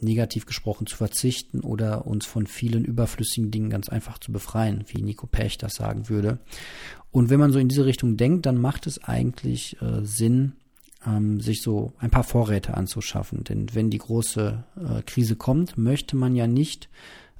negativ 0.00 0.46
gesprochen 0.46 0.86
zu 0.86 0.96
verzichten 0.96 1.60
oder 1.60 2.06
uns 2.06 2.26
von 2.26 2.46
vielen 2.46 2.84
überflüssigen 2.84 3.50
Dingen 3.50 3.70
ganz 3.70 3.88
einfach 3.88 4.18
zu 4.18 4.32
befreien, 4.32 4.84
wie 4.88 5.02
Nico 5.02 5.26
Pech 5.26 5.58
das 5.58 5.74
sagen 5.74 6.08
würde. 6.08 6.38
Und 7.10 7.30
wenn 7.30 7.40
man 7.40 7.52
so 7.52 7.58
in 7.58 7.68
diese 7.68 7.86
Richtung 7.86 8.16
denkt, 8.16 8.46
dann 8.46 8.60
macht 8.60 8.86
es 8.86 9.02
eigentlich 9.02 9.80
äh, 9.80 10.04
Sinn, 10.04 10.54
ähm, 11.06 11.40
sich 11.40 11.62
so 11.62 11.92
ein 11.98 12.10
paar 12.10 12.24
Vorräte 12.24 12.74
anzuschaffen. 12.74 13.44
Denn 13.44 13.74
wenn 13.74 13.90
die 13.90 13.98
große 13.98 14.64
äh, 14.76 15.02
Krise 15.02 15.36
kommt, 15.36 15.78
möchte 15.78 16.16
man 16.16 16.34
ja 16.34 16.46
nicht 16.46 16.88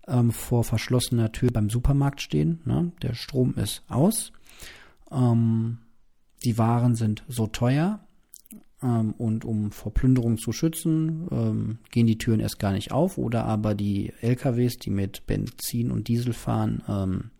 ähm, 0.08 0.30
vor 0.30 0.64
verschlossener 0.64 1.32
Tür 1.32 1.50
beim 1.52 1.70
Supermarkt 1.70 2.20
stehen. 2.20 2.60
Ne? 2.64 2.92
Der 3.02 3.14
Strom 3.14 3.54
ist 3.56 3.82
aus. 3.88 4.32
Ähm, 5.10 5.78
die 6.44 6.58
Waren 6.58 6.94
sind 6.94 7.24
so 7.28 7.46
teuer. 7.46 8.00
ähm, 8.82 9.12
und 9.12 9.44
um 9.44 9.70
vor 9.70 9.94
Plünderung 9.94 10.38
zu 10.38 10.52
schützen, 10.52 11.28
ähm, 11.30 11.78
gehen 11.90 12.06
die 12.06 12.18
Türen 12.18 12.40
erst 12.40 12.58
gar 12.58 12.72
nicht 12.72 12.90
auf 12.90 13.16
oder 13.16 13.44
aber 13.44 13.74
die 13.76 14.12
LKWs, 14.22 14.76
die 14.78 14.90
mit 14.90 15.26
Benzin 15.26 15.92
und 15.92 16.08
Diesel 16.08 16.32
fahren, 16.32 16.82
ähm, 16.88 17.30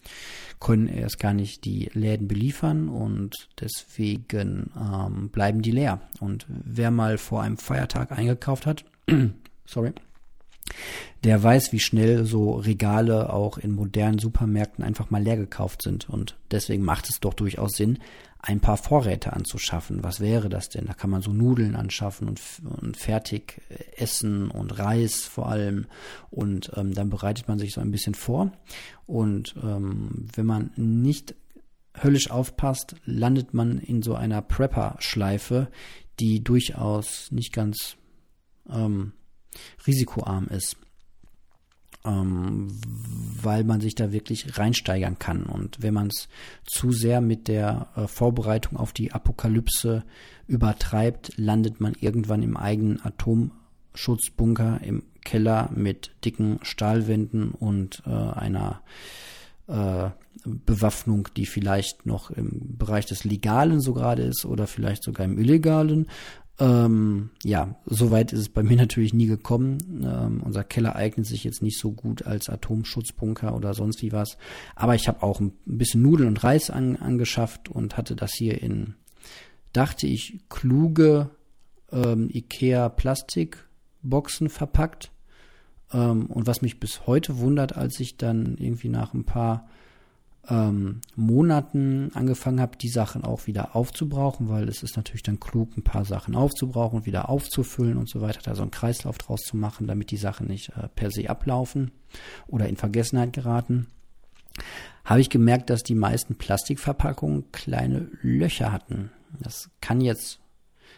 können 0.60 0.86
erst 0.86 1.18
gar 1.18 1.34
nicht 1.34 1.64
die 1.64 1.90
Läden 1.92 2.28
beliefern 2.28 2.88
und 2.88 3.48
deswegen 3.60 4.70
ähm, 4.78 5.30
bleiben 5.30 5.62
die 5.62 5.72
leer. 5.72 6.00
Und 6.20 6.46
wer 6.48 6.92
mal 6.92 7.18
vor 7.18 7.42
einem 7.42 7.58
Feiertag 7.58 8.12
eingekauft 8.12 8.66
hat, 8.66 8.84
sorry, 9.64 9.92
der 11.24 11.42
weiß, 11.42 11.72
wie 11.72 11.80
schnell 11.80 12.24
so 12.24 12.52
Regale 12.54 13.32
auch 13.32 13.58
in 13.58 13.72
modernen 13.72 14.18
Supermärkten 14.18 14.84
einfach 14.84 15.10
mal 15.10 15.22
leer 15.22 15.36
gekauft 15.36 15.82
sind. 15.82 16.08
Und 16.08 16.36
deswegen 16.50 16.84
macht 16.84 17.08
es 17.08 17.20
doch 17.20 17.34
durchaus 17.34 17.72
Sinn, 17.72 17.98
ein 18.44 18.58
paar 18.58 18.76
Vorräte 18.76 19.32
anzuschaffen. 19.32 20.02
Was 20.02 20.18
wäre 20.18 20.48
das 20.48 20.68
denn? 20.68 20.86
Da 20.86 20.94
kann 20.94 21.10
man 21.10 21.22
so 21.22 21.32
Nudeln 21.32 21.76
anschaffen 21.76 22.28
und, 22.28 22.40
und 22.80 22.96
fertig 22.96 23.60
essen 23.96 24.50
und 24.50 24.76
Reis 24.78 25.22
vor 25.22 25.48
allem. 25.48 25.86
Und 26.30 26.72
ähm, 26.74 26.92
dann 26.92 27.08
bereitet 27.08 27.46
man 27.46 27.60
sich 27.60 27.72
so 27.72 27.80
ein 27.80 27.92
bisschen 27.92 28.14
vor. 28.14 28.50
Und 29.06 29.54
ähm, 29.62 30.26
wenn 30.34 30.46
man 30.46 30.72
nicht 30.74 31.36
höllisch 32.02 32.32
aufpasst, 32.32 32.96
landet 33.04 33.54
man 33.54 33.78
in 33.78 34.02
so 34.02 34.16
einer 34.16 34.42
Prepper-Schleife, 34.42 35.68
die 36.18 36.42
durchaus 36.42 37.30
nicht 37.30 37.52
ganz 37.52 37.96
ähm, 38.68 39.12
risikoarm 39.86 40.46
ist 40.48 40.76
ähm, 42.04 42.68
weil 43.42 43.64
man 43.64 43.80
sich 43.80 43.94
da 43.94 44.12
wirklich 44.12 44.58
reinsteigern 44.58 45.18
kann. 45.18 45.44
Und 45.44 45.82
wenn 45.82 45.94
man 45.94 46.08
es 46.08 46.28
zu 46.64 46.92
sehr 46.92 47.20
mit 47.20 47.48
der 47.48 47.88
äh, 47.96 48.06
Vorbereitung 48.06 48.76
auf 48.76 48.92
die 48.92 49.12
Apokalypse 49.12 50.04
übertreibt, 50.46 51.32
landet 51.36 51.80
man 51.80 51.94
irgendwann 51.98 52.42
im 52.42 52.56
eigenen 52.56 53.00
Atomschutzbunker 53.04 54.80
im 54.82 55.04
Keller 55.24 55.70
mit 55.74 56.10
dicken 56.24 56.58
Stahlwänden 56.62 57.52
und 57.52 58.02
äh, 58.06 58.10
einer 58.10 58.82
äh, 59.68 60.10
Bewaffnung, 60.44 61.28
die 61.36 61.46
vielleicht 61.46 62.04
noch 62.04 62.30
im 62.30 62.76
Bereich 62.76 63.06
des 63.06 63.22
Legalen 63.22 63.80
so 63.80 63.94
gerade 63.94 64.22
ist 64.22 64.44
oder 64.44 64.66
vielleicht 64.66 65.04
sogar 65.04 65.24
im 65.24 65.38
Illegalen. 65.38 66.08
Ähm, 66.62 67.30
ja, 67.42 67.74
soweit 67.86 68.32
ist 68.32 68.38
es 68.38 68.48
bei 68.48 68.62
mir 68.62 68.76
natürlich 68.82 69.12
nie 69.12 69.26
gekommen. 69.26 69.78
Ähm, 70.04 70.42
unser 70.44 70.62
Keller 70.62 70.94
eignet 70.94 71.26
sich 71.26 71.42
jetzt 71.42 71.60
nicht 71.60 71.78
so 71.78 71.90
gut 71.90 72.24
als 72.24 72.48
Atomschutzbunker 72.48 73.56
oder 73.56 73.74
sonst 73.74 74.00
wie 74.00 74.12
was. 74.12 74.38
Aber 74.76 74.94
ich 74.94 75.08
habe 75.08 75.24
auch 75.24 75.40
ein 75.40 75.52
bisschen 75.64 76.02
Nudeln 76.02 76.28
und 76.28 76.44
Reis 76.44 76.70
an, 76.70 76.96
angeschafft 76.96 77.68
und 77.68 77.96
hatte 77.96 78.14
das 78.14 78.32
hier 78.34 78.62
in, 78.62 78.94
dachte 79.72 80.06
ich, 80.06 80.38
kluge 80.48 81.30
ähm, 81.90 82.30
Ikea 82.32 82.88
Plastikboxen 82.90 84.48
verpackt. 84.48 85.10
Ähm, 85.92 86.26
und 86.26 86.46
was 86.46 86.62
mich 86.62 86.78
bis 86.78 87.08
heute 87.08 87.38
wundert, 87.38 87.76
als 87.76 87.98
ich 87.98 88.18
dann 88.18 88.56
irgendwie 88.56 88.88
nach 88.88 89.14
ein 89.14 89.24
paar 89.24 89.68
ähm, 90.48 91.00
Monaten 91.14 92.10
angefangen 92.14 92.60
habe, 92.60 92.76
die 92.76 92.88
Sachen 92.88 93.24
auch 93.24 93.46
wieder 93.46 93.76
aufzubrauchen, 93.76 94.48
weil 94.48 94.68
es 94.68 94.82
ist 94.82 94.96
natürlich 94.96 95.22
dann 95.22 95.40
klug, 95.40 95.76
ein 95.76 95.84
paar 95.84 96.04
Sachen 96.04 96.34
aufzubrauchen 96.34 96.98
und 96.98 97.06
wieder 97.06 97.28
aufzufüllen 97.28 97.96
und 97.96 98.08
so 98.08 98.20
weiter, 98.20 98.40
da 98.42 98.54
so 98.54 98.62
einen 98.62 98.72
Kreislauf 98.72 99.18
draus 99.18 99.42
zu 99.42 99.56
machen, 99.56 99.86
damit 99.86 100.10
die 100.10 100.16
Sachen 100.16 100.48
nicht 100.48 100.70
äh, 100.70 100.88
per 100.88 101.10
se 101.10 101.30
ablaufen 101.30 101.92
oder 102.48 102.68
in 102.68 102.76
Vergessenheit 102.76 103.32
geraten. 103.32 103.86
Habe 105.04 105.20
ich 105.20 105.30
gemerkt, 105.30 105.70
dass 105.70 105.82
die 105.82 105.94
meisten 105.94 106.34
Plastikverpackungen 106.34 107.50
kleine 107.52 108.08
Löcher 108.20 108.72
hatten. 108.72 109.10
Das 109.40 109.70
kann 109.80 110.00
jetzt 110.00 110.40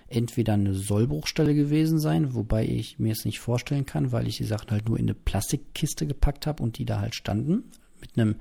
entweder 0.09 0.55
eine 0.55 0.75
Sollbruchstelle 0.75 1.55
gewesen 1.55 1.99
sein, 1.99 2.35
wobei 2.35 2.67
ich 2.67 2.99
mir 2.99 3.13
es 3.13 3.25
nicht 3.25 3.41
vorstellen 3.41 3.87
kann, 3.87 4.13
weil 4.13 4.27
ich 4.27 4.37
die 4.37 4.45
Sachen 4.45 4.71
halt 4.71 4.89
nur 4.89 4.99
in 4.99 5.07
eine 5.07 5.15
Plastikkiste 5.15 6.07
gepackt 6.07 6.47
habe 6.47 6.63
und 6.63 6.79
die 6.79 6.85
da 6.85 7.01
halt 7.01 7.15
standen 7.15 7.65
mit 8.01 8.19
einem 8.19 8.37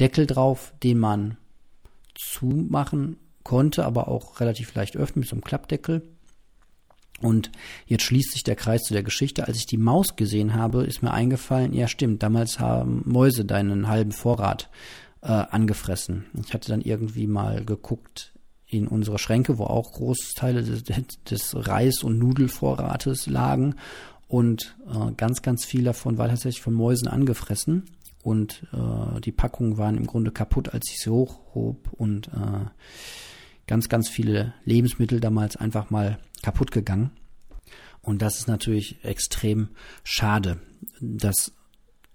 Deckel 0.00 0.26
drauf, 0.26 0.72
den 0.82 0.98
man 0.98 1.36
zumachen 2.14 3.16
konnte, 3.44 3.84
aber 3.84 4.08
auch 4.08 4.40
relativ 4.40 4.74
leicht 4.74 4.96
öffnen 4.96 5.20
mit 5.20 5.28
so 5.28 5.36
einem 5.36 5.44
Klappdeckel. 5.44 6.02
Und 7.20 7.50
jetzt 7.86 8.04
schließt 8.04 8.32
sich 8.32 8.44
der 8.44 8.56
Kreis 8.56 8.82
zu 8.82 8.94
der 8.94 9.02
Geschichte. 9.02 9.46
Als 9.46 9.58
ich 9.58 9.66
die 9.66 9.76
Maus 9.76 10.16
gesehen 10.16 10.54
habe, 10.54 10.84
ist 10.84 11.02
mir 11.02 11.12
eingefallen, 11.12 11.74
ja 11.74 11.86
stimmt, 11.86 12.22
damals 12.22 12.58
haben 12.58 13.02
Mäuse 13.04 13.44
deinen 13.44 13.88
halben 13.88 14.12
Vorrat 14.12 14.70
äh, 15.20 15.26
angefressen. 15.26 16.24
Ich 16.46 16.54
hatte 16.54 16.70
dann 16.70 16.80
irgendwie 16.80 17.26
mal 17.26 17.64
geguckt 17.64 18.32
in 18.66 18.88
unsere 18.88 19.18
Schränke, 19.18 19.58
wo 19.58 19.64
auch 19.64 19.92
Großteile 19.92 20.62
des, 20.62 20.84
des 21.28 21.54
Reis- 21.54 22.02
und 22.02 22.18
Nudelvorrates 22.18 23.26
lagen. 23.26 23.74
Und 24.28 24.76
äh, 24.88 25.12
ganz, 25.16 25.42
ganz 25.42 25.64
viel 25.66 25.84
davon 25.84 26.16
war 26.16 26.28
tatsächlich 26.28 26.62
von 26.62 26.72
Mäusen 26.72 27.08
angefressen 27.08 27.84
und 28.22 28.66
äh, 28.72 29.20
die 29.20 29.32
Packungen 29.32 29.78
waren 29.78 29.96
im 29.96 30.06
Grunde 30.06 30.30
kaputt, 30.30 30.74
als 30.74 30.90
ich 30.90 30.98
sie 30.98 31.10
hochhob 31.10 31.88
und 31.92 32.28
äh, 32.28 32.66
ganz, 33.66 33.88
ganz 33.88 34.08
viele 34.08 34.54
Lebensmittel 34.64 35.20
damals 35.20 35.56
einfach 35.56 35.90
mal 35.90 36.18
kaputt 36.42 36.70
gegangen. 36.70 37.10
Und 38.02 38.22
das 38.22 38.38
ist 38.38 38.48
natürlich 38.48 39.04
extrem 39.04 39.68
schade. 40.02 40.58
Das 41.00 41.52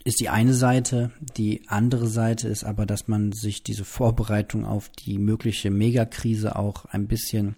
ist 0.04 0.20
die 0.20 0.30
eine 0.30 0.54
Seite. 0.54 1.12
Die 1.38 1.68
andere 1.68 2.08
Seite 2.08 2.48
ist 2.48 2.64
aber, 2.64 2.86
dass 2.86 3.08
man 3.08 3.32
sich 3.32 3.64
diese 3.64 3.86
Vorbereitung 3.86 4.66
auf 4.66 4.90
die 4.90 5.18
mögliche 5.18 5.72
Megakrise 5.72 6.56
auch 6.56 6.86
ein 6.86 7.08
bisschen 7.08 7.56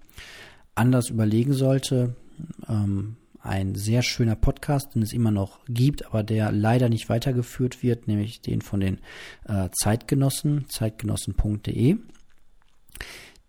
anders 0.76 1.10
überlegen 1.10 1.54
sollte. 1.54 2.16
Ähm, 2.70 3.18
ein 3.48 3.76
sehr 3.76 4.02
schöner 4.02 4.36
Podcast, 4.36 4.96
den 4.96 5.02
es 5.02 5.14
immer 5.14 5.32
noch 5.32 5.60
gibt, 5.68 6.06
aber 6.06 6.24
der 6.24 6.52
leider 6.52 6.90
nicht 6.90 7.10
weitergeführt 7.10 7.82
wird, 7.84 8.08
nämlich 8.08 8.42
den 8.42 8.62
von 8.62 8.80
den 8.80 9.00
äh, 9.48 9.70
Zeitgenossen, 9.72 10.66
zeitgenossen.de. 10.70 11.98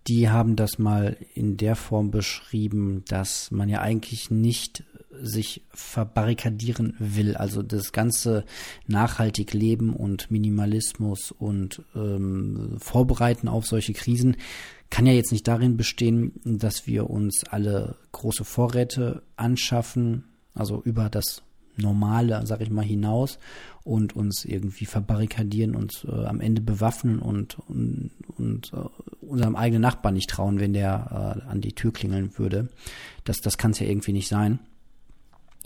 Die 0.07 0.31
haben 0.31 0.57
das 0.57 0.79
mal 0.79 1.19
in 1.35 1.57
der 1.59 1.77
Form 1.77 2.11
beschrieben, 2.11 3.05
dass 3.09 3.51
man 3.51 3.69
ja 3.69 3.83
eigentlich 3.83 4.31
nicht 4.31 4.85
sich 5.21 5.63
verbarrikadieren 5.71 6.95
will. 6.99 7.37
Also 7.37 7.63
das 7.63 7.93
ganze 7.93 8.45
nachhaltig 8.87 9.53
Leben 9.53 9.95
und 9.95 10.31
Minimalismus 10.31 11.33
und 11.33 11.83
ähm, 11.95 12.77
Vorbereiten 12.79 13.49
auf 13.49 13.67
solche 13.67 13.93
Krisen 13.93 14.37
kann 14.91 15.07
ja 15.07 15.13
jetzt 15.13 15.33
nicht 15.33 15.47
darin 15.47 15.77
bestehen, 15.77 16.33
dass 16.45 16.87
wir 16.87 17.11
uns 17.11 17.45
alle 17.45 17.97
große 18.13 18.45
Vorräte 18.45 19.23
anschaffen, 19.37 20.25
also 20.55 20.83
über 20.83 21.11
das 21.11 21.43
Normale, 21.77 22.45
sag 22.45 22.61
ich 22.61 22.71
mal, 22.71 22.85
hinaus 22.85 23.39
und 23.85 24.17
uns 24.17 24.45
irgendwie 24.45 24.87
verbarrikadieren 24.87 25.77
und 25.77 26.07
äh, 26.09 26.25
am 26.25 26.41
Ende 26.41 26.61
bewaffnen 26.61 27.21
und, 27.21 27.59
und, 27.69 28.11
und 28.37 28.73
äh, 28.73 29.25
unserem 29.25 29.55
eigenen 29.55 29.83
Nachbarn 29.83 30.15
nicht 30.15 30.31
trauen, 30.31 30.59
wenn 30.59 30.73
der 30.73 31.45
äh, 31.47 31.49
an 31.49 31.61
die 31.61 31.75
Tür 31.75 31.93
klingeln 31.93 32.37
würde. 32.37 32.69
Das, 33.25 33.39
das 33.39 33.59
kann 33.59 33.71
es 33.71 33.79
ja 33.79 33.87
irgendwie 33.87 34.13
nicht 34.13 34.29
sein 34.29 34.59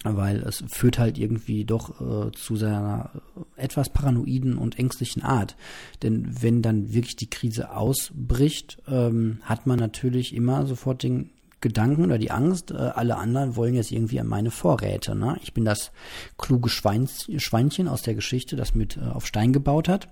weil 0.05 0.43
es 0.43 0.65
führt 0.69 0.99
halt 0.99 1.19
irgendwie 1.19 1.65
doch 1.65 2.01
äh, 2.01 2.33
zu 2.33 2.57
seiner 2.57 3.11
etwas 3.57 3.91
paranoiden 3.91 4.59
und 4.59 4.79
ängstlichen 4.79 5.23
Art. 5.23 5.57
Denn 6.03 6.43
wenn 6.43 6.63
dann 6.63 6.93
wirklich 6.93 7.17
die 7.17 7.31
Krise 7.31 7.75
ausbricht, 7.75 8.79
ähm, 8.89 9.39
hat 9.43 9.67
man 9.67 9.79
natürlich 9.79 10.35
immer 10.35 10.67
sofort 10.67 11.03
den 11.03 11.31
Gedanken 11.61 12.05
oder 12.05 12.19
die 12.19 12.33
Angst, 12.33 12.73
äh, 12.73 12.75
alle 12.75 13.17
anderen 13.17 13.55
wollen 13.55 13.75
jetzt 13.75 13.93
irgendwie 13.93 14.19
an 14.19 14.27
meine 14.27 14.51
Vorräte. 14.51 15.15
Ne? 15.15 15.39
Ich 15.43 15.55
bin 15.55 15.65
das 15.65 15.93
kluge 16.37 16.69
Schweins, 16.69 17.31
Schweinchen 17.37 17.87
aus 17.87 18.03
der 18.03 18.15
Geschichte, 18.15 18.57
das 18.57 18.75
mit 18.75 18.97
äh, 18.97 19.03
auf 19.03 19.27
Stein 19.27 19.53
gebaut 19.53 19.89
hat. 19.89 20.09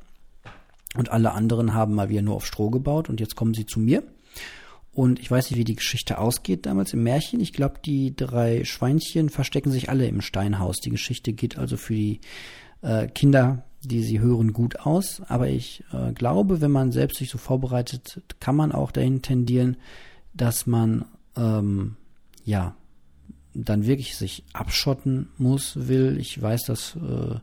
Und 0.96 1.10
alle 1.10 1.32
anderen 1.32 1.74
haben 1.74 1.94
mal 1.94 2.08
wieder 2.08 2.22
nur 2.22 2.36
auf 2.36 2.46
Stroh 2.46 2.70
gebaut 2.70 3.08
und 3.08 3.20
jetzt 3.20 3.36
kommen 3.36 3.54
sie 3.54 3.66
zu 3.66 3.78
mir 3.78 4.02
und 4.92 5.20
ich 5.20 5.30
weiß 5.30 5.50
nicht, 5.50 5.58
wie 5.58 5.64
die 5.64 5.76
Geschichte 5.76 6.18
ausgeht 6.18 6.66
damals 6.66 6.92
im 6.92 7.02
Märchen. 7.02 7.40
Ich 7.40 7.52
glaube, 7.52 7.76
die 7.84 8.14
drei 8.14 8.64
Schweinchen 8.64 9.28
verstecken 9.28 9.70
sich 9.70 9.88
alle 9.88 10.06
im 10.06 10.20
Steinhaus. 10.20 10.78
Die 10.78 10.90
Geschichte 10.90 11.32
geht 11.32 11.58
also 11.58 11.76
für 11.76 11.94
die 11.94 12.20
äh, 12.82 13.06
Kinder, 13.06 13.64
die 13.82 14.02
sie 14.02 14.18
hören, 14.18 14.52
gut 14.52 14.80
aus. 14.80 15.22
Aber 15.28 15.48
ich 15.48 15.84
äh, 15.92 16.12
glaube, 16.12 16.60
wenn 16.60 16.72
man 16.72 16.90
selbst 16.90 17.18
sich 17.18 17.30
so 17.30 17.38
vorbereitet, 17.38 18.20
kann 18.40 18.56
man 18.56 18.72
auch 18.72 18.90
dahin 18.90 19.22
tendieren, 19.22 19.76
dass 20.34 20.66
man 20.66 21.04
ähm, 21.36 21.96
ja 22.44 22.74
dann 23.54 23.86
wirklich 23.86 24.16
sich 24.16 24.44
abschotten 24.52 25.28
muss, 25.38 25.88
will. 25.88 26.18
Ich 26.18 26.40
weiß 26.40 26.64
das 26.64 26.96
äh, 26.96 27.36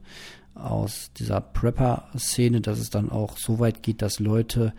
aus 0.58 1.12
dieser 1.18 1.39
Prepper-Szene, 1.39 2.62
dass 2.62 2.80
es 2.80 2.89
dann 2.89 3.10
auch 3.10 3.38
so 3.38 3.60
weit 3.60 3.84
geht, 3.84 4.02
dass 4.02 4.20
Leute 4.20 4.74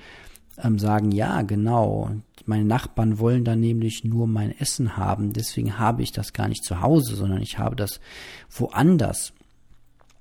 ähm, 0.62 0.79
sagen, 0.79 1.12
ja, 1.12 1.43
genau, 1.43 2.11
meine 2.49 2.64
Nachbarn 2.64 3.18
wollen 3.18 3.44
dann 3.44 3.61
nämlich 3.61 4.05
nur 4.05 4.26
mein 4.26 4.59
Essen 4.59 4.96
haben, 4.96 5.32
deswegen 5.32 5.78
habe 5.78 6.03
ich 6.03 6.12
das 6.12 6.32
gar 6.32 6.49
nicht 6.49 6.64
zu 6.64 6.80
Hause, 6.80 7.14
sondern 7.16 7.42
ich 7.42 7.59
habe 7.59 7.76
das 7.76 8.01
woanders. 8.51 9.32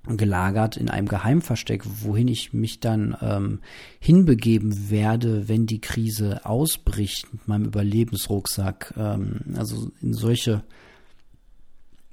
gelagert 0.09 0.78
in 0.78 0.89
einem 0.89 1.07
Geheimversteck, 1.07 1.84
wohin 2.01 2.30
ich 2.30 2.53
mich 2.53 2.80
dann 2.80 3.17
ähm, 3.21 3.59
hinbegeben 3.99 4.89
werde, 4.89 5.49
wenn 5.49 5.65
die 5.65 5.82
Krise 5.82 6.45
ausbricht 6.45 7.34
mit 7.34 7.47
meinem 7.47 7.65
Überlebensrucksack. 7.65 8.93
Ähm, 8.95 9.41
also 9.57 9.91
in 10.01 10.13
solche 10.13 10.63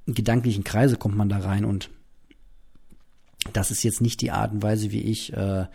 gedanklichen 0.07 0.65
Kreise 0.65 0.97
kommt 0.97 1.17
man 1.17 1.29
da 1.29 1.39
rein 1.39 1.65
und 1.65 1.89
das 3.53 3.71
ist 3.71 3.83
jetzt 3.83 4.01
nicht 4.01 4.21
die 4.23 4.31
Art 4.31 4.53
und 4.53 4.63
Weise, 4.63 4.91
wie 4.91 5.03
ich 5.03 5.33
äh, 5.33 5.67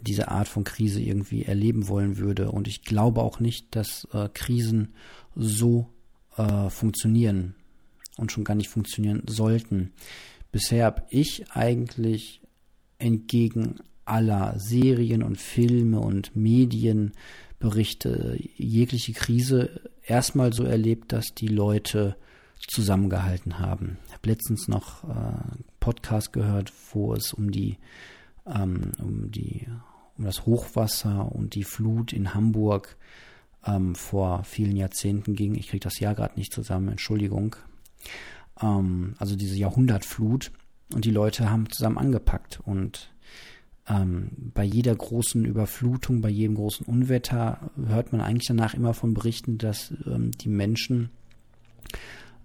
diese 0.00 0.28
Art 0.28 0.48
von 0.48 0.64
Krise 0.64 1.00
irgendwie 1.00 1.44
erleben 1.44 1.88
wollen 1.88 2.18
würde. 2.18 2.50
Und 2.50 2.68
ich 2.68 2.82
glaube 2.82 3.22
auch 3.22 3.40
nicht, 3.40 3.74
dass 3.76 4.06
äh, 4.12 4.28
Krisen 4.32 4.94
so 5.34 5.88
äh, 6.36 6.70
funktionieren 6.70 7.54
und 8.16 8.32
schon 8.32 8.44
gar 8.44 8.54
nicht 8.54 8.68
funktionieren 8.68 9.22
sollten. 9.26 9.92
Bisher 10.52 10.86
habe 10.86 11.02
ich 11.10 11.50
eigentlich 11.50 12.40
entgegen 12.98 13.80
aller 14.04 14.58
Serien 14.58 15.22
und 15.22 15.40
Filme 15.40 16.00
und 16.00 16.34
Medienberichte 16.34 18.38
jegliche 18.56 19.12
Krise 19.12 19.80
erstmal 20.04 20.52
so 20.52 20.64
erlebt, 20.64 21.12
dass 21.12 21.34
die 21.34 21.48
Leute 21.48 22.16
zusammengehalten 22.66 23.58
haben. 23.58 23.98
Ich 24.06 24.14
habe 24.14 24.28
letztens 24.28 24.68
noch 24.68 25.04
äh, 25.04 25.64
Podcast 25.80 26.32
gehört, 26.32 26.72
wo 26.92 27.14
es 27.14 27.32
um 27.32 27.50
die 27.50 27.78
ähm, 28.46 28.92
um 28.98 29.30
die 29.30 29.66
um 30.18 30.24
das 30.24 30.46
Hochwasser 30.46 31.32
und 31.32 31.54
die 31.54 31.64
Flut 31.64 32.12
in 32.12 32.34
Hamburg 32.34 32.96
ähm, 33.66 33.94
vor 33.94 34.44
vielen 34.44 34.76
Jahrzehnten 34.76 35.34
ging. 35.34 35.54
Ich 35.54 35.68
kriege 35.68 35.84
das 35.84 36.00
Jahr 36.00 36.14
gerade 36.14 36.36
nicht 36.36 36.52
zusammen, 36.52 36.88
Entschuldigung. 36.88 37.56
Ähm, 38.60 39.14
also 39.18 39.36
diese 39.36 39.56
Jahrhundertflut 39.56 40.52
und 40.94 41.04
die 41.04 41.10
Leute 41.10 41.50
haben 41.50 41.70
zusammen 41.70 41.98
angepackt 41.98 42.60
und 42.64 43.12
ähm, 43.88 44.30
bei 44.54 44.64
jeder 44.64 44.94
großen 44.94 45.44
Überflutung, 45.44 46.20
bei 46.20 46.28
jedem 46.28 46.56
großen 46.56 46.86
Unwetter 46.86 47.70
hört 47.86 48.12
man 48.12 48.20
eigentlich 48.20 48.48
danach 48.48 48.74
immer 48.74 48.94
von 48.94 49.14
Berichten, 49.14 49.58
dass 49.58 49.92
ähm, 50.06 50.32
die 50.32 50.48
Menschen 50.48 51.10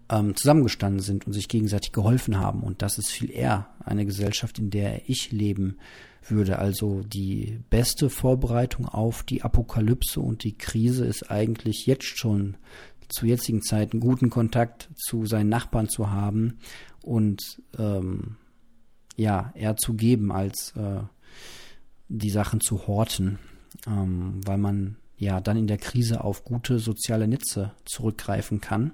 ähm, 0.10 0.36
zusammengestanden 0.36 1.02
sind 1.02 1.26
und 1.26 1.34
sich 1.34 1.48
gegenseitig 1.48 1.94
geholfen 1.94 2.38
haben. 2.38 2.62
Und 2.62 2.82
das 2.82 2.98
ist 3.00 3.10
viel 3.10 3.32
eher 3.32 3.68
eine 3.84 4.06
Gesellschaft, 4.06 4.60
in 4.60 4.70
der 4.70 5.10
ich 5.10 5.32
leben 5.32 5.78
würde. 6.28 6.60
Also 6.60 7.02
die 7.02 7.60
beste 7.70 8.10
Vorbereitung 8.10 8.88
auf 8.88 9.24
die 9.24 9.42
Apokalypse 9.42 10.20
und 10.20 10.44
die 10.44 10.58
Krise 10.58 11.06
ist 11.06 11.32
eigentlich 11.32 11.86
jetzt 11.86 12.18
schon 12.18 12.58
zu 13.10 13.26
jetzigen 13.26 13.62
Zeiten 13.62 14.00
guten 14.00 14.30
Kontakt 14.30 14.90
zu 14.96 15.26
seinen 15.26 15.50
Nachbarn 15.50 15.90
zu 15.90 16.12
haben 16.12 16.60
und 17.02 17.62
ähm, 17.78 18.38
ja, 19.18 19.52
eher 19.56 19.76
zu 19.76 19.94
geben, 19.94 20.32
als 20.32 20.74
äh, 20.78 21.02
die 22.08 22.30
Sachen 22.30 22.62
zu 22.62 22.88
horten, 22.88 23.40
ähm, 23.86 24.40
weil 24.46 24.58
man 24.58 24.98
ja 25.18 25.42
dann 25.42 25.58
in 25.58 25.68
der 25.68 25.78
Krise 25.78 26.24
auf 26.24 26.44
gute 26.44 26.80
soziale 26.80 27.28
Netze 27.28 27.72
zurückgreifen 27.86 28.62
kann 28.62 28.92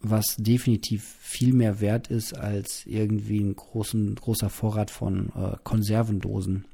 was 0.00 0.36
definitiv 0.36 1.16
viel 1.20 1.52
mehr 1.52 1.80
wert 1.80 2.08
ist 2.08 2.36
als 2.36 2.86
irgendwie 2.86 3.40
ein 3.40 3.56
großen, 3.56 4.14
großer 4.14 4.50
Vorrat 4.50 4.90
von 4.90 5.30
äh, 5.34 5.56
Konservendosen. 5.64 6.64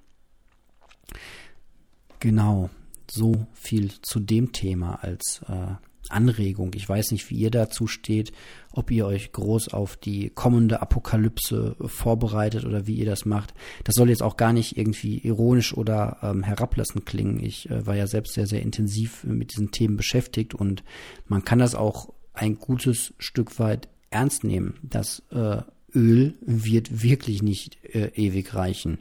Genau, 2.21 2.71
so 3.11 3.47
viel 3.53 3.93
zu 4.03 4.21
dem 4.21 4.53
Thema 4.53 5.03
als 5.03 5.41
äh, 5.49 5.75
Anregung. 6.11 6.73
Ich 6.75 6.89
weiß 6.89 7.13
nicht, 7.13 7.31
wie 7.31 7.37
ihr 7.37 7.51
dazu 7.51 7.87
steht, 7.87 8.33
ob 8.73 8.91
ihr 8.91 9.07
euch 9.07 9.33
groß 9.33 9.69
auf 9.69 9.97
die 9.97 10.31
kommende 10.31 10.83
Apokalypse 10.83 11.77
vorbereitet 11.81 12.65
oder 12.65 12.87
wie 12.87 12.97
ihr 12.97 13.07
das 13.07 13.25
macht. 13.25 13.55
Das 13.85 13.95
soll 13.95 14.11
jetzt 14.11 14.23
auch 14.23 14.37
gar 14.37 14.53
nicht 14.53 14.77
irgendwie 14.77 15.19
ironisch 15.19 15.75
oder 15.75 16.19
ähm, 16.23 16.43
herablassend 16.43 17.07
klingen. 17.07 17.43
Ich 17.43 17.71
äh, 17.71 17.87
war 17.87 17.97
ja 17.97 18.07
selbst 18.07 18.35
sehr, 18.35 18.47
sehr 18.47 18.63
intensiv 18.63 19.25
mit 19.25 19.53
diesen 19.53 19.71
Themen 19.71 19.97
beschäftigt 19.97 20.55
und 20.55 20.85
man 21.27 21.45
kann 21.45 21.59
das 21.59 21.75
auch 21.75 22.13
ein 22.35 22.59
gutes 22.59 23.15
Stück 23.19 23.59
weit 23.59 23.89
ernst 24.11 24.45
nehmen. 24.45 24.75
Das 24.83 25.23
äh, 25.31 25.63
Öl 25.95 26.35
wird 26.41 27.03
wirklich 27.03 27.43
nicht 27.43 27.79
äh, 27.95 28.11
ewig 28.15 28.55
reichen. 28.55 28.99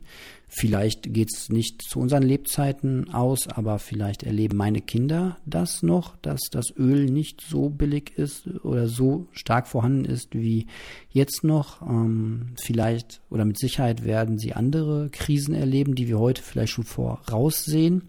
Vielleicht 0.55 1.11
geht's 1.11 1.49
nicht 1.49 1.81
zu 1.81 1.99
unseren 1.99 2.21
Lebzeiten 2.21 3.11
aus, 3.11 3.47
aber 3.47 3.79
vielleicht 3.79 4.21
erleben 4.21 4.55
meine 4.55 4.81
Kinder 4.81 5.38
das 5.47 5.81
noch, 5.81 6.15
dass 6.17 6.41
das 6.51 6.71
Öl 6.77 7.05
nicht 7.05 7.41
so 7.41 7.69
billig 7.69 8.11
ist 8.17 8.47
oder 8.63 8.88
so 8.88 9.25
stark 9.31 9.67
vorhanden 9.67 10.05
ist 10.05 10.36
wie 10.36 10.67
jetzt 11.09 11.43
noch. 11.43 11.81
Ähm, 11.81 12.49
vielleicht 12.61 13.21
oder 13.31 13.45
mit 13.45 13.57
Sicherheit 13.57 14.05
werden 14.05 14.38
sie 14.38 14.53
andere 14.53 15.09
Krisen 15.11 15.55
erleben, 15.55 15.95
die 15.95 16.07
wir 16.07 16.19
heute 16.19 16.43
vielleicht 16.43 16.73
schon 16.73 16.86
voraussehen 16.86 18.03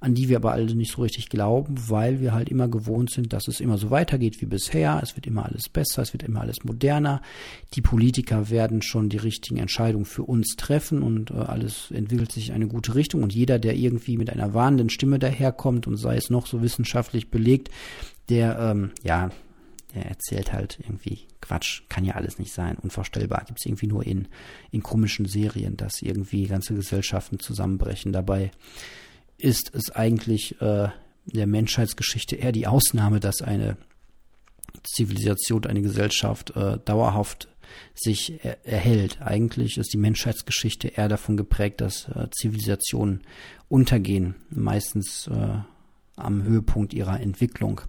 an 0.00 0.14
die 0.14 0.28
wir 0.28 0.36
aber 0.36 0.52
alle 0.52 0.74
nicht 0.74 0.92
so 0.92 1.02
richtig 1.02 1.28
glauben, 1.28 1.74
weil 1.88 2.20
wir 2.20 2.32
halt 2.32 2.48
immer 2.48 2.68
gewohnt 2.68 3.10
sind, 3.10 3.32
dass 3.32 3.48
es 3.48 3.60
immer 3.60 3.78
so 3.78 3.90
weitergeht 3.90 4.40
wie 4.40 4.46
bisher. 4.46 5.00
Es 5.02 5.16
wird 5.16 5.26
immer 5.26 5.46
alles 5.46 5.68
besser, 5.68 6.02
es 6.02 6.12
wird 6.12 6.22
immer 6.22 6.40
alles 6.40 6.64
moderner. 6.64 7.22
Die 7.74 7.82
Politiker 7.82 8.50
werden 8.50 8.82
schon 8.82 9.08
die 9.08 9.16
richtigen 9.16 9.58
Entscheidungen 9.58 10.04
für 10.04 10.22
uns 10.22 10.56
treffen 10.56 11.02
und 11.02 11.30
äh, 11.30 11.34
alles 11.34 11.90
entwickelt 11.90 12.32
sich 12.32 12.48
in 12.48 12.54
eine 12.54 12.68
gute 12.68 12.94
Richtung. 12.94 13.22
Und 13.22 13.34
jeder, 13.34 13.58
der 13.58 13.74
irgendwie 13.74 14.16
mit 14.16 14.30
einer 14.30 14.54
warnenden 14.54 14.90
Stimme 14.90 15.18
daherkommt 15.18 15.86
und 15.86 15.96
sei 15.96 16.16
es 16.16 16.30
noch 16.30 16.46
so 16.46 16.62
wissenschaftlich 16.62 17.30
belegt, 17.30 17.70
der, 18.28 18.58
ähm, 18.58 18.90
ja, 19.02 19.30
der 19.94 20.06
erzählt 20.06 20.52
halt 20.52 20.78
irgendwie 20.82 21.20
Quatsch, 21.40 21.82
kann 21.88 22.04
ja 22.04 22.14
alles 22.14 22.38
nicht 22.38 22.52
sein, 22.52 22.76
unvorstellbar. 22.76 23.44
Gibt 23.46 23.60
es 23.60 23.66
irgendwie 23.66 23.86
nur 23.86 24.04
in, 24.04 24.28
in 24.70 24.82
komischen 24.82 25.26
Serien, 25.26 25.76
dass 25.76 26.02
irgendwie 26.02 26.46
ganze 26.46 26.74
Gesellschaften 26.74 27.38
zusammenbrechen. 27.38 28.12
Dabei 28.12 28.50
ist 29.38 29.74
es 29.74 29.90
eigentlich 29.90 30.60
äh, 30.60 30.88
der 31.26 31.46
Menschheitsgeschichte 31.46 32.36
eher 32.36 32.52
die 32.52 32.66
Ausnahme, 32.66 33.20
dass 33.20 33.42
eine 33.42 33.76
Zivilisation, 34.84 35.66
eine 35.66 35.82
Gesellschaft 35.82 36.54
äh, 36.56 36.78
dauerhaft 36.84 37.48
sich 37.94 38.44
er 38.44 38.64
erhält. 38.64 39.20
Eigentlich 39.20 39.76
ist 39.76 39.92
die 39.92 39.98
Menschheitsgeschichte 39.98 40.88
eher 40.88 41.08
davon 41.08 41.36
geprägt, 41.36 41.80
dass 41.80 42.08
äh, 42.08 42.28
Zivilisationen 42.30 43.22
untergehen, 43.68 44.36
meistens 44.50 45.28
äh, 45.28 45.58
am 46.16 46.42
Höhepunkt 46.44 46.94
ihrer 46.94 47.20
Entwicklung. 47.20 47.82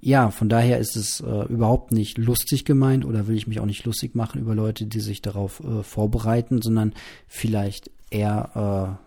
Ja, 0.00 0.30
von 0.30 0.48
daher 0.48 0.78
ist 0.78 0.94
es 0.94 1.20
äh, 1.20 1.44
überhaupt 1.48 1.90
nicht 1.90 2.18
lustig 2.18 2.64
gemeint 2.64 3.04
oder 3.04 3.26
will 3.26 3.36
ich 3.36 3.46
mich 3.46 3.60
auch 3.60 3.66
nicht 3.66 3.84
lustig 3.84 4.14
machen 4.14 4.40
über 4.40 4.54
Leute, 4.54 4.86
die 4.86 5.00
sich 5.00 5.22
darauf 5.22 5.60
äh, 5.60 5.82
vorbereiten, 5.82 6.60
sondern 6.62 6.92
vielleicht 7.26 7.90
eher 8.10 8.98
äh, 9.00 9.05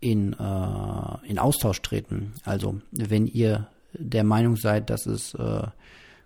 in, 0.00 0.32
äh, 0.34 1.26
in 1.26 1.38
Austausch 1.38 1.82
treten. 1.82 2.32
Also 2.44 2.80
wenn 2.90 3.26
ihr 3.26 3.68
der 3.92 4.24
Meinung 4.24 4.56
seid, 4.56 4.90
dass 4.90 5.06
es 5.06 5.34
äh, 5.34 5.66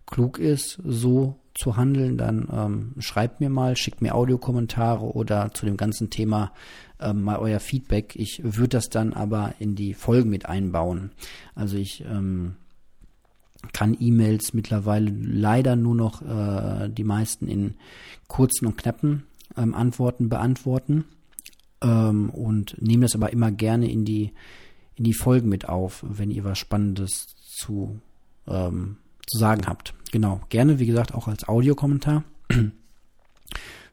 klug 0.06 0.38
ist, 0.38 0.80
so 0.84 1.36
zu 1.54 1.76
handeln, 1.76 2.16
dann 2.16 2.48
ähm, 2.50 2.94
schreibt 2.98 3.40
mir 3.40 3.50
mal, 3.50 3.76
schickt 3.76 4.00
mir 4.00 4.14
Audiokommentare 4.14 5.04
oder 5.04 5.52
zu 5.52 5.66
dem 5.66 5.76
ganzen 5.76 6.10
Thema 6.10 6.52
ähm, 7.00 7.22
mal 7.22 7.38
euer 7.38 7.60
Feedback. 7.60 8.16
Ich 8.16 8.40
würde 8.42 8.68
das 8.68 8.88
dann 8.88 9.12
aber 9.12 9.54
in 9.58 9.74
die 9.74 9.94
Folgen 9.94 10.30
mit 10.30 10.46
einbauen. 10.46 11.12
Also 11.54 11.76
ich 11.76 12.04
ähm, 12.10 12.56
kann 13.72 13.96
E-Mails 13.98 14.54
mittlerweile 14.54 15.10
leider 15.10 15.76
nur 15.76 15.94
noch 15.94 16.22
äh, 16.22 16.88
die 16.88 17.04
meisten 17.04 17.48
in 17.48 17.74
kurzen 18.28 18.66
und 18.66 18.76
knappen 18.76 19.24
ähm, 19.56 19.74
Antworten 19.74 20.28
beantworten 20.28 21.04
ähm, 21.82 22.30
und 22.30 22.80
nehme 22.80 23.02
das 23.02 23.14
aber 23.14 23.32
immer 23.32 23.50
gerne 23.50 23.90
in 23.90 24.04
die, 24.04 24.32
in 24.94 25.04
die 25.04 25.14
Folgen 25.14 25.48
mit 25.48 25.68
auf, 25.68 26.04
wenn 26.08 26.30
ihr 26.30 26.44
was 26.44 26.58
Spannendes 26.58 27.26
zu, 27.44 28.00
ähm, 28.46 28.96
zu 29.26 29.38
sagen 29.38 29.66
habt. 29.66 29.94
Genau, 30.12 30.40
gerne, 30.48 30.78
wie 30.78 30.86
gesagt, 30.86 31.14
auch 31.14 31.28
als 31.28 31.48
Audiokommentar. 31.48 32.24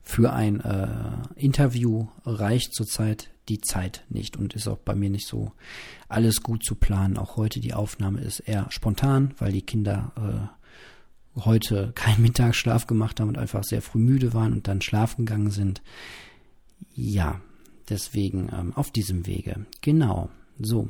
Für 0.02 0.34
ein 0.34 0.60
äh, 0.62 0.88
Interview 1.36 2.08
reicht 2.26 2.74
zurzeit 2.74 3.30
die 3.48 3.62
Zeit 3.62 4.06
nicht 4.10 4.38
und 4.38 4.54
ist 4.54 4.68
auch 4.68 4.78
bei 4.78 4.96
mir 4.96 5.10
nicht 5.10 5.28
so 5.28 5.52
alles 6.08 6.42
gut 6.42 6.64
zu 6.64 6.76
planen. 6.76 7.18
Auch 7.18 7.38
heute 7.38 7.60
die 7.60 7.74
Aufnahme 7.74 8.22
ist 8.22 8.40
eher 8.40 8.68
spontan, 8.70 9.34
weil 9.38 9.52
die 9.52 9.62
Kinder 9.62 10.12
äh, 10.16 11.42
heute 11.42 11.92
keinen 11.96 12.22
Mittagsschlaf 12.22 12.88
gemacht 12.88 13.20
haben 13.20 13.30
und 13.30 13.38
einfach 13.38 13.64
sehr 13.64 13.82
früh 13.82 14.00
müde 14.00 14.34
waren 14.34 14.54
und 14.54 14.68
dann 14.68 14.82
schlafen 14.82 15.26
gegangen 15.26 15.52
sind. 15.52 15.82
Ja, 16.94 17.42
Deswegen 17.90 18.50
ähm, 18.54 18.74
auf 18.76 18.92
diesem 18.92 19.26
Wege. 19.26 19.66
Genau. 19.82 20.30
So, 20.60 20.90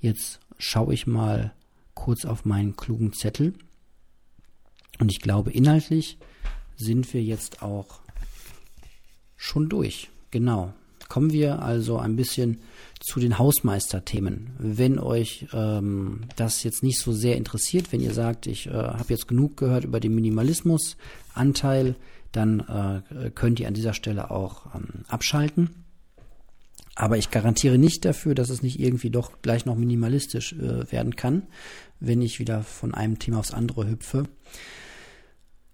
jetzt 0.00 0.40
schaue 0.58 0.94
ich 0.94 1.06
mal 1.06 1.52
kurz 1.94 2.24
auf 2.24 2.44
meinen 2.44 2.76
klugen 2.76 3.12
Zettel. 3.12 3.54
Und 4.98 5.10
ich 5.10 5.20
glaube, 5.20 5.50
inhaltlich 5.50 6.18
sind 6.76 7.12
wir 7.12 7.22
jetzt 7.22 7.62
auch 7.62 8.00
schon 9.36 9.68
durch. 9.68 10.10
Genau. 10.30 10.72
Kommen 11.08 11.32
wir 11.32 11.62
also 11.62 11.98
ein 11.98 12.16
bisschen 12.16 12.60
zu 13.00 13.20
den 13.20 13.38
Hausmeisterthemen. 13.38 14.50
Wenn 14.58 14.98
euch 14.98 15.46
ähm, 15.52 16.22
das 16.36 16.62
jetzt 16.62 16.82
nicht 16.82 16.98
so 16.98 17.12
sehr 17.12 17.36
interessiert, 17.36 17.92
wenn 17.92 18.00
ihr 18.00 18.14
sagt, 18.14 18.46
ich 18.46 18.66
äh, 18.66 18.72
habe 18.72 19.10
jetzt 19.12 19.28
genug 19.28 19.56
gehört 19.56 19.84
über 19.84 20.00
den 20.00 20.14
Minimalismus-Anteil, 20.14 21.96
dann 22.32 22.60
äh, 22.60 23.30
könnt 23.30 23.60
ihr 23.60 23.68
an 23.68 23.74
dieser 23.74 23.92
Stelle 23.92 24.30
auch 24.30 24.74
ähm, 24.74 25.04
abschalten. 25.08 25.83
Aber 26.96 27.18
ich 27.18 27.30
garantiere 27.30 27.78
nicht 27.78 28.04
dafür, 28.04 28.34
dass 28.34 28.50
es 28.50 28.62
nicht 28.62 28.78
irgendwie 28.78 29.10
doch 29.10 29.42
gleich 29.42 29.66
noch 29.66 29.76
minimalistisch 29.76 30.52
äh, 30.52 30.90
werden 30.92 31.16
kann, 31.16 31.42
wenn 31.98 32.22
ich 32.22 32.38
wieder 32.38 32.62
von 32.62 32.94
einem 32.94 33.18
Thema 33.18 33.40
aufs 33.40 33.52
andere 33.52 33.88
hüpfe. 33.88 34.24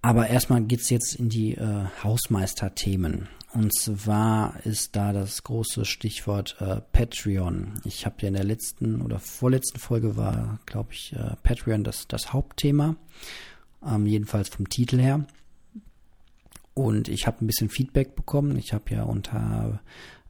Aber 0.02 0.28
erstmal 0.28 0.62
geht's 0.62 0.88
jetzt 0.88 1.14
in 1.14 1.28
die 1.28 1.54
äh, 1.56 1.84
Hausmeister-Themen. 2.02 3.28
Und 3.52 3.74
zwar 3.74 4.64
ist 4.64 4.96
da 4.96 5.12
das 5.12 5.42
große 5.42 5.84
Stichwort 5.84 6.56
äh, 6.60 6.80
Patreon. 6.92 7.80
Ich 7.84 8.06
habe 8.06 8.16
ja 8.20 8.28
in 8.28 8.34
der 8.34 8.44
letzten 8.44 9.02
oder 9.02 9.18
vorletzten 9.18 9.78
Folge 9.78 10.16
war, 10.16 10.60
glaube 10.66 10.92
ich, 10.92 11.12
äh, 11.12 11.34
Patreon 11.42 11.84
das, 11.84 12.06
das 12.08 12.32
Hauptthema. 12.32 12.96
Ähm, 13.84 14.06
jedenfalls 14.06 14.48
vom 14.48 14.68
Titel 14.68 14.98
her. 14.98 15.26
Und 16.74 17.08
ich 17.08 17.26
habe 17.26 17.44
ein 17.44 17.46
bisschen 17.46 17.68
Feedback 17.68 18.14
bekommen. 18.14 18.56
Ich 18.56 18.72
habe 18.72 18.84
ja 18.94 19.02
unter 19.02 19.80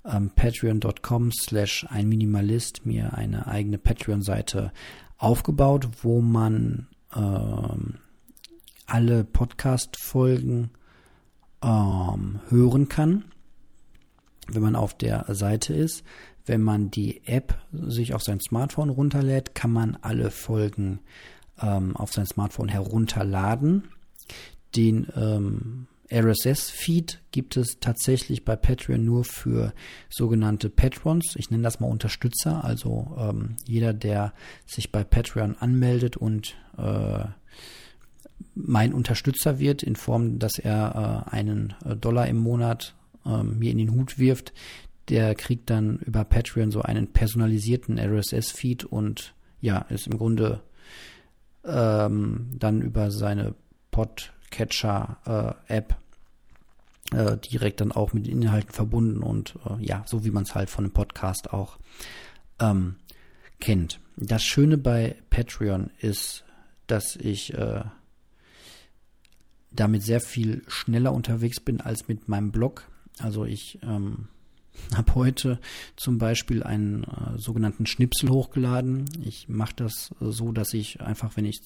ähm, 0.05 0.31
patreon.com 0.35 1.33
slash 1.33 1.87
ein 1.89 2.09
Minimalist 2.09 2.87
mir 2.87 3.15
eine 3.15 3.47
eigene 3.47 3.79
Patreon-Seite 3.79 4.73
aufgebaut, 5.19 5.89
wo 6.03 6.21
man 6.21 6.89
ähm, 7.15 7.99
alle 8.87 9.25
Podcast-Folgen 9.25 10.71
ähm, 11.63 12.41
hören 12.49 12.89
kann, 12.89 13.25
wenn 14.49 14.63
man 14.63 14.77
auf 14.77 14.95
der 14.95 15.27
Seite 15.35 15.75
ist. 15.75 16.03
Wenn 16.47 16.63
man 16.63 16.91
die 16.91 17.27
App 17.27 17.59
sich 17.71 18.15
auf 18.15 18.23
sein 18.23 18.41
Smartphone 18.41 18.91
runterlädt, 18.91 19.55
kann 19.55 19.71
man 19.71 19.97
alle 20.01 20.31
Folgen 20.31 21.01
ähm, 21.61 21.97
auf 21.97 22.13
sein 22.13 22.27
Smartphone 22.27 22.69
herunterladen. 22.69 23.89
Den 24.75 25.07
ähm, 25.15 25.87
RSS-Feed 26.13 27.21
gibt 27.31 27.57
es 27.57 27.79
tatsächlich 27.81 28.45
bei 28.45 28.57
Patreon 28.57 29.05
nur 29.05 29.25
für 29.25 29.73
sogenannte 30.09 30.69
Patrons. 30.69 31.37
Ich 31.37 31.51
nenne 31.51 31.63
das 31.63 31.81
mal 31.81 31.89
Unterstützer. 31.89 32.65
Also 32.65 33.17
ähm, 33.19 33.57
jeder, 33.67 33.93
der 33.93 34.33
sich 34.67 34.91
bei 34.91 35.05
Patreon 35.05 35.57
anmeldet 35.59 36.17
und 36.17 36.57
äh, 36.77 37.25
mein 38.55 38.93
Unterstützer 38.93 39.59
wird, 39.59 39.83
in 39.83 39.97
Form, 39.97 40.39
dass 40.39 40.59
er 40.59 41.27
äh, 41.29 41.31
einen 41.31 41.75
äh, 41.85 41.95
Dollar 41.95 42.27
im 42.27 42.39
Monat 42.39 42.95
äh, 43.25 43.43
mir 43.43 43.71
in 43.71 43.79
den 43.79 43.95
Hut 43.95 44.19
wirft, 44.19 44.53
der 45.09 45.35
kriegt 45.35 45.71
dann 45.71 45.99
über 45.99 46.25
Patreon 46.25 46.71
so 46.71 46.83
einen 46.83 47.09
personalisierten 47.13 47.99
RSS-Feed 47.99 48.85
und 48.85 49.35
ja, 49.61 49.79
ist 49.89 50.07
im 50.07 50.19
Grunde 50.19 50.61
ähm, 51.65 52.49
dann 52.59 52.81
über 52.83 53.11
seine 53.11 53.55
Podcatcher-App 54.51 55.97
äh, 57.13 57.37
direkt 57.39 57.81
dann 57.81 57.93
auch 57.93 58.13
mit 58.13 58.27
den 58.27 58.43
Inhalten 58.43 58.73
verbunden 58.73 59.23
und 59.23 59.57
äh, 59.67 59.85
ja, 59.85 60.05
so 60.07 60.25
wie 60.25 60.31
man 60.31 60.45
es 60.45 60.55
halt 60.55 60.71
von 60.71 60.85
einem 60.85 60.93
Podcast 60.93 61.53
auch 61.53 61.79
ähm, 62.61 62.97
kennt. 63.59 64.01
Das 64.17 64.43
Schöne 64.43 64.79
bei 64.79 65.17
Patreon 65.31 65.91
ist, 65.99 66.45
dass 66.87 67.17
ich 67.17 67.55
äh, 67.55 67.83
damit 69.71 70.03
sehr 70.03 70.21
viel 70.21 70.63
schneller 70.67 71.13
unterwegs 71.13 71.61
bin 71.61 71.81
als 71.81 72.09
mit 72.09 72.29
meinem 72.29 72.51
Blog. 72.51 72.89
Also 73.19 73.45
ich 73.45 73.79
ähm, 73.83 74.29
habe 74.97 75.15
heute 75.15 75.59
zum 75.97 76.19
Beispiel 76.19 76.63
einen 76.63 77.05
äh, 77.05 77.39
sogenannten 77.39 77.87
Schnipsel 77.87 78.31
hochgeladen. 78.31 79.05
Ich 79.25 79.49
mache 79.49 79.75
das 79.77 80.11
äh, 80.21 80.31
so, 80.31 80.53
dass 80.53 80.75
ich 80.75 81.01
einfach, 81.01 81.37
wenn 81.37 81.45
ich 81.45 81.61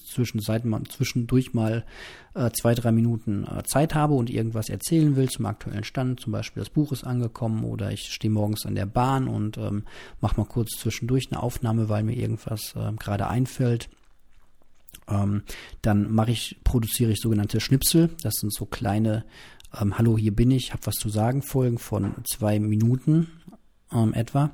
mal, 0.63 0.83
zwischendurch 0.83 1.53
mal 1.53 1.85
äh, 2.33 2.51
zwei, 2.51 2.75
drei 2.75 2.91
Minuten 2.91 3.45
äh, 3.45 3.63
Zeit 3.63 3.95
habe 3.95 4.13
und 4.13 4.29
irgendwas 4.29 4.69
erzählen 4.69 5.15
will 5.15 5.29
zum 5.29 5.45
aktuellen 5.45 5.83
Stand, 5.83 6.19
zum 6.19 6.31
Beispiel 6.31 6.61
das 6.61 6.69
Buch 6.69 6.91
ist 6.91 7.03
angekommen 7.03 7.63
oder 7.63 7.91
ich 7.91 8.13
stehe 8.13 8.31
morgens 8.31 8.65
an 8.65 8.75
der 8.75 8.85
Bahn 8.85 9.27
und 9.27 9.57
ähm, 9.57 9.83
mache 10.21 10.39
mal 10.39 10.47
kurz 10.47 10.71
zwischendurch 10.77 11.31
eine 11.31 11.41
Aufnahme, 11.41 11.89
weil 11.89 12.03
mir 12.03 12.15
irgendwas 12.15 12.73
äh, 12.75 12.91
gerade 12.93 13.27
einfällt. 13.27 13.89
Ähm, 15.07 15.43
dann 15.81 16.11
mache 16.11 16.31
ich, 16.31 16.57
produziere 16.63 17.11
ich 17.11 17.19
sogenannte 17.19 17.59
Schnipsel. 17.59 18.09
Das 18.23 18.35
sind 18.35 18.53
so 18.53 18.65
kleine 18.65 19.23
ähm, 19.81 19.97
Hallo, 19.97 20.17
hier 20.17 20.35
bin 20.35 20.51
ich, 20.51 20.73
habe 20.73 20.85
was 20.85 20.95
zu 20.95 21.09
sagen, 21.09 21.41
Folgen 21.41 21.77
von 21.77 22.15
zwei 22.25 22.59
Minuten 22.59 23.27
ähm, 23.91 24.13
etwa. 24.13 24.51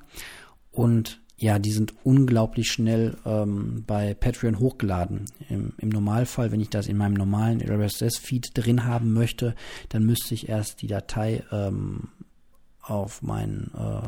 Und 0.72 1.22
ja, 1.38 1.58
die 1.58 1.72
sind 1.72 1.94
unglaublich 2.04 2.72
schnell 2.72 3.18
ähm, 3.26 3.84
bei 3.88 4.14
Patreon 4.14 4.60
hochgeladen. 4.60 5.26
Im, 5.50 5.74
Im, 5.78 5.90
Normalfall, 5.90 6.52
wenn 6.52 6.62
ich 6.62 6.70
das 6.70 6.88
in 6.88 6.98
meinem 6.98 7.16
normalen 7.16 7.62
RSS-Feed 7.62 8.52
drin 8.54 8.86
haben 8.86 9.14
möchte, 9.14 9.56
dann 9.90 10.06
müsste 10.06 10.36
ich 10.36 10.50
erst 10.50 10.84
die 10.84 10.88
Datei 10.88 11.44
ähm, 11.52 12.10
auf 12.82 13.24
mein 13.24 13.72
äh, 13.76 14.08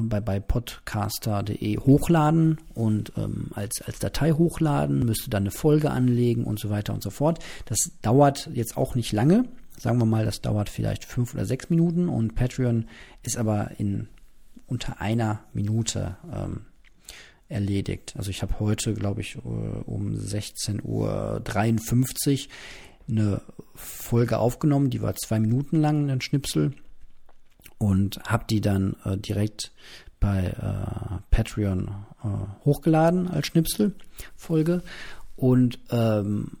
bei, 0.00 0.20
bei 0.20 0.40
podcaster.de 0.40 1.78
hochladen 1.78 2.58
und 2.74 3.12
ähm, 3.16 3.50
als, 3.54 3.82
als 3.82 3.98
Datei 3.98 4.32
hochladen, 4.32 5.04
müsste 5.04 5.30
dann 5.30 5.42
eine 5.44 5.50
Folge 5.50 5.90
anlegen 5.90 6.44
und 6.44 6.58
so 6.58 6.70
weiter 6.70 6.94
und 6.94 7.02
so 7.02 7.10
fort. 7.10 7.38
Das 7.66 7.92
dauert 8.00 8.48
jetzt 8.54 8.76
auch 8.76 8.94
nicht 8.94 9.12
lange. 9.12 9.44
Sagen 9.82 9.98
wir 9.98 10.06
mal, 10.06 10.24
das 10.24 10.40
dauert 10.40 10.68
vielleicht 10.68 11.04
fünf 11.04 11.34
oder 11.34 11.44
sechs 11.44 11.68
Minuten 11.68 12.08
und 12.08 12.36
Patreon 12.36 12.86
ist 13.24 13.36
aber 13.36 13.72
in 13.78 14.06
unter 14.68 15.00
einer 15.00 15.42
Minute 15.54 16.18
ähm, 16.32 16.66
erledigt. 17.48 18.14
Also 18.16 18.30
ich 18.30 18.42
habe 18.42 18.60
heute, 18.60 18.94
glaube 18.94 19.22
ich, 19.22 19.34
äh, 19.34 19.40
um 19.40 20.12
16.53 20.12 20.82
Uhr 20.84 22.52
eine 23.08 23.42
Folge 23.74 24.38
aufgenommen, 24.38 24.88
die 24.90 25.02
war 25.02 25.16
zwei 25.16 25.40
Minuten 25.40 25.80
lang, 25.80 26.08
ein 26.10 26.20
Schnipsel, 26.20 26.74
und 27.78 28.20
habe 28.22 28.44
die 28.48 28.60
dann 28.60 28.94
äh, 29.04 29.16
direkt 29.16 29.72
bei 30.20 30.44
äh, 30.44 31.18
Patreon 31.32 31.90
äh, 32.22 32.28
hochgeladen 32.64 33.26
als 33.26 33.48
Schnipselfolge. 33.48 34.84
Und 35.34 35.80
ähm, 35.90 36.52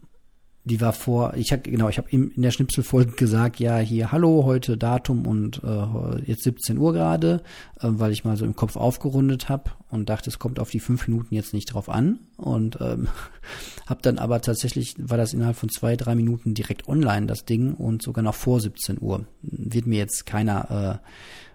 die 0.64 0.80
war 0.80 0.92
vor, 0.92 1.34
ich 1.34 1.50
habe 1.50 1.62
genau, 1.62 1.88
ich 1.88 1.98
habe 1.98 2.08
ihm 2.10 2.30
in 2.36 2.42
der 2.42 2.52
Schnipselfolge 2.52 3.12
gesagt, 3.12 3.58
ja, 3.58 3.78
hier, 3.78 4.12
hallo, 4.12 4.44
heute 4.44 4.76
Datum 4.76 5.26
und 5.26 5.60
äh, 5.64 6.22
jetzt 6.24 6.44
17 6.44 6.78
Uhr 6.78 6.92
gerade, 6.92 7.42
äh, 7.80 7.88
weil 7.88 8.12
ich 8.12 8.24
mal 8.24 8.36
so 8.36 8.44
im 8.44 8.54
Kopf 8.54 8.76
aufgerundet 8.76 9.48
habe 9.48 9.72
und 9.90 10.08
dachte, 10.08 10.30
es 10.30 10.38
kommt 10.38 10.60
auf 10.60 10.70
die 10.70 10.78
fünf 10.78 11.08
Minuten 11.08 11.34
jetzt 11.34 11.52
nicht 11.52 11.74
drauf 11.74 11.88
an. 11.88 12.20
Und 12.36 12.78
ähm, 12.80 13.08
habe 13.86 14.02
dann 14.02 14.18
aber 14.18 14.40
tatsächlich, 14.40 14.94
war 14.98 15.18
das 15.18 15.34
innerhalb 15.34 15.56
von 15.56 15.68
zwei, 15.68 15.96
drei 15.96 16.14
Minuten 16.14 16.54
direkt 16.54 16.86
online, 16.86 17.26
das 17.26 17.44
Ding, 17.44 17.74
und 17.74 18.02
sogar 18.02 18.22
noch 18.22 18.36
vor 18.36 18.60
17 18.60 19.00
Uhr. 19.00 19.26
Wird 19.42 19.86
mir 19.86 19.98
jetzt 19.98 20.26
keiner 20.26 21.00
äh, 21.02 21.08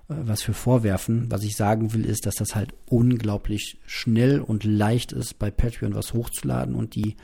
was 0.09 0.41
für 0.41 0.53
vorwerfen. 0.53 1.29
Was 1.29 1.43
ich 1.43 1.55
sagen 1.55 1.93
will, 1.93 2.05
ist, 2.05 2.25
dass 2.25 2.35
das 2.35 2.55
halt 2.55 2.73
unglaublich 2.85 3.77
schnell 3.85 4.39
und 4.39 4.63
leicht 4.63 5.11
ist, 5.11 5.37
bei 5.37 5.51
Patreon 5.51 5.95
was 5.95 6.13
hochzuladen 6.13 6.75
und 6.75 6.95
die 6.95 7.15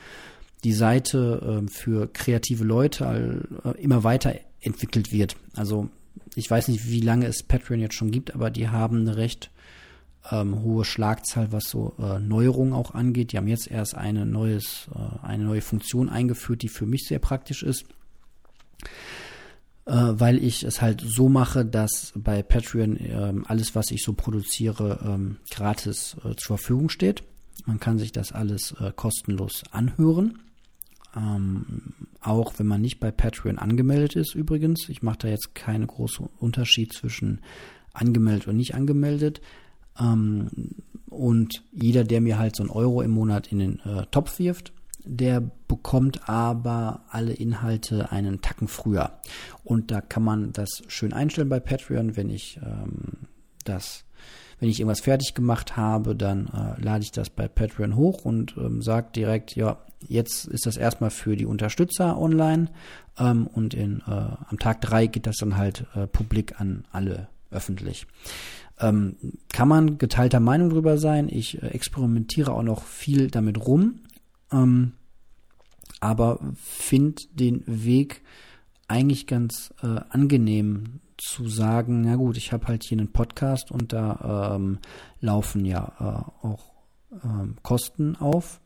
die 0.64 0.72
Seite 0.72 1.62
äh, 1.64 1.70
für 1.70 2.08
kreative 2.12 2.64
Leute 2.64 3.46
äh, 3.64 3.82
immer 3.82 4.02
weiterentwickelt 4.04 5.12
wird. 5.12 5.36
Also 5.54 5.88
ich 6.34 6.50
weiß 6.50 6.68
nicht, 6.68 6.88
wie 6.88 7.00
lange 7.00 7.26
es 7.26 7.42
Patreon 7.42 7.80
jetzt 7.80 7.94
schon 7.94 8.10
gibt, 8.10 8.34
aber 8.34 8.50
die 8.50 8.68
haben 8.68 9.00
eine 9.00 9.16
recht 9.16 9.50
ähm, 10.30 10.62
hohe 10.62 10.84
Schlagzahl, 10.84 11.52
was 11.52 11.64
so 11.64 11.94
äh, 11.98 12.18
Neuerungen 12.18 12.72
auch 12.72 12.94
angeht. 12.94 13.32
Die 13.32 13.36
haben 13.36 13.48
jetzt 13.48 13.70
erst 13.70 13.94
eine 13.94 14.26
neues, 14.26 14.88
äh, 14.94 15.26
eine 15.26 15.44
neue 15.44 15.60
Funktion 15.60 16.08
eingeführt, 16.08 16.62
die 16.62 16.68
für 16.68 16.86
mich 16.86 17.06
sehr 17.06 17.18
praktisch 17.18 17.62
ist. 17.62 17.84
Äh, 19.86 19.92
weil 19.92 20.42
ich 20.42 20.62
es 20.62 20.80
halt 20.80 21.04
so 21.06 21.28
mache, 21.28 21.64
dass 21.64 22.12
bei 22.16 22.42
Patreon 22.42 22.96
ähm, 23.00 23.44
alles, 23.46 23.74
was 23.74 23.90
ich 23.90 24.02
so 24.02 24.14
produziere, 24.14 25.00
ähm, 25.04 25.36
gratis 25.50 26.16
äh, 26.24 26.34
zur 26.36 26.58
Verfügung 26.58 26.88
steht. 26.88 27.22
Man 27.66 27.80
kann 27.80 27.98
sich 27.98 28.10
das 28.10 28.32
alles 28.32 28.74
kostenlos 28.96 29.62
anhören. 29.70 30.40
Ähm, 31.16 31.92
auch 32.20 32.54
wenn 32.58 32.66
man 32.66 32.80
nicht 32.80 33.00
bei 33.00 33.10
Patreon 33.10 33.58
angemeldet 33.58 34.16
ist 34.16 34.34
übrigens. 34.34 34.88
Ich 34.88 35.02
mache 35.02 35.18
da 35.18 35.28
jetzt 35.28 35.54
keinen 35.54 35.86
großen 35.86 36.28
Unterschied 36.38 36.92
zwischen 36.92 37.40
angemeldet 37.92 38.48
und 38.48 38.56
nicht 38.56 38.74
angemeldet. 38.74 39.40
Ähm, 39.98 40.48
und 41.08 41.62
jeder, 41.72 42.04
der 42.04 42.20
mir 42.20 42.38
halt 42.38 42.56
so 42.56 42.62
einen 42.62 42.70
Euro 42.70 43.02
im 43.02 43.12
Monat 43.12 43.52
in 43.52 43.58
den 43.58 43.80
äh, 43.80 44.06
Topf 44.10 44.38
wirft, 44.38 44.72
der 45.04 45.42
bekommt 45.68 46.28
aber 46.28 47.04
alle 47.10 47.34
Inhalte 47.34 48.10
einen 48.10 48.40
Tacken 48.40 48.68
früher. 48.68 49.12
Und 49.62 49.90
da 49.90 50.00
kann 50.00 50.24
man 50.24 50.52
das 50.52 50.82
schön 50.88 51.12
einstellen 51.12 51.48
bei 51.48 51.60
Patreon, 51.60 52.16
wenn 52.16 52.30
ich 52.30 52.58
ähm, 52.62 53.28
das 53.64 54.04
wenn 54.58 54.68
ich 54.68 54.80
irgendwas 54.80 55.00
fertig 55.00 55.34
gemacht 55.34 55.76
habe, 55.76 56.14
dann 56.14 56.46
äh, 56.48 56.80
lade 56.80 57.04
ich 57.04 57.12
das 57.12 57.30
bei 57.30 57.48
Patreon 57.48 57.96
hoch 57.96 58.24
und 58.24 58.56
ähm, 58.56 58.82
sage 58.82 59.08
direkt, 59.14 59.56
ja, 59.56 59.78
jetzt 60.06 60.46
ist 60.46 60.66
das 60.66 60.76
erstmal 60.76 61.10
für 61.10 61.36
die 61.36 61.46
Unterstützer 61.46 62.18
online 62.18 62.68
ähm, 63.18 63.46
und 63.46 63.74
in, 63.74 64.00
äh, 64.06 64.10
am 64.10 64.58
Tag 64.58 64.80
drei 64.80 65.06
geht 65.06 65.26
das 65.26 65.36
dann 65.36 65.56
halt 65.56 65.86
äh, 65.94 66.06
publik 66.06 66.60
an 66.60 66.84
alle 66.92 67.28
öffentlich. 67.50 68.06
Ähm, 68.80 69.16
kann 69.52 69.68
man 69.68 69.98
geteilter 69.98 70.40
Meinung 70.40 70.70
drüber 70.70 70.98
sein. 70.98 71.28
Ich 71.28 71.62
äh, 71.62 71.68
experimentiere 71.68 72.52
auch 72.52 72.62
noch 72.62 72.82
viel 72.84 73.30
damit 73.30 73.66
rum, 73.66 74.00
ähm, 74.52 74.92
aber 76.00 76.40
finde 76.56 77.22
den 77.32 77.62
Weg 77.66 78.22
eigentlich 78.88 79.26
ganz 79.26 79.72
äh, 79.82 80.00
angenehm 80.10 81.00
zu 81.24 81.48
sagen, 81.48 82.02
na 82.02 82.16
gut, 82.16 82.36
ich 82.36 82.52
habe 82.52 82.66
halt 82.66 82.84
hier 82.84 82.98
einen 82.98 83.12
Podcast 83.12 83.70
und 83.70 83.92
da 83.92 84.54
ähm, 84.56 84.78
laufen 85.20 85.64
ja 85.64 85.92
äh, 85.98 86.46
auch 86.46 86.72
ähm, 87.24 87.56
Kosten 87.62 88.16
auf, 88.16 88.60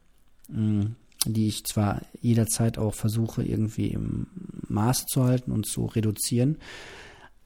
mh, 0.48 0.61
mm, 0.61 0.96
die 1.26 1.48
ich 1.48 1.64
zwar 1.64 2.02
jederzeit 2.20 2.78
auch 2.78 2.94
versuche 2.94 3.42
irgendwie 3.42 3.88
im 3.88 4.28
Maß 4.68 5.06
zu 5.06 5.24
halten 5.24 5.52
und 5.52 5.66
zu 5.66 5.86
reduzieren, 5.86 6.59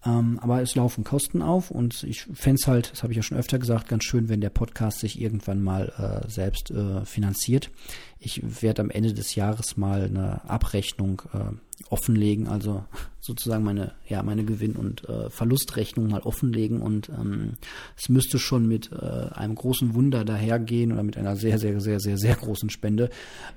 ähm, 0.04 0.38
aber 0.40 0.62
es 0.62 0.74
laufen 0.74 1.04
Kosten 1.04 1.42
auf 1.42 1.70
und 1.70 2.02
ich 2.02 2.22
fände 2.32 2.58
es 2.60 2.66
halt, 2.66 2.90
das 2.90 3.02
habe 3.02 3.12
ich 3.12 3.16
ja 3.16 3.22
schon 3.22 3.38
öfter 3.38 3.58
gesagt, 3.58 3.88
ganz 3.88 4.04
schön, 4.04 4.28
wenn 4.28 4.40
der 4.40 4.50
Podcast 4.50 4.98
sich 4.98 5.20
irgendwann 5.20 5.62
mal 5.62 5.92
äh, 5.96 6.28
selbst 6.28 6.70
äh, 6.70 7.04
finanziert. 7.04 7.70
Ich 8.18 8.62
werde 8.62 8.82
am 8.82 8.90
Ende 8.90 9.14
des 9.14 9.34
Jahres 9.34 9.76
mal 9.76 10.04
eine 10.04 10.48
Abrechnung 10.48 11.22
äh, 11.32 11.54
offenlegen, 11.90 12.48
also 12.48 12.84
sozusagen 13.20 13.62
meine, 13.62 13.92
ja, 14.08 14.22
meine 14.24 14.44
Gewinn- 14.44 14.76
und 14.76 15.08
äh, 15.08 15.30
Verlustrechnung 15.30 16.08
mal 16.08 16.22
offenlegen 16.22 16.82
und 16.82 17.08
ähm, 17.08 17.54
es 17.96 18.08
müsste 18.08 18.40
schon 18.40 18.66
mit 18.66 18.90
äh, 18.90 19.28
einem 19.32 19.54
großen 19.54 19.94
Wunder 19.94 20.24
dahergehen 20.24 20.92
oder 20.92 21.04
mit 21.04 21.16
einer 21.16 21.36
sehr, 21.36 21.58
sehr, 21.58 21.80
sehr, 21.80 22.00
sehr, 22.00 22.18
sehr 22.18 22.34
großen 22.34 22.70
Spende, 22.70 23.10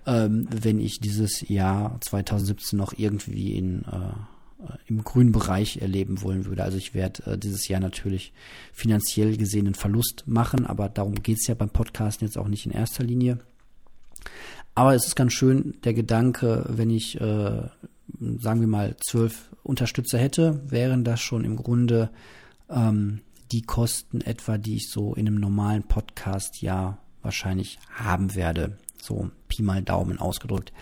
ähm, 0.06 0.48
wenn 0.52 0.80
ich 0.80 1.00
dieses 1.00 1.48
Jahr 1.48 2.00
2017 2.02 2.78
noch 2.78 2.94
irgendwie 2.96 3.56
in 3.56 3.84
äh, 3.86 4.14
im 4.88 5.04
grünen 5.04 5.32
Bereich 5.32 5.78
erleben 5.78 6.22
wollen 6.22 6.46
würde. 6.46 6.64
Also 6.64 6.78
ich 6.78 6.94
werde 6.94 7.32
äh, 7.32 7.38
dieses 7.38 7.68
Jahr 7.68 7.80
natürlich 7.80 8.34
finanziell 8.74 9.38
gesehen 9.38 9.66
einen 9.66 9.76
Verlust 9.76 10.24
machen, 10.28 10.66
aber 10.66 10.90
darum 10.90 11.16
geht 11.22 11.38
es 11.38 11.48
ja 11.48 11.56
beim 11.56 11.70
Podcasten 11.70 12.28
jetzt 12.28 12.38
auch 12.38 12.48
nicht 12.48 12.66
in 12.66 12.72
erster 12.72 13.04
Linie. 13.04 13.40
Aber 14.76 14.94
es 14.94 15.08
ist 15.08 15.16
ganz 15.16 15.34
schön 15.34 15.76
der 15.84 15.94
Gedanke, 15.94 16.66
wenn 16.68 16.90
ich, 16.90 17.20
äh, 17.20 17.62
sagen 18.40 18.60
wir 18.60 18.68
mal, 18.68 18.96
zwölf 19.00 19.50
Unterstützer 19.64 20.18
hätte, 20.18 20.62
wären 20.70 21.04
das 21.04 21.22
schon 21.22 21.46
im 21.46 21.56
Grunde 21.56 22.10
ähm, 22.70 23.22
die 23.52 23.62
Kosten 23.62 24.22
etwa, 24.22 24.58
die 24.58 24.76
ich 24.76 24.90
so 24.90 25.14
in 25.14 25.28
einem 25.28 25.40
normalen 25.40 25.84
Podcast 25.84 26.62
ja 26.62 26.98
wahrscheinlich 27.22 27.80
haben 27.94 28.36
werde. 28.36 28.78
So 29.02 29.30
Pi 29.48 29.62
mal 29.62 29.82
Daumen 29.82 30.20
ausgedrückt. 30.20 30.74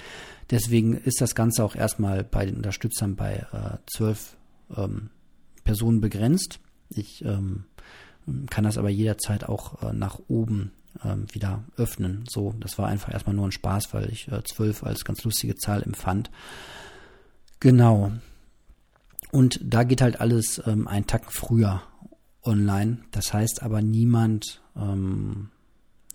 Deswegen 0.53 0.93
ist 0.93 1.19
das 1.19 1.33
Ganze 1.33 1.63
auch 1.63 1.75
erstmal 1.75 2.23
bei 2.23 2.45
den 2.45 2.57
Unterstützern 2.57 3.15
bei 3.15 3.47
äh, 3.51 3.77
zwölf 3.91 4.37
ähm, 4.77 5.09
Personen 5.63 5.99
begrenzt. 5.99 6.59
Ich 6.89 7.25
ähm, 7.25 7.65
kann 8.51 8.63
das 8.63 8.77
aber 8.77 8.89
jederzeit 8.89 9.45
auch 9.49 9.81
äh, 9.81 9.93
nach 9.93 10.19
oben 10.27 10.71
ähm, 11.03 11.25
wieder 11.31 11.63
öffnen. 11.75 12.25
So, 12.29 12.53
das 12.59 12.77
war 12.77 12.87
einfach 12.87 13.11
erstmal 13.11 13.35
nur 13.35 13.47
ein 13.47 13.51
Spaß, 13.51 13.95
weil 13.95 14.11
ich 14.11 14.31
äh, 14.31 14.43
zwölf 14.43 14.83
als 14.83 15.05
ganz 15.05 15.23
lustige 15.23 15.55
Zahl 15.55 15.81
empfand. 15.81 16.29
Genau. 17.59 18.11
Und 19.31 19.59
da 19.63 19.83
geht 19.83 20.01
halt 20.03 20.21
alles 20.21 20.61
ähm, 20.67 20.87
einen 20.87 21.07
Tag 21.07 21.33
früher 21.33 21.81
online. 22.43 22.99
Das 23.09 23.33
heißt 23.33 23.63
aber 23.63 23.81
niemand 23.81 24.61
ähm, 24.75 25.49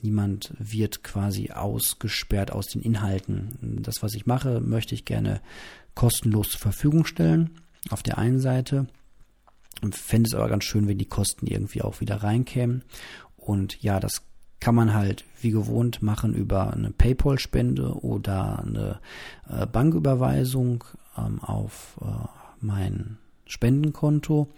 Niemand 0.03 0.55
wird 0.59 1.03
quasi 1.03 1.51
ausgesperrt 1.51 2.53
aus 2.53 2.67
den 2.67 2.83
Inhalten. 2.83 3.81
Das, 3.83 3.97
was 4.03 4.15
ich 4.15 4.27
mache, 4.27 4.61
möchte 4.61 4.95
ich 4.95 5.05
gerne 5.05 5.41
kostenlos 5.95 6.51
zur 6.51 6.61
Verfügung 6.61 7.05
stellen. 7.05 7.51
Auf 7.91 8.03
der 8.03 8.19
einen 8.19 8.41
Seite. 8.41 8.87
Fände 9.91 10.29
es 10.29 10.35
aber 10.35 10.49
ganz 10.49 10.65
schön, 10.65 10.89
wenn 10.89 10.99
die 10.99 11.07
Kosten 11.07 11.47
irgendwie 11.47 11.83
auch 11.83 12.01
wieder 12.01 12.17
reinkämen. 12.17 12.83
Und 13.37 13.83
ja, 13.83 14.01
das 14.01 14.23
kann 14.61 14.75
man 14.75 14.95
halt 14.95 15.25
wie 15.41 15.51
gewohnt 15.51 16.03
machen 16.03 16.35
über 16.35 16.73
eine 16.73 16.91
PayPal-Spende 16.91 17.95
oder 18.03 18.59
eine 18.65 19.01
äh, 19.49 19.67
Banküberweisung 19.67 20.85
ähm, 21.17 21.41
auf 21.41 21.99
äh, 22.03 22.27
mein 22.61 23.19
Spendenkonto. 23.47 24.49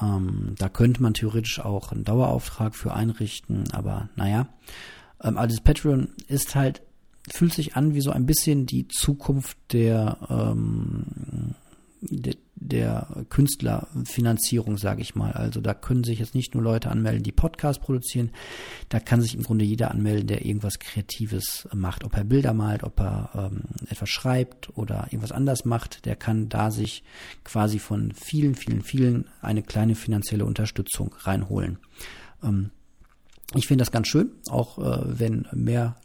Ähm, 0.00 0.54
da 0.58 0.68
könnte 0.68 1.02
man 1.02 1.14
theoretisch 1.14 1.60
auch 1.60 1.92
einen 1.92 2.04
Dauerauftrag 2.04 2.74
für 2.74 2.94
einrichten, 2.94 3.64
aber 3.72 4.08
naja. 4.16 4.48
Ähm, 5.22 5.36
also 5.36 5.60
Patreon 5.62 6.08
ist 6.28 6.54
halt, 6.54 6.82
fühlt 7.30 7.52
sich 7.52 7.76
an 7.76 7.94
wie 7.94 8.00
so 8.00 8.10
ein 8.10 8.26
bisschen 8.26 8.66
die 8.66 8.88
Zukunft 8.88 9.58
der, 9.72 10.18
ähm, 10.30 11.54
der, 12.00 12.34
der 12.60 13.24
Künstlerfinanzierung, 13.28 14.78
sage 14.78 15.02
ich 15.02 15.14
mal. 15.14 15.32
Also 15.32 15.60
da 15.60 15.74
können 15.74 16.04
sich 16.04 16.18
jetzt 16.18 16.34
nicht 16.34 16.54
nur 16.54 16.62
Leute 16.62 16.90
anmelden, 16.90 17.22
die 17.22 17.32
Podcasts 17.32 17.82
produzieren, 17.82 18.30
da 18.88 19.00
kann 19.00 19.20
sich 19.20 19.34
im 19.34 19.42
Grunde 19.42 19.64
jeder 19.64 19.90
anmelden, 19.90 20.26
der 20.26 20.44
irgendwas 20.44 20.78
Kreatives 20.78 21.68
macht. 21.72 22.04
Ob 22.04 22.16
er 22.16 22.24
Bilder 22.24 22.54
malt, 22.54 22.82
ob 22.82 23.00
er 23.00 23.30
ähm, 23.34 23.62
etwas 23.88 24.10
schreibt 24.10 24.76
oder 24.76 25.06
irgendwas 25.10 25.32
anders 25.32 25.64
macht, 25.64 26.04
der 26.04 26.16
kann 26.16 26.48
da 26.48 26.70
sich 26.70 27.02
quasi 27.44 27.78
von 27.78 28.12
vielen, 28.12 28.54
vielen, 28.54 28.82
vielen 28.82 29.26
eine 29.40 29.62
kleine 29.62 29.94
finanzielle 29.94 30.44
Unterstützung 30.44 31.14
reinholen. 31.20 31.78
Ähm, 32.42 32.70
ich 33.54 33.66
finde 33.66 33.82
das 33.82 33.92
ganz 33.92 34.08
schön, 34.08 34.32
auch 34.50 34.78
äh, 34.78 35.18
wenn 35.18 35.46
mehr 35.52 35.96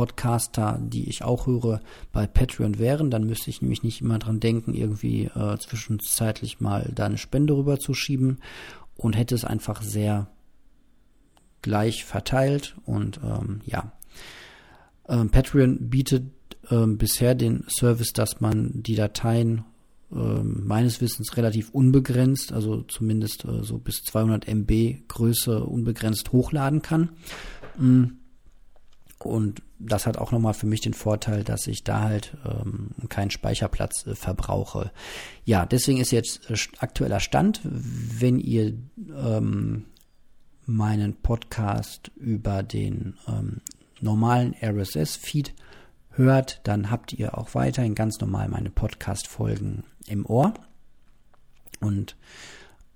Podcaster, 0.00 0.80
die 0.80 1.10
ich 1.10 1.24
auch 1.24 1.46
höre, 1.46 1.82
bei 2.10 2.26
Patreon 2.26 2.78
wären, 2.78 3.10
dann 3.10 3.26
müsste 3.26 3.50
ich 3.50 3.60
nämlich 3.60 3.82
nicht 3.82 4.00
immer 4.00 4.18
dran 4.18 4.40
denken, 4.40 4.72
irgendwie 4.72 5.24
äh, 5.26 5.58
zwischenzeitlich 5.58 6.58
mal 6.58 6.90
da 6.94 7.04
eine 7.04 7.18
Spende 7.18 7.54
rüberzuschieben 7.54 8.38
und 8.96 9.14
hätte 9.14 9.34
es 9.34 9.44
einfach 9.44 9.82
sehr 9.82 10.28
gleich 11.60 12.06
verteilt 12.06 12.76
und 12.86 13.20
ähm, 13.22 13.60
ja. 13.66 13.92
Ähm, 15.06 15.28
Patreon 15.28 15.90
bietet 15.90 16.32
ähm, 16.70 16.96
bisher 16.96 17.34
den 17.34 17.64
Service, 17.68 18.14
dass 18.14 18.40
man 18.40 18.82
die 18.82 18.94
Dateien 18.94 19.64
ähm, 20.10 20.62
meines 20.66 21.02
Wissens 21.02 21.36
relativ 21.36 21.68
unbegrenzt, 21.72 22.54
also 22.54 22.84
zumindest 22.84 23.44
äh, 23.44 23.64
so 23.64 23.76
bis 23.76 24.02
200 24.04 24.48
MB 24.48 25.08
Größe 25.08 25.62
unbegrenzt 25.62 26.32
hochladen 26.32 26.80
kann. 26.80 27.10
Und 29.24 29.62
das 29.78 30.06
hat 30.06 30.18
auch 30.18 30.32
nochmal 30.32 30.54
für 30.54 30.66
mich 30.66 30.80
den 30.80 30.94
Vorteil, 30.94 31.44
dass 31.44 31.66
ich 31.66 31.84
da 31.84 32.00
halt 32.00 32.36
ähm, 32.44 32.90
keinen 33.08 33.30
Speicherplatz 33.30 34.06
äh, 34.06 34.14
verbrauche. 34.14 34.90
Ja, 35.44 35.66
deswegen 35.66 36.00
ist 36.00 36.10
jetzt 36.10 36.50
äh, 36.50 36.56
aktueller 36.78 37.20
Stand, 37.20 37.60
wenn 37.64 38.38
ihr 38.38 38.74
ähm, 39.14 39.86
meinen 40.66 41.14
Podcast 41.16 42.10
über 42.16 42.62
den 42.62 43.14
ähm, 43.26 43.60
normalen 44.00 44.54
RSS-Feed 44.62 45.52
hört, 46.10 46.60
dann 46.64 46.90
habt 46.90 47.12
ihr 47.12 47.36
auch 47.36 47.54
weiterhin 47.54 47.94
ganz 47.94 48.20
normal 48.20 48.48
meine 48.48 48.70
Podcast-Folgen 48.70 49.84
im 50.06 50.26
Ohr. 50.26 50.54
Und 51.80 52.16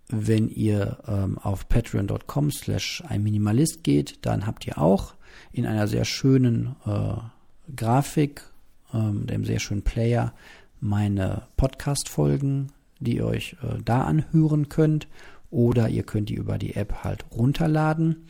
wenn 0.09 0.49
ihr 0.49 0.99
ähm, 1.07 1.39
auf 1.39 1.69
patreon.com 1.69 2.51
slash 2.51 3.03
ein 3.09 3.23
Minimalist 3.23 3.83
geht, 3.83 4.25
dann 4.27 4.47
habt 4.47 4.67
ihr 4.67 4.79
auch 4.79 5.15
in 5.55 5.67
einer 5.67 5.87
sehr 5.87 6.05
schönen 6.05 6.75
äh, 6.85 7.15
Grafik, 7.75 8.43
ähm, 8.93 9.27
dem 9.27 9.45
sehr 9.45 9.61
schönen 9.61 9.83
Player, 9.83 10.35
meine 10.81 11.47
Podcast-Folgen, 11.57 12.73
die 12.99 13.17
ihr 13.17 13.27
euch 13.27 13.57
äh, 13.63 13.81
da 13.85 14.03
anhören 14.03 14.69
könnt. 14.69 15.07
Oder 15.51 15.89
ihr 15.89 16.03
könnt 16.03 16.29
die 16.29 16.35
über 16.35 16.59
die 16.59 16.75
App 16.75 17.05
halt 17.05 17.25
runterladen. 17.31 18.27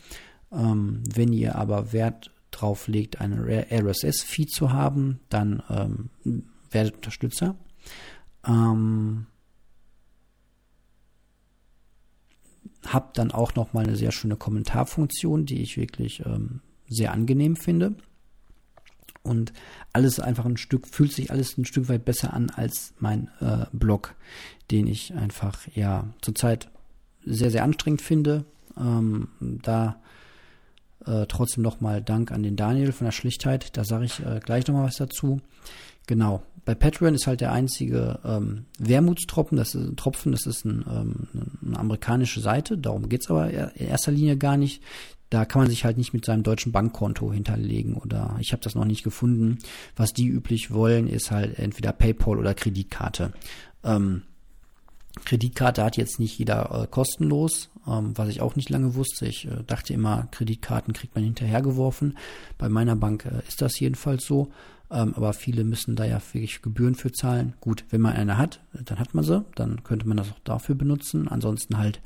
Ähm, 0.52 1.02
wenn 1.14 1.32
ihr 1.32 1.56
aber 1.56 1.94
Wert 1.94 2.30
drauf 2.50 2.88
legt, 2.88 3.22
einen 3.22 3.40
RSS-Feed 3.40 4.50
zu 4.50 4.72
haben, 4.72 5.20
dann 5.30 5.62
ähm, 5.70 6.44
werdet 6.70 6.96
Unterstützer. 6.96 7.56
Ähm, 8.46 9.26
habt 12.86 13.16
dann 13.16 13.30
auch 13.30 13.54
noch 13.54 13.72
mal 13.72 13.84
eine 13.84 13.96
sehr 13.96 14.12
schöne 14.12 14.36
Kommentarfunktion, 14.36 15.46
die 15.46 15.62
ich 15.62 15.78
wirklich 15.78 16.20
ähm, 16.26 16.60
sehr 16.89 17.12
angenehm 17.12 17.57
finde. 17.57 17.95
Und 19.22 19.53
alles 19.93 20.20
einfach 20.20 20.45
ein 20.45 20.59
Stück, 20.59 20.87
fühlt 20.87 21.12
sich 21.12 21.30
alles 21.30 21.57
ein 21.57 21.64
Stück 21.64 21.89
weit 21.89 22.05
besser 22.05 22.35
an 22.35 22.51
als 22.51 22.93
mein 22.99 23.30
äh, 23.41 23.64
Blog, 23.72 24.14
den 24.70 24.87
ich 24.87 25.14
einfach 25.14 25.66
ja 25.74 26.09
zurzeit 26.20 26.68
sehr, 27.24 27.51
sehr 27.51 27.64
anstrengend 27.64 28.03
finde. 28.03 28.45
Ähm, 28.78 29.28
da 29.41 29.97
äh, 31.07 31.26
trotzdem 31.26 31.62
nochmal 31.62 32.03
Dank 32.03 32.32
an 32.32 32.43
den 32.43 32.57
Daniel 32.57 32.93
von 32.93 33.07
der 33.07 33.12
Schlichtheit. 33.12 33.76
Da 33.76 33.85
sage 33.85 34.05
ich 34.05 34.20
äh, 34.20 34.41
gleich 34.45 34.66
nochmal 34.66 34.85
was 34.85 34.97
dazu. 34.97 35.41
Genau. 36.07 36.43
Bei 36.64 36.74
Patreon 36.74 37.14
ist 37.14 37.26
halt 37.26 37.41
der 37.41 37.53
einzige 37.53 38.20
ähm, 38.24 38.64
Wermutstropfen, 38.78 39.57
das 39.57 39.74
ist 39.74 39.87
ein 39.87 39.97
Tropfen, 39.97 40.32
das 40.32 40.47
ist 40.47 40.64
ein, 40.64 40.85
ähm, 40.89 41.51
eine 41.64 41.78
amerikanische 41.78 42.41
Seite, 42.41 42.78
darum 42.78 43.11
geht's 43.11 43.28
aber 43.28 43.51
in 43.51 43.87
erster 43.87 44.12
Linie 44.12 44.39
gar 44.39 44.57
nicht 44.57 44.82
da 45.35 45.45
kann 45.45 45.62
man 45.62 45.70
sich 45.70 45.85
halt 45.85 45.99
nicht 45.99 46.14
mit 46.14 46.24
seinem 46.24 46.45
deutschen 46.45 46.70
Bankkonto 46.70 47.32
hinterlegen 47.32 47.95
oder 47.97 48.37
ich 48.39 48.53
habe 48.53 48.62
das 48.62 48.76
noch 48.76 48.85
nicht 48.85 49.03
gefunden. 49.03 49.59
Was 49.97 50.12
die 50.12 50.28
üblich 50.28 50.72
wollen, 50.72 51.09
ist 51.09 51.32
halt 51.32 51.59
entweder 51.59 51.93
PayPal 51.93 52.39
oder 52.39 52.55
Kreditkarte. 52.55 53.32
Ähm, 53.82 54.22
Kreditkarte 55.24 55.82
hat 55.82 55.97
jetzt 55.97 56.20
nicht 56.20 56.39
jeder 56.39 56.82
äh, 56.82 56.87
kostenlos, 56.87 57.70
ähm, 57.87 58.12
was 58.16 58.28
ich 58.28 58.41
auch 58.41 58.55
nicht 58.55 58.70
lange 58.70 58.95
wusste. 58.95 59.26
Ich 59.26 59.47
äh, 59.47 59.64
dachte 59.66 59.93
immer, 59.93 60.28
Kreditkarten 60.30 60.95
kriegt 60.95 61.16
man 61.16 61.24
hinterhergeworfen. 61.24 62.16
Bei 62.57 62.68
meiner 62.68 62.95
Bank 62.95 63.26
äh, 63.26 63.47
ist 63.49 63.61
das 63.61 63.78
jedenfalls 63.80 64.24
so. 64.24 64.53
ähm, 64.91 65.14
aber 65.14 65.32
viele 65.32 65.64
müssen 65.64 65.97
da 65.97 66.05
ja 66.05 66.20
wirklich 66.32 66.62
Gebühren 66.62 66.95
für 66.95 67.11
zahlen. 67.11 67.55
Gut, 67.61 67.85
wenn 67.91 68.01
man 68.01 68.12
eine 68.12 68.39
hat, 68.39 68.61
dann 68.72 69.01
hat 69.01 69.14
man 69.14 69.24
sie, 69.24 69.45
dann 69.57 69.82
könnte 69.82 70.07
man 70.07 70.16
das 70.16 70.30
auch 70.30 70.41
dafür 70.45 70.76
benutzen. 70.76 71.26
Ansonsten 71.26 71.78
halt, 71.78 72.01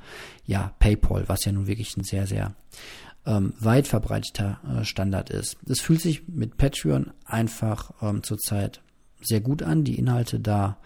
ja, 0.47 0.73
PayPal, 0.79 1.29
was 1.29 1.45
ja 1.45 1.53
nun 1.53 1.67
wirklich 1.67 1.95
ein 1.97 2.05
sehr, 2.05 2.27
sehr 2.27 2.55
ähm, 3.27 3.55
weit 3.59 3.89
verbreiteter 3.89 4.61
äh, 4.65 4.85
Standard 4.85 5.31
ist. 5.31 5.57
Es 5.69 5.81
fühlt 5.81 6.01
sich 6.01 6.29
mit 6.29 6.57
Patreon 6.57 7.13
einfach 7.25 7.93
ähm, 8.03 8.23
zurzeit 8.23 8.81
sehr 9.21 9.41
gut 9.41 9.63
an, 9.63 9.85
die 9.85 9.99
Inhalte 9.99 10.41
da 10.41 10.79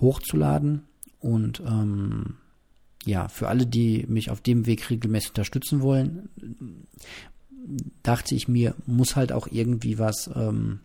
hochzuladen 0.00 0.84
und 1.20 1.60
ähm, 1.60 2.36
ja, 3.04 3.28
für 3.28 3.48
alle, 3.48 3.66
die 3.66 4.06
mich 4.08 4.30
auf 4.30 4.40
dem 4.40 4.66
Weg 4.66 4.88
regelmäßig 4.90 5.30
unterstützen 5.30 5.82
wollen, 5.82 6.28
dachte 8.02 8.34
ich 8.34 8.48
mir, 8.48 8.74
muss 8.86 9.16
halt 9.16 9.32
auch 9.32 9.46
irgendwie 9.50 9.98
was, 9.98 10.30
ähm, 10.34 10.80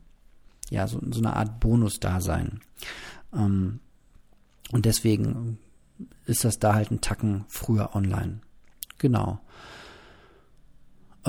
ja, 0.70 0.88
so, 0.88 1.02
so 1.12 1.20
eine 1.20 1.36
Art 1.36 1.60
Bonus 1.60 2.00
da 2.00 2.22
sein. 2.22 2.62
Ähm, 3.34 3.80
und 4.72 4.86
deswegen 4.86 5.58
ist 6.26 6.46
das 6.46 6.60
da 6.60 6.76
halt 6.76 6.92
ein 6.92 7.02
Tacken 7.02 7.46
früher 7.48 7.96
online. 7.96 8.40
Genau. 8.98 9.40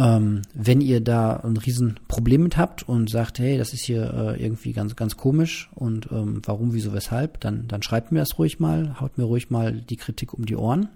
Ähm, 0.00 0.40
wenn 0.54 0.80
ihr 0.80 1.02
da 1.02 1.36
ein 1.40 1.58
Riesenproblem 1.58 2.44
mit 2.44 2.56
habt 2.56 2.88
und 2.88 3.10
sagt, 3.10 3.38
hey, 3.38 3.58
das 3.58 3.74
ist 3.74 3.84
hier 3.84 4.14
äh, 4.14 4.42
irgendwie 4.42 4.72
ganz, 4.72 4.96
ganz 4.96 5.18
komisch 5.18 5.68
und 5.74 6.08
ähm, 6.10 6.40
warum, 6.46 6.72
wieso, 6.72 6.94
weshalb, 6.94 7.38
dann, 7.40 7.68
dann 7.68 7.82
schreibt 7.82 8.10
mir 8.10 8.20
das 8.20 8.38
ruhig 8.38 8.58
mal, 8.58 8.98
haut 8.98 9.18
mir 9.18 9.24
ruhig 9.24 9.50
mal 9.50 9.72
die 9.72 9.96
Kritik 9.96 10.32
um 10.32 10.46
die 10.46 10.56
Ohren. 10.56 10.88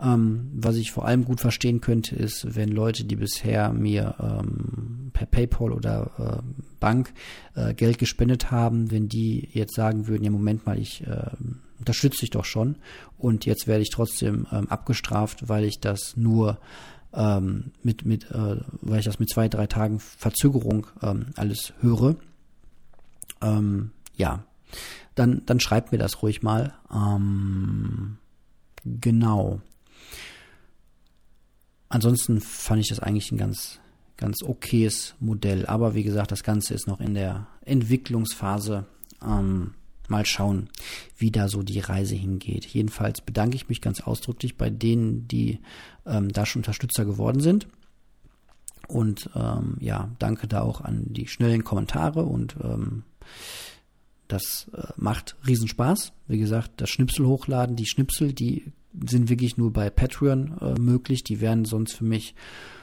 Ähm, 0.00 0.52
was 0.54 0.76
ich 0.76 0.92
vor 0.92 1.06
allem 1.06 1.24
gut 1.24 1.40
verstehen 1.40 1.80
könnte, 1.80 2.14
ist, 2.14 2.54
wenn 2.54 2.68
Leute, 2.68 3.04
die 3.04 3.16
bisher 3.16 3.72
mir 3.72 4.14
ähm, 4.20 5.10
per 5.12 5.26
PayPal 5.26 5.72
oder 5.72 6.10
äh, 6.44 6.62
Bank 6.78 7.12
äh, 7.56 7.74
Geld 7.74 7.98
gespendet 7.98 8.52
haben, 8.52 8.92
wenn 8.92 9.08
die 9.08 9.48
jetzt 9.54 9.74
sagen 9.74 10.06
würden, 10.06 10.22
ja 10.22 10.30
Moment 10.30 10.66
mal, 10.66 10.78
ich 10.78 11.04
äh, 11.04 11.30
unterstütze 11.80 12.20
dich 12.20 12.30
doch 12.30 12.44
schon 12.44 12.76
und 13.18 13.44
jetzt 13.44 13.66
werde 13.66 13.82
ich 13.82 13.90
trotzdem 13.90 14.46
ähm, 14.52 14.68
abgestraft, 14.68 15.48
weil 15.48 15.64
ich 15.64 15.80
das 15.80 16.16
nur 16.16 16.58
ähm, 17.16 17.72
mit, 17.82 18.04
mit, 18.04 18.30
äh, 18.30 18.60
weil 18.82 19.00
ich 19.00 19.06
das 19.06 19.18
mit 19.18 19.30
zwei, 19.30 19.48
drei 19.48 19.66
Tagen 19.66 19.98
Verzögerung 19.98 20.86
ähm, 21.02 21.26
alles 21.36 21.72
höre. 21.80 22.16
Ähm, 23.40 23.90
ja, 24.16 24.44
dann, 25.14 25.42
dann 25.46 25.58
schreibt 25.58 25.92
mir 25.92 25.98
das 25.98 26.22
ruhig 26.22 26.42
mal. 26.42 26.74
Ähm, 26.92 28.18
genau. 28.84 29.60
Ansonsten 31.88 32.40
fand 32.40 32.82
ich 32.82 32.88
das 32.88 33.00
eigentlich 33.00 33.32
ein 33.32 33.38
ganz, 33.38 33.80
ganz 34.16 34.42
okayes 34.42 35.14
Modell. 35.18 35.66
Aber 35.66 35.94
wie 35.94 36.02
gesagt, 36.02 36.32
das 36.32 36.42
Ganze 36.42 36.74
ist 36.74 36.86
noch 36.86 37.00
in 37.00 37.14
der 37.14 37.46
Entwicklungsphase. 37.64 38.84
Ähm, 39.22 39.74
mal 40.10 40.26
schauen, 40.26 40.68
wie 41.16 41.30
da 41.30 41.48
so 41.48 41.62
die 41.62 41.80
Reise 41.80 42.14
hingeht. 42.14 42.66
Jedenfalls 42.66 43.20
bedanke 43.20 43.56
ich 43.56 43.68
mich 43.68 43.80
ganz 43.80 44.00
ausdrücklich 44.00 44.56
bei 44.56 44.70
denen, 44.70 45.28
die 45.28 45.60
ähm, 46.06 46.32
da 46.32 46.46
schon 46.46 46.60
Unterstützer 46.60 47.04
geworden 47.04 47.40
sind. 47.40 47.66
Und 48.88 49.30
ähm, 49.34 49.76
ja, 49.80 50.10
danke 50.18 50.46
da 50.46 50.60
auch 50.62 50.80
an 50.80 51.04
die 51.06 51.26
schnellen 51.26 51.64
Kommentare 51.64 52.24
und 52.24 52.56
ähm, 52.62 53.02
das 54.28 54.70
äh, 54.74 54.82
macht 54.96 55.36
Riesenspaß. 55.46 56.12
Wie 56.28 56.38
gesagt, 56.38 56.72
das 56.80 56.90
Schnipsel 56.90 57.26
hochladen, 57.26 57.76
die 57.76 57.86
Schnipsel, 57.86 58.32
die 58.32 58.72
sind 59.06 59.28
wirklich 59.28 59.56
nur 59.56 59.72
bei 59.72 59.90
Patreon 59.90 60.58
äh, 60.60 60.80
möglich. 60.80 61.24
Die 61.24 61.40
wären 61.40 61.64
sonst 61.64 61.94
für 61.94 62.04
mich 62.04 62.34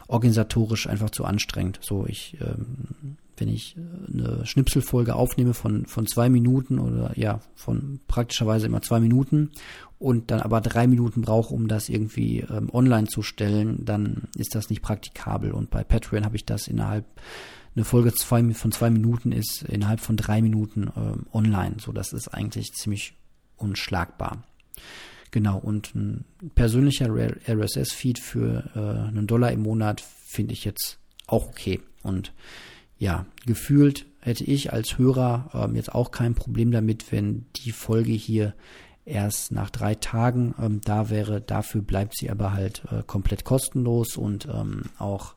organisatorisch 0.08 0.88
einfach 0.88 1.10
zu 1.10 1.26
anstrengend. 1.26 1.80
So, 1.82 2.06
ich 2.06 2.38
ähm, 2.41 3.18
wenn 3.38 3.49
ich 3.49 3.76
äh, 3.78 4.12
eine 4.12 4.45
Schnipselfolge 4.45 5.16
aufnehme 5.16 5.54
von, 5.54 5.86
von 5.86 6.08
zwei 6.08 6.30
Minuten 6.30 6.80
oder 6.80 7.18
ja, 7.18 7.39
von 7.56 7.99
praktischerweise 8.08 8.68
immer 8.68 8.82
zwei 8.82 8.99
Minuten 8.99 9.51
und 9.99 10.32
dann 10.32 10.41
aber 10.41 10.62
drei 10.62 10.88
Minuten 10.88 11.22
brauche, 11.22 11.54
um 11.54 11.68
das 11.68 11.89
irgendwie 11.89 12.39
ähm, 12.39 12.70
online 12.74 13.08
zu 13.08 13.22
stellen, 13.22 13.86
dann 13.86 14.24
ist 14.36 14.56
das 14.56 14.70
nicht 14.70 14.82
praktikabel. 14.82 15.51
Und 15.51 15.70
bei 15.70 15.84
Patreon 15.84 16.26
habe 16.26 16.36
ich 16.36 16.45
das 16.45 16.68
innerhalb, 16.68 17.06
eine 17.76 17.86
Folge 17.86 18.14
zwei, 18.14 18.43
von 18.54 18.72
zwei 18.72 18.89
Minuten 18.89 19.32
ist 19.32 19.64
innerhalb 19.64 19.99
von 19.99 20.16
drei 20.16 20.41
Minuten 20.41 20.91
ähm, 20.95 21.26
online. 21.34 21.78
So, 21.80 21.91
das 21.91 22.14
ist 22.14 22.28
eigentlich 22.28 22.74
ziemlich 22.74 23.16
unschlagbar. 23.58 24.43
Genau, 25.34 25.57
und 25.57 25.95
ein 25.95 26.25
persönlicher 26.53 27.09
RSS-Feed 27.09 28.19
für 28.19 28.69
äh, 28.75 29.07
einen 29.07 29.25
Dollar 29.25 29.51
im 29.51 29.63
Monat 29.63 29.99
finde 29.99 30.53
ich 30.53 30.63
jetzt 30.63 30.99
auch 31.25 31.47
okay. 31.47 31.79
Und 32.03 32.34
ja, 32.99 33.25
gefühlt 33.43 34.05
hätte 34.19 34.43
ich 34.43 34.73
als 34.73 34.99
Hörer 34.99 35.49
ähm, 35.55 35.75
jetzt 35.75 35.91
auch 35.91 36.11
kein 36.11 36.36
Problem 36.36 36.69
damit, 36.69 37.11
wenn 37.11 37.47
die 37.55 37.71
Folge 37.71 38.11
hier 38.11 38.53
erst 39.05 39.51
nach 39.51 39.71
drei 39.71 39.95
Tagen 39.95 40.53
ähm, 40.61 40.81
da 40.86 41.09
wäre. 41.09 41.41
Dafür 41.41 41.81
bleibt 41.81 42.15
sie 42.15 42.29
aber 42.29 42.53
halt 42.53 42.84
äh, 42.91 43.01
komplett 43.01 43.43
kostenlos 43.43 44.17
und 44.17 44.47
ähm, 44.53 44.84
auch 44.99 45.34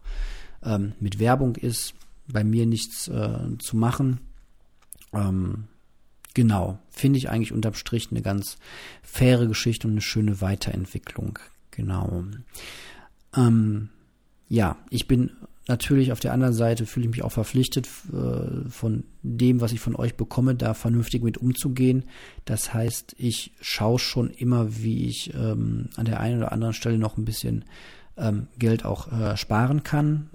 ähm, 0.62 0.92
mit 1.00 1.18
Werbung 1.20 1.56
ist 1.56 1.94
bei 2.28 2.44
mir 2.44 2.66
nichts 2.66 3.08
äh, 3.08 3.56
zu 3.60 3.78
machen. 3.78 4.20
Ähm, 5.14 5.68
genau, 6.36 6.78
finde 6.90 7.18
ich 7.18 7.30
eigentlich 7.30 7.52
unterm 7.52 7.72
Strich 7.72 8.08
eine 8.10 8.20
ganz 8.20 8.58
faire 9.02 9.46
Geschichte 9.46 9.88
und 9.88 9.94
eine 9.94 10.02
schöne 10.02 10.42
Weiterentwicklung. 10.42 11.38
Genau. 11.70 12.24
Ähm, 13.34 13.88
ja, 14.48 14.76
ich 14.90 15.08
bin 15.08 15.30
Natürlich 15.68 16.12
auf 16.12 16.20
der 16.20 16.32
anderen 16.32 16.54
Seite 16.54 16.86
fühle 16.86 17.06
ich 17.06 17.10
mich 17.10 17.24
auch 17.24 17.32
verpflichtet, 17.32 17.88
äh, 18.12 18.70
von 18.70 19.02
dem, 19.24 19.60
was 19.60 19.72
ich 19.72 19.80
von 19.80 19.96
euch 19.96 20.14
bekomme, 20.14 20.54
da 20.54 20.74
vernünftig 20.74 21.24
mit 21.24 21.38
umzugehen. 21.38 22.04
Das 22.44 22.72
heißt, 22.72 23.16
ich 23.18 23.50
schaue 23.60 23.98
schon 23.98 24.30
immer, 24.30 24.76
wie 24.80 25.08
ich 25.08 25.34
ähm, 25.34 25.88
an 25.96 26.04
der 26.04 26.20
einen 26.20 26.38
oder 26.38 26.52
anderen 26.52 26.72
Stelle 26.72 26.98
noch 26.98 27.16
ein 27.16 27.24
bisschen 27.24 27.64
ähm, 28.16 28.46
Geld 28.60 28.84
auch 28.84 29.10
äh, 29.10 29.36
sparen 29.36 29.82
kann, 29.82 30.30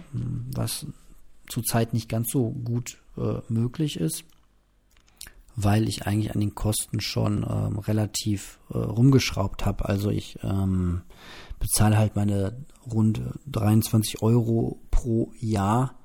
was 0.53 0.85
zurzeit 1.47 1.93
nicht 1.93 2.09
ganz 2.09 2.29
so 2.29 2.49
gut 2.49 2.97
äh, 3.17 3.35
möglich 3.47 4.01
ist, 4.01 4.25
weil 5.55 5.87
ich 5.87 6.07
eigentlich 6.07 6.33
an 6.33 6.39
den 6.39 6.55
Kosten 6.55 7.01
schon 7.01 7.45
ähm, 7.49 7.79
relativ 7.79 8.59
äh, 8.69 8.77
rumgeschraubt 8.77 9.65
habe. 9.65 9.87
Also 9.87 10.09
ich 10.09 10.39
ähm, 10.43 11.01
bezahle 11.59 11.97
halt 11.97 12.15
meine 12.15 12.65
rund 12.91 13.21
23 13.47 14.21
Euro 14.21 14.79
pro 14.91 15.31
Jahr 15.39 15.95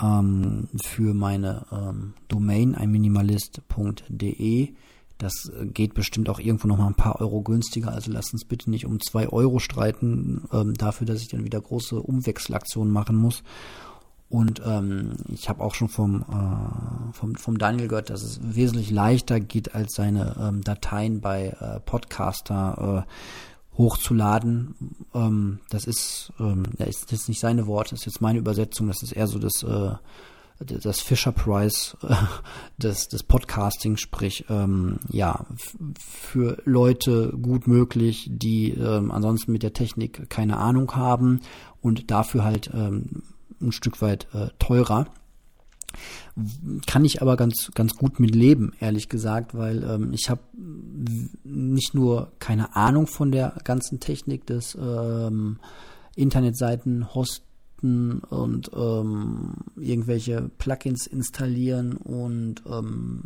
ähm, 0.00 0.68
für 0.84 1.14
meine 1.14 1.66
ähm, 1.72 2.14
Domain, 2.28 2.74
einminimalist.de. 2.74 4.74
Das 5.18 5.52
geht 5.74 5.92
bestimmt 5.92 6.30
auch 6.30 6.40
irgendwo 6.40 6.66
noch 6.66 6.78
mal 6.78 6.86
ein 6.86 6.94
paar 6.94 7.20
Euro 7.20 7.42
günstiger. 7.42 7.92
Also 7.92 8.10
lasst 8.10 8.32
uns 8.32 8.46
bitte 8.46 8.70
nicht 8.70 8.86
um 8.86 9.00
zwei 9.00 9.28
Euro 9.28 9.58
streiten, 9.58 10.48
ähm, 10.50 10.72
dafür, 10.74 11.06
dass 11.06 11.20
ich 11.20 11.28
dann 11.28 11.44
wieder 11.44 11.60
große 11.60 12.00
Umwechselaktionen 12.00 12.90
machen 12.90 13.16
muss. 13.16 13.42
Und 14.30 14.62
ähm, 14.64 15.16
ich 15.28 15.48
habe 15.48 15.62
auch 15.62 15.74
schon 15.74 15.88
vom, 15.88 16.22
äh, 16.22 17.12
vom, 17.12 17.34
vom 17.34 17.58
Daniel 17.58 17.88
gehört, 17.88 18.10
dass 18.10 18.22
es 18.22 18.38
wesentlich 18.42 18.92
leichter 18.92 19.40
geht, 19.40 19.74
als 19.74 19.94
seine 19.94 20.36
ähm, 20.40 20.62
Dateien 20.62 21.20
bei 21.20 21.48
äh, 21.60 21.80
Podcaster 21.80 23.04
äh, 23.08 23.76
hochzuladen. 23.76 24.96
Ähm, 25.14 25.58
das 25.70 25.84
ist, 25.84 26.32
ähm, 26.38 26.62
das 26.78 26.88
ist 26.90 27.10
jetzt 27.10 27.28
nicht 27.28 27.40
seine 27.40 27.66
Worte, 27.66 27.96
ist 27.96 28.06
jetzt 28.06 28.20
meine 28.20 28.38
Übersetzung, 28.38 28.86
das 28.86 29.02
ist 29.02 29.12
eher 29.12 29.26
so 29.26 29.40
das, 29.40 29.64
äh, 29.64 29.96
das 30.64 31.00
Fisher 31.00 31.32
Price 31.32 31.96
äh, 32.02 32.14
des, 32.78 33.08
des 33.08 33.24
Podcasting, 33.24 33.96
sprich, 33.96 34.44
ähm, 34.48 35.00
ja, 35.08 35.44
für 35.98 36.62
Leute 36.64 37.32
gut 37.42 37.66
möglich, 37.66 38.28
die 38.30 38.70
ähm, 38.70 39.10
ansonsten 39.10 39.50
mit 39.50 39.64
der 39.64 39.72
Technik 39.72 40.30
keine 40.30 40.58
Ahnung 40.58 40.94
haben 40.94 41.40
und 41.80 42.12
dafür 42.12 42.44
halt 42.44 42.70
ähm, 42.72 43.22
ein 43.60 43.72
Stück 43.72 44.00
weit 44.02 44.26
äh, 44.34 44.48
teurer. 44.58 45.06
Kann 46.86 47.04
ich 47.04 47.20
aber 47.20 47.36
ganz, 47.36 47.70
ganz 47.74 47.96
gut 47.96 48.20
mit 48.20 48.34
leben, 48.34 48.72
ehrlich 48.80 49.08
gesagt, 49.08 49.54
weil 49.56 49.82
ähm, 49.82 50.12
ich 50.12 50.30
habe 50.30 50.40
nicht 51.42 51.94
nur 51.94 52.32
keine 52.38 52.76
Ahnung 52.76 53.06
von 53.06 53.32
der 53.32 53.56
ganzen 53.64 53.98
Technik 53.98 54.46
des 54.46 54.76
ähm, 54.80 55.58
Internetseiten 56.14 57.12
hosten 57.12 58.20
und 58.20 58.70
ähm, 58.74 59.54
irgendwelche 59.76 60.50
Plugins 60.58 61.06
installieren 61.06 61.96
und 61.96 62.62
ähm, 62.66 63.24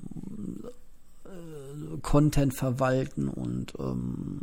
äh, 1.24 1.98
Content 2.00 2.56
verwalten 2.56 3.28
und 3.28 3.74
ähm, 3.78 4.40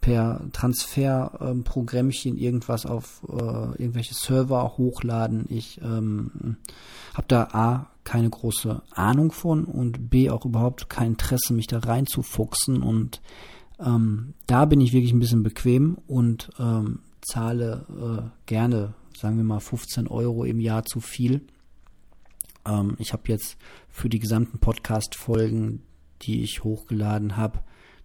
per 0.00 0.40
Transferprogrammchen 0.52 2.36
ähm, 2.36 2.38
irgendwas 2.38 2.84
auf 2.84 3.22
äh, 3.28 3.82
irgendwelche 3.82 4.14
Server 4.14 4.76
hochladen. 4.76 5.46
Ich 5.48 5.80
ähm, 5.82 6.56
habe 7.14 7.26
da 7.28 7.48
A 7.52 7.86
keine 8.04 8.28
große 8.28 8.82
Ahnung 8.90 9.32
von 9.32 9.64
und 9.64 10.10
B 10.10 10.28
auch 10.28 10.44
überhaupt 10.44 10.90
kein 10.90 11.12
Interesse, 11.12 11.54
mich 11.54 11.66
da 11.68 11.78
reinzufuchsen. 11.78 12.82
Und 12.82 13.22
ähm, 13.78 14.34
da 14.46 14.66
bin 14.66 14.80
ich 14.82 14.92
wirklich 14.92 15.12
ein 15.12 15.20
bisschen 15.20 15.42
bequem 15.42 15.96
und 16.06 16.50
ähm, 16.58 17.00
zahle 17.22 17.86
äh, 17.88 18.28
gerne, 18.44 18.92
sagen 19.16 19.38
wir 19.38 19.44
mal, 19.44 19.60
15 19.60 20.06
Euro 20.08 20.44
im 20.44 20.60
Jahr 20.60 20.84
zu 20.84 21.00
viel 21.00 21.40
Ähm, 22.66 22.96
ich 22.98 23.12
habe 23.12 23.22
jetzt 23.28 23.56
für 23.88 24.08
die 24.08 24.18
gesamten 24.18 24.58
Podcast-Folgen, 24.58 25.82
die 26.22 26.42
ich 26.42 26.64
hochgeladen 26.64 27.36
habe, 27.36 27.60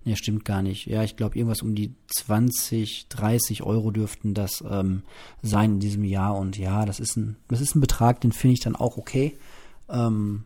Ne, 0.06 0.16
stimmt 0.16 0.46
gar 0.46 0.62
nicht. 0.62 0.86
Ja, 0.86 1.04
ich 1.04 1.18
glaube, 1.18 1.38
irgendwas 1.38 1.62
um 1.62 1.76
die 1.76 1.94
20, 2.08 3.08
30 3.10 3.64
Euro 3.64 3.92
dürften 3.92 4.34
das 4.34 4.64
ähm, 4.70 5.04
sein 5.42 5.74
in 5.74 5.80
diesem 5.80 6.04
Jahr. 6.04 6.38
Und 6.38 6.58
ja, 6.58 6.86
das 6.86 7.00
ist 7.00 7.18
ein, 7.18 7.36
das 7.50 7.60
ist 7.60 7.76
ein 7.76 7.82
Betrag, 7.82 8.22
den 8.22 8.32
finde 8.32 8.54
ich 8.54 8.62
dann 8.62 8.76
auch 8.76 8.98
okay. 8.98 9.38
Ähm, 9.90 10.46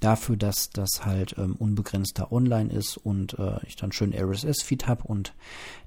dafür, 0.00 0.36
dass 0.36 0.70
das 0.70 1.06
halt 1.06 1.36
ähm, 1.38 1.56
unbegrenzter 1.56 2.32
online 2.32 2.70
ist 2.70 2.96
und 2.98 3.38
äh, 3.38 3.58
ich 3.66 3.76
dann 3.76 3.92
schön 3.92 4.12
RSS-Feed 4.12 4.86
habe 4.86 5.04
und 5.04 5.32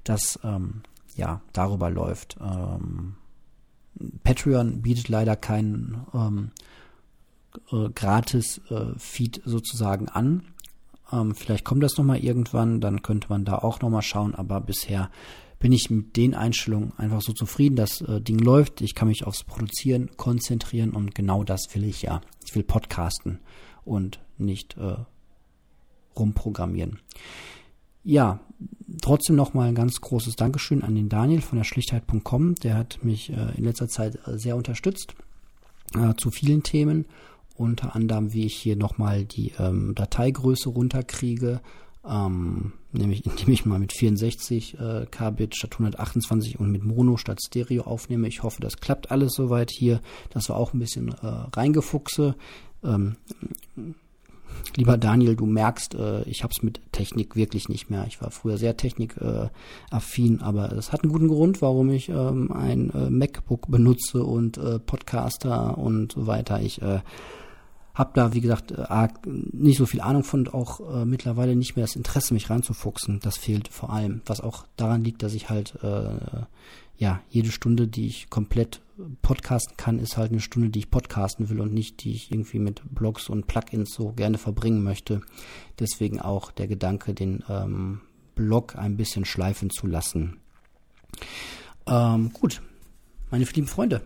das 0.04 0.38
ähm, 0.42 0.82
ja 1.14 1.40
darüber 1.52 1.90
läuft. 1.90 2.36
Ähm, 2.40 3.14
Patreon 4.24 4.82
bietet 4.82 5.08
leider 5.08 5.36
keinen 5.36 6.06
ähm, 6.14 6.50
äh, 7.72 7.88
gratis 7.90 8.60
äh, 8.70 8.98
Feed 8.98 9.42
sozusagen 9.44 10.08
an. 10.08 10.44
Ähm, 11.12 11.34
vielleicht 11.34 11.64
kommt 11.64 11.82
das 11.82 11.96
nochmal 11.96 12.18
irgendwann, 12.18 12.80
dann 12.80 13.02
könnte 13.02 13.28
man 13.28 13.44
da 13.44 13.58
auch 13.58 13.80
nochmal 13.80 14.02
schauen, 14.02 14.34
aber 14.34 14.60
bisher 14.60 15.10
bin 15.58 15.72
ich 15.72 15.90
mit 15.90 16.16
den 16.16 16.34
Einstellungen 16.34 16.92
einfach 16.96 17.20
so 17.20 17.32
zufrieden. 17.32 17.76
Das 17.76 18.00
äh, 18.00 18.20
Ding 18.20 18.38
läuft, 18.38 18.80
ich 18.80 18.94
kann 18.94 19.08
mich 19.08 19.26
aufs 19.26 19.44
Produzieren 19.44 20.10
konzentrieren 20.16 20.90
und 20.90 21.14
genau 21.14 21.44
das 21.44 21.66
will 21.74 21.84
ich 21.84 22.02
ja. 22.02 22.22
Ich 22.44 22.54
will 22.54 22.62
podcasten 22.62 23.38
und 23.84 24.20
nicht 24.38 24.76
äh, 24.78 24.96
rumprogrammieren. 26.18 26.98
Ja, 28.02 28.40
trotzdem 29.02 29.36
nochmal 29.36 29.68
ein 29.68 29.74
ganz 29.74 30.00
großes 30.00 30.36
Dankeschön 30.36 30.82
an 30.82 30.94
den 30.94 31.10
Daniel 31.10 31.42
von 31.42 31.58
der 31.58 31.64
Schlichtheit.com. 31.64 32.54
Der 32.56 32.76
hat 32.76 33.04
mich 33.04 33.30
äh, 33.30 33.56
in 33.56 33.64
letzter 33.64 33.88
Zeit 33.88 34.18
äh, 34.26 34.38
sehr 34.38 34.56
unterstützt 34.56 35.14
äh, 35.94 36.14
zu 36.16 36.30
vielen 36.30 36.62
Themen 36.62 37.04
unter 37.60 37.94
anderem, 37.94 38.32
wie 38.32 38.46
ich 38.46 38.54
hier 38.54 38.76
nochmal 38.76 39.24
die 39.24 39.52
ähm, 39.58 39.94
Dateigröße 39.94 40.70
runterkriege, 40.70 41.60
ähm, 42.08 42.72
nämlich 42.92 43.26
indem 43.26 43.50
ich 43.50 43.66
mal 43.66 43.78
mit 43.78 43.92
64 43.92 44.78
äh, 44.78 45.06
Kbit 45.10 45.54
statt 45.54 45.72
128 45.74 46.58
und 46.58 46.72
mit 46.72 46.84
Mono 46.84 47.18
statt 47.18 47.40
Stereo 47.44 47.82
aufnehme. 47.82 48.28
Ich 48.28 48.42
hoffe, 48.42 48.62
das 48.62 48.78
klappt 48.78 49.10
alles 49.10 49.34
soweit 49.34 49.70
hier. 49.70 50.00
Das 50.30 50.48
war 50.48 50.56
auch 50.56 50.72
ein 50.72 50.78
bisschen 50.78 51.08
äh, 51.08 51.26
reingefuchse. 51.54 52.34
Ähm, 52.82 53.16
lieber 54.76 54.96
Daniel, 54.96 55.36
du 55.36 55.44
merkst, 55.44 55.94
äh, 55.94 56.22
ich 56.22 56.42
habe 56.42 56.52
es 56.56 56.62
mit 56.62 56.80
Technik 56.92 57.36
wirklich 57.36 57.68
nicht 57.68 57.90
mehr. 57.90 58.06
Ich 58.08 58.22
war 58.22 58.30
früher 58.30 58.56
sehr 58.56 58.78
technikaffin, 58.78 59.50
äh, 60.40 60.42
aber 60.42 60.72
es 60.72 60.92
hat 60.92 61.02
einen 61.02 61.12
guten 61.12 61.28
Grund, 61.28 61.60
warum 61.60 61.90
ich 61.90 62.08
ähm, 62.08 62.50
ein 62.52 62.90
äh, 62.90 63.10
MacBook 63.10 63.70
benutze 63.70 64.24
und 64.24 64.56
äh, 64.56 64.78
Podcaster 64.78 65.76
und 65.76 66.12
so 66.12 66.26
weiter. 66.26 66.62
Ich 66.62 66.80
habe 68.00 68.12
da, 68.14 68.32
wie 68.32 68.40
gesagt, 68.40 68.72
äh, 68.72 69.08
nicht 69.26 69.76
so 69.76 69.84
viel 69.84 70.00
Ahnung 70.00 70.24
von 70.24 70.40
und 70.40 70.54
auch 70.54 70.80
äh, 70.80 71.04
mittlerweile 71.04 71.54
nicht 71.54 71.76
mehr 71.76 71.84
das 71.84 71.96
Interesse, 71.96 72.32
mich 72.32 72.48
reinzufuchsen. 72.48 73.20
Das 73.20 73.36
fehlt 73.36 73.68
vor 73.68 73.90
allem. 73.92 74.22
Was 74.24 74.40
auch 74.40 74.64
daran 74.76 75.04
liegt, 75.04 75.22
dass 75.22 75.34
ich 75.34 75.50
halt, 75.50 75.74
äh, 75.82 76.44
ja, 76.96 77.20
jede 77.28 77.50
Stunde, 77.50 77.86
die 77.86 78.06
ich 78.06 78.30
komplett 78.30 78.80
podcasten 79.20 79.76
kann, 79.76 79.98
ist 79.98 80.16
halt 80.16 80.32
eine 80.32 80.40
Stunde, 80.40 80.70
die 80.70 80.78
ich 80.78 80.90
podcasten 80.90 81.50
will 81.50 81.60
und 81.60 81.74
nicht, 81.74 82.02
die 82.02 82.12
ich 82.12 82.32
irgendwie 82.32 82.58
mit 82.58 82.82
Blogs 82.90 83.28
und 83.28 83.46
Plugins 83.46 83.94
so 83.94 84.12
gerne 84.12 84.38
verbringen 84.38 84.82
möchte. 84.82 85.20
Deswegen 85.78 86.20
auch 86.20 86.50
der 86.50 86.68
Gedanke, 86.68 87.12
den 87.12 87.44
ähm, 87.50 88.00
Blog 88.34 88.76
ein 88.76 88.96
bisschen 88.96 89.26
schleifen 89.26 89.68
zu 89.68 89.86
lassen. 89.86 90.38
Ähm, 91.86 92.32
gut, 92.32 92.62
meine 93.30 93.44
lieben 93.44 93.66
Freunde, 93.66 94.00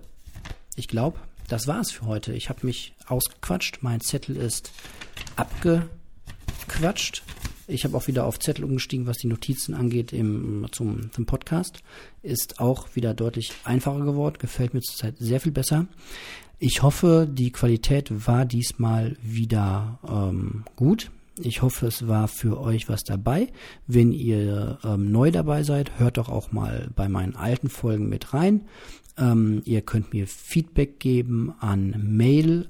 ich 0.74 0.88
glaube, 0.88 1.18
das 1.48 1.66
war's 1.66 1.90
für 1.90 2.06
heute. 2.06 2.32
Ich 2.32 2.48
habe 2.48 2.66
mich 2.66 2.94
ausgequatscht. 3.06 3.78
Mein 3.82 4.00
Zettel 4.00 4.36
ist 4.36 4.72
abgequatscht. 5.36 7.22
Ich 7.66 7.84
habe 7.84 7.96
auch 7.96 8.06
wieder 8.06 8.24
auf 8.26 8.38
Zettel 8.38 8.64
umgestiegen, 8.64 9.06
was 9.06 9.18
die 9.18 9.26
Notizen 9.26 9.74
angeht 9.74 10.12
im, 10.12 10.66
zum, 10.70 11.10
zum 11.12 11.26
Podcast. 11.26 11.82
Ist 12.22 12.60
auch 12.60 12.94
wieder 12.94 13.14
deutlich 13.14 13.52
einfacher 13.64 14.04
geworden. 14.04 14.36
Gefällt 14.38 14.74
mir 14.74 14.80
zurzeit 14.80 15.16
sehr 15.18 15.40
viel 15.40 15.52
besser. 15.52 15.86
Ich 16.58 16.82
hoffe, 16.82 17.28
die 17.30 17.52
Qualität 17.52 18.26
war 18.26 18.44
diesmal 18.44 19.16
wieder 19.22 19.98
ähm, 20.06 20.64
gut. 20.76 21.10
Ich 21.36 21.62
hoffe, 21.62 21.86
es 21.86 22.06
war 22.06 22.28
für 22.28 22.60
euch 22.60 22.88
was 22.88 23.02
dabei. 23.02 23.48
Wenn 23.86 24.12
ihr 24.12 24.78
ähm, 24.84 25.10
neu 25.10 25.30
dabei 25.32 25.64
seid, 25.64 25.98
hört 25.98 26.16
doch 26.16 26.28
auch 26.28 26.52
mal 26.52 26.90
bei 26.94 27.08
meinen 27.08 27.34
alten 27.34 27.68
Folgen 27.68 28.08
mit 28.08 28.34
rein. 28.34 28.62
Ähm, 29.18 29.62
ihr 29.64 29.82
könnt 29.82 30.12
mir 30.12 30.26
Feedback 30.26 30.98
geben 30.98 31.54
an 31.60 31.94
mail 32.02 32.68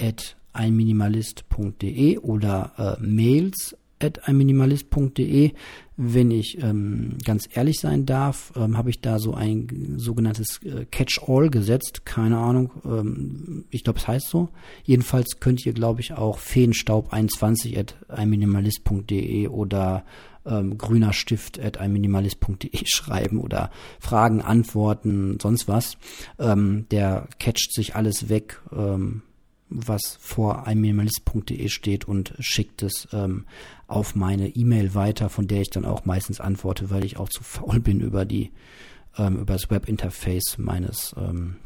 at 0.00 0.36
einminimalist.de 0.52 2.18
oder 2.18 2.98
äh, 3.00 3.02
mails 3.02 3.76
at 4.00 4.28
einminimalist.de. 4.28 5.52
Wenn 5.96 6.30
ich 6.30 6.62
ähm, 6.62 7.18
ganz 7.24 7.48
ehrlich 7.52 7.80
sein 7.80 8.06
darf, 8.06 8.52
ähm, 8.56 8.76
habe 8.76 8.90
ich 8.90 9.00
da 9.00 9.18
so 9.18 9.34
ein 9.34 9.94
sogenanntes 9.96 10.60
äh, 10.62 10.84
Catch-all 10.84 11.50
gesetzt. 11.50 12.04
Keine 12.04 12.38
Ahnung, 12.38 12.70
ähm, 12.84 13.64
ich 13.70 13.82
glaube, 13.82 13.98
es 13.98 14.06
heißt 14.06 14.28
so. 14.28 14.48
Jedenfalls 14.84 15.40
könnt 15.40 15.66
ihr, 15.66 15.72
glaube 15.72 16.00
ich, 16.00 16.12
auch 16.12 16.38
feenstaub21 16.38 17.78
at 17.78 17.96
einminimalist.de 18.08 19.48
oder 19.48 20.04
ähm, 20.48 20.78
grüner 20.78 21.12
Stift 21.12 21.58
at 21.58 21.78
einminimalist.de 21.78 22.70
schreiben 22.86 23.40
oder 23.40 23.70
Fragen, 24.00 24.40
Antworten, 24.40 25.38
sonst 25.40 25.68
was. 25.68 25.96
Ähm, 26.38 26.86
der 26.90 27.28
catcht 27.38 27.72
sich 27.72 27.94
alles 27.94 28.28
weg, 28.28 28.60
ähm, 28.72 29.22
was 29.70 30.16
vor 30.20 30.66
einminimalist.de 30.66 31.68
steht 31.68 32.06
und 32.06 32.34
schickt 32.38 32.82
es 32.82 33.08
ähm, 33.12 33.44
auf 33.86 34.14
meine 34.14 34.48
E-Mail 34.48 34.94
weiter, 34.94 35.28
von 35.28 35.46
der 35.46 35.60
ich 35.60 35.70
dann 35.70 35.84
auch 35.84 36.04
meistens 36.04 36.40
antworte, 36.40 36.90
weil 36.90 37.04
ich 37.04 37.18
auch 37.18 37.28
zu 37.28 37.42
faul 37.42 37.80
bin 37.80 38.00
über 38.00 38.24
die 38.24 38.50
ähm, 39.18 39.38
über 39.38 39.54
das 39.54 39.70
Webinterface 39.70 40.56
meines 40.58 41.14
ähm, 41.18 41.56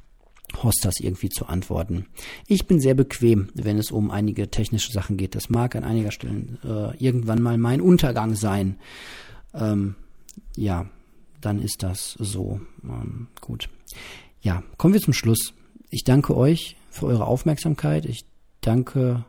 Hosters 0.62 1.00
irgendwie 1.00 1.28
zu 1.28 1.46
antworten. 1.46 2.06
Ich 2.46 2.66
bin 2.66 2.80
sehr 2.80 2.94
bequem, 2.94 3.48
wenn 3.54 3.78
es 3.78 3.90
um 3.90 4.10
einige 4.10 4.50
technische 4.50 4.92
Sachen 4.92 5.16
geht. 5.16 5.34
Das 5.34 5.50
mag 5.50 5.76
an 5.76 5.84
einiger 5.84 6.10
Stelle 6.10 6.58
äh, 6.64 6.96
irgendwann 7.04 7.42
mal 7.42 7.58
mein 7.58 7.80
Untergang 7.80 8.34
sein. 8.34 8.76
Ähm, 9.54 9.94
ja, 10.56 10.86
dann 11.40 11.60
ist 11.60 11.82
das 11.82 12.12
so. 12.18 12.60
Ähm, 12.84 13.28
gut. 13.40 13.68
Ja, 14.40 14.62
kommen 14.76 14.94
wir 14.94 15.00
zum 15.00 15.14
Schluss. 15.14 15.54
Ich 15.90 16.04
danke 16.04 16.36
euch 16.36 16.76
für 16.90 17.06
eure 17.06 17.26
Aufmerksamkeit. 17.26 18.06
Ich 18.06 18.24
danke 18.60 19.24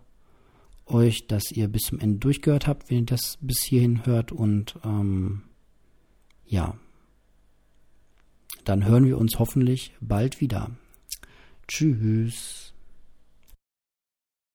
euch, 0.86 1.28
dass 1.28 1.51
ihr 1.51 1.67
bis 1.67 1.84
zum 1.84 1.99
Ende 1.99 2.19
durchgehört 2.19 2.67
habt, 2.67 2.89
wenn 2.89 2.99
ihr 2.99 3.05
das 3.05 3.38
bis 3.41 3.63
hierhin 3.63 4.05
hört. 4.05 4.32
Und 4.32 4.76
ähm, 4.84 5.43
ja, 6.45 6.76
dann 8.63 8.86
hören 8.86 9.05
wir 9.05 9.17
uns 9.17 9.39
hoffentlich 9.39 9.93
bald 9.99 10.39
wieder. 10.39 10.71
Tschüss. 11.68 12.62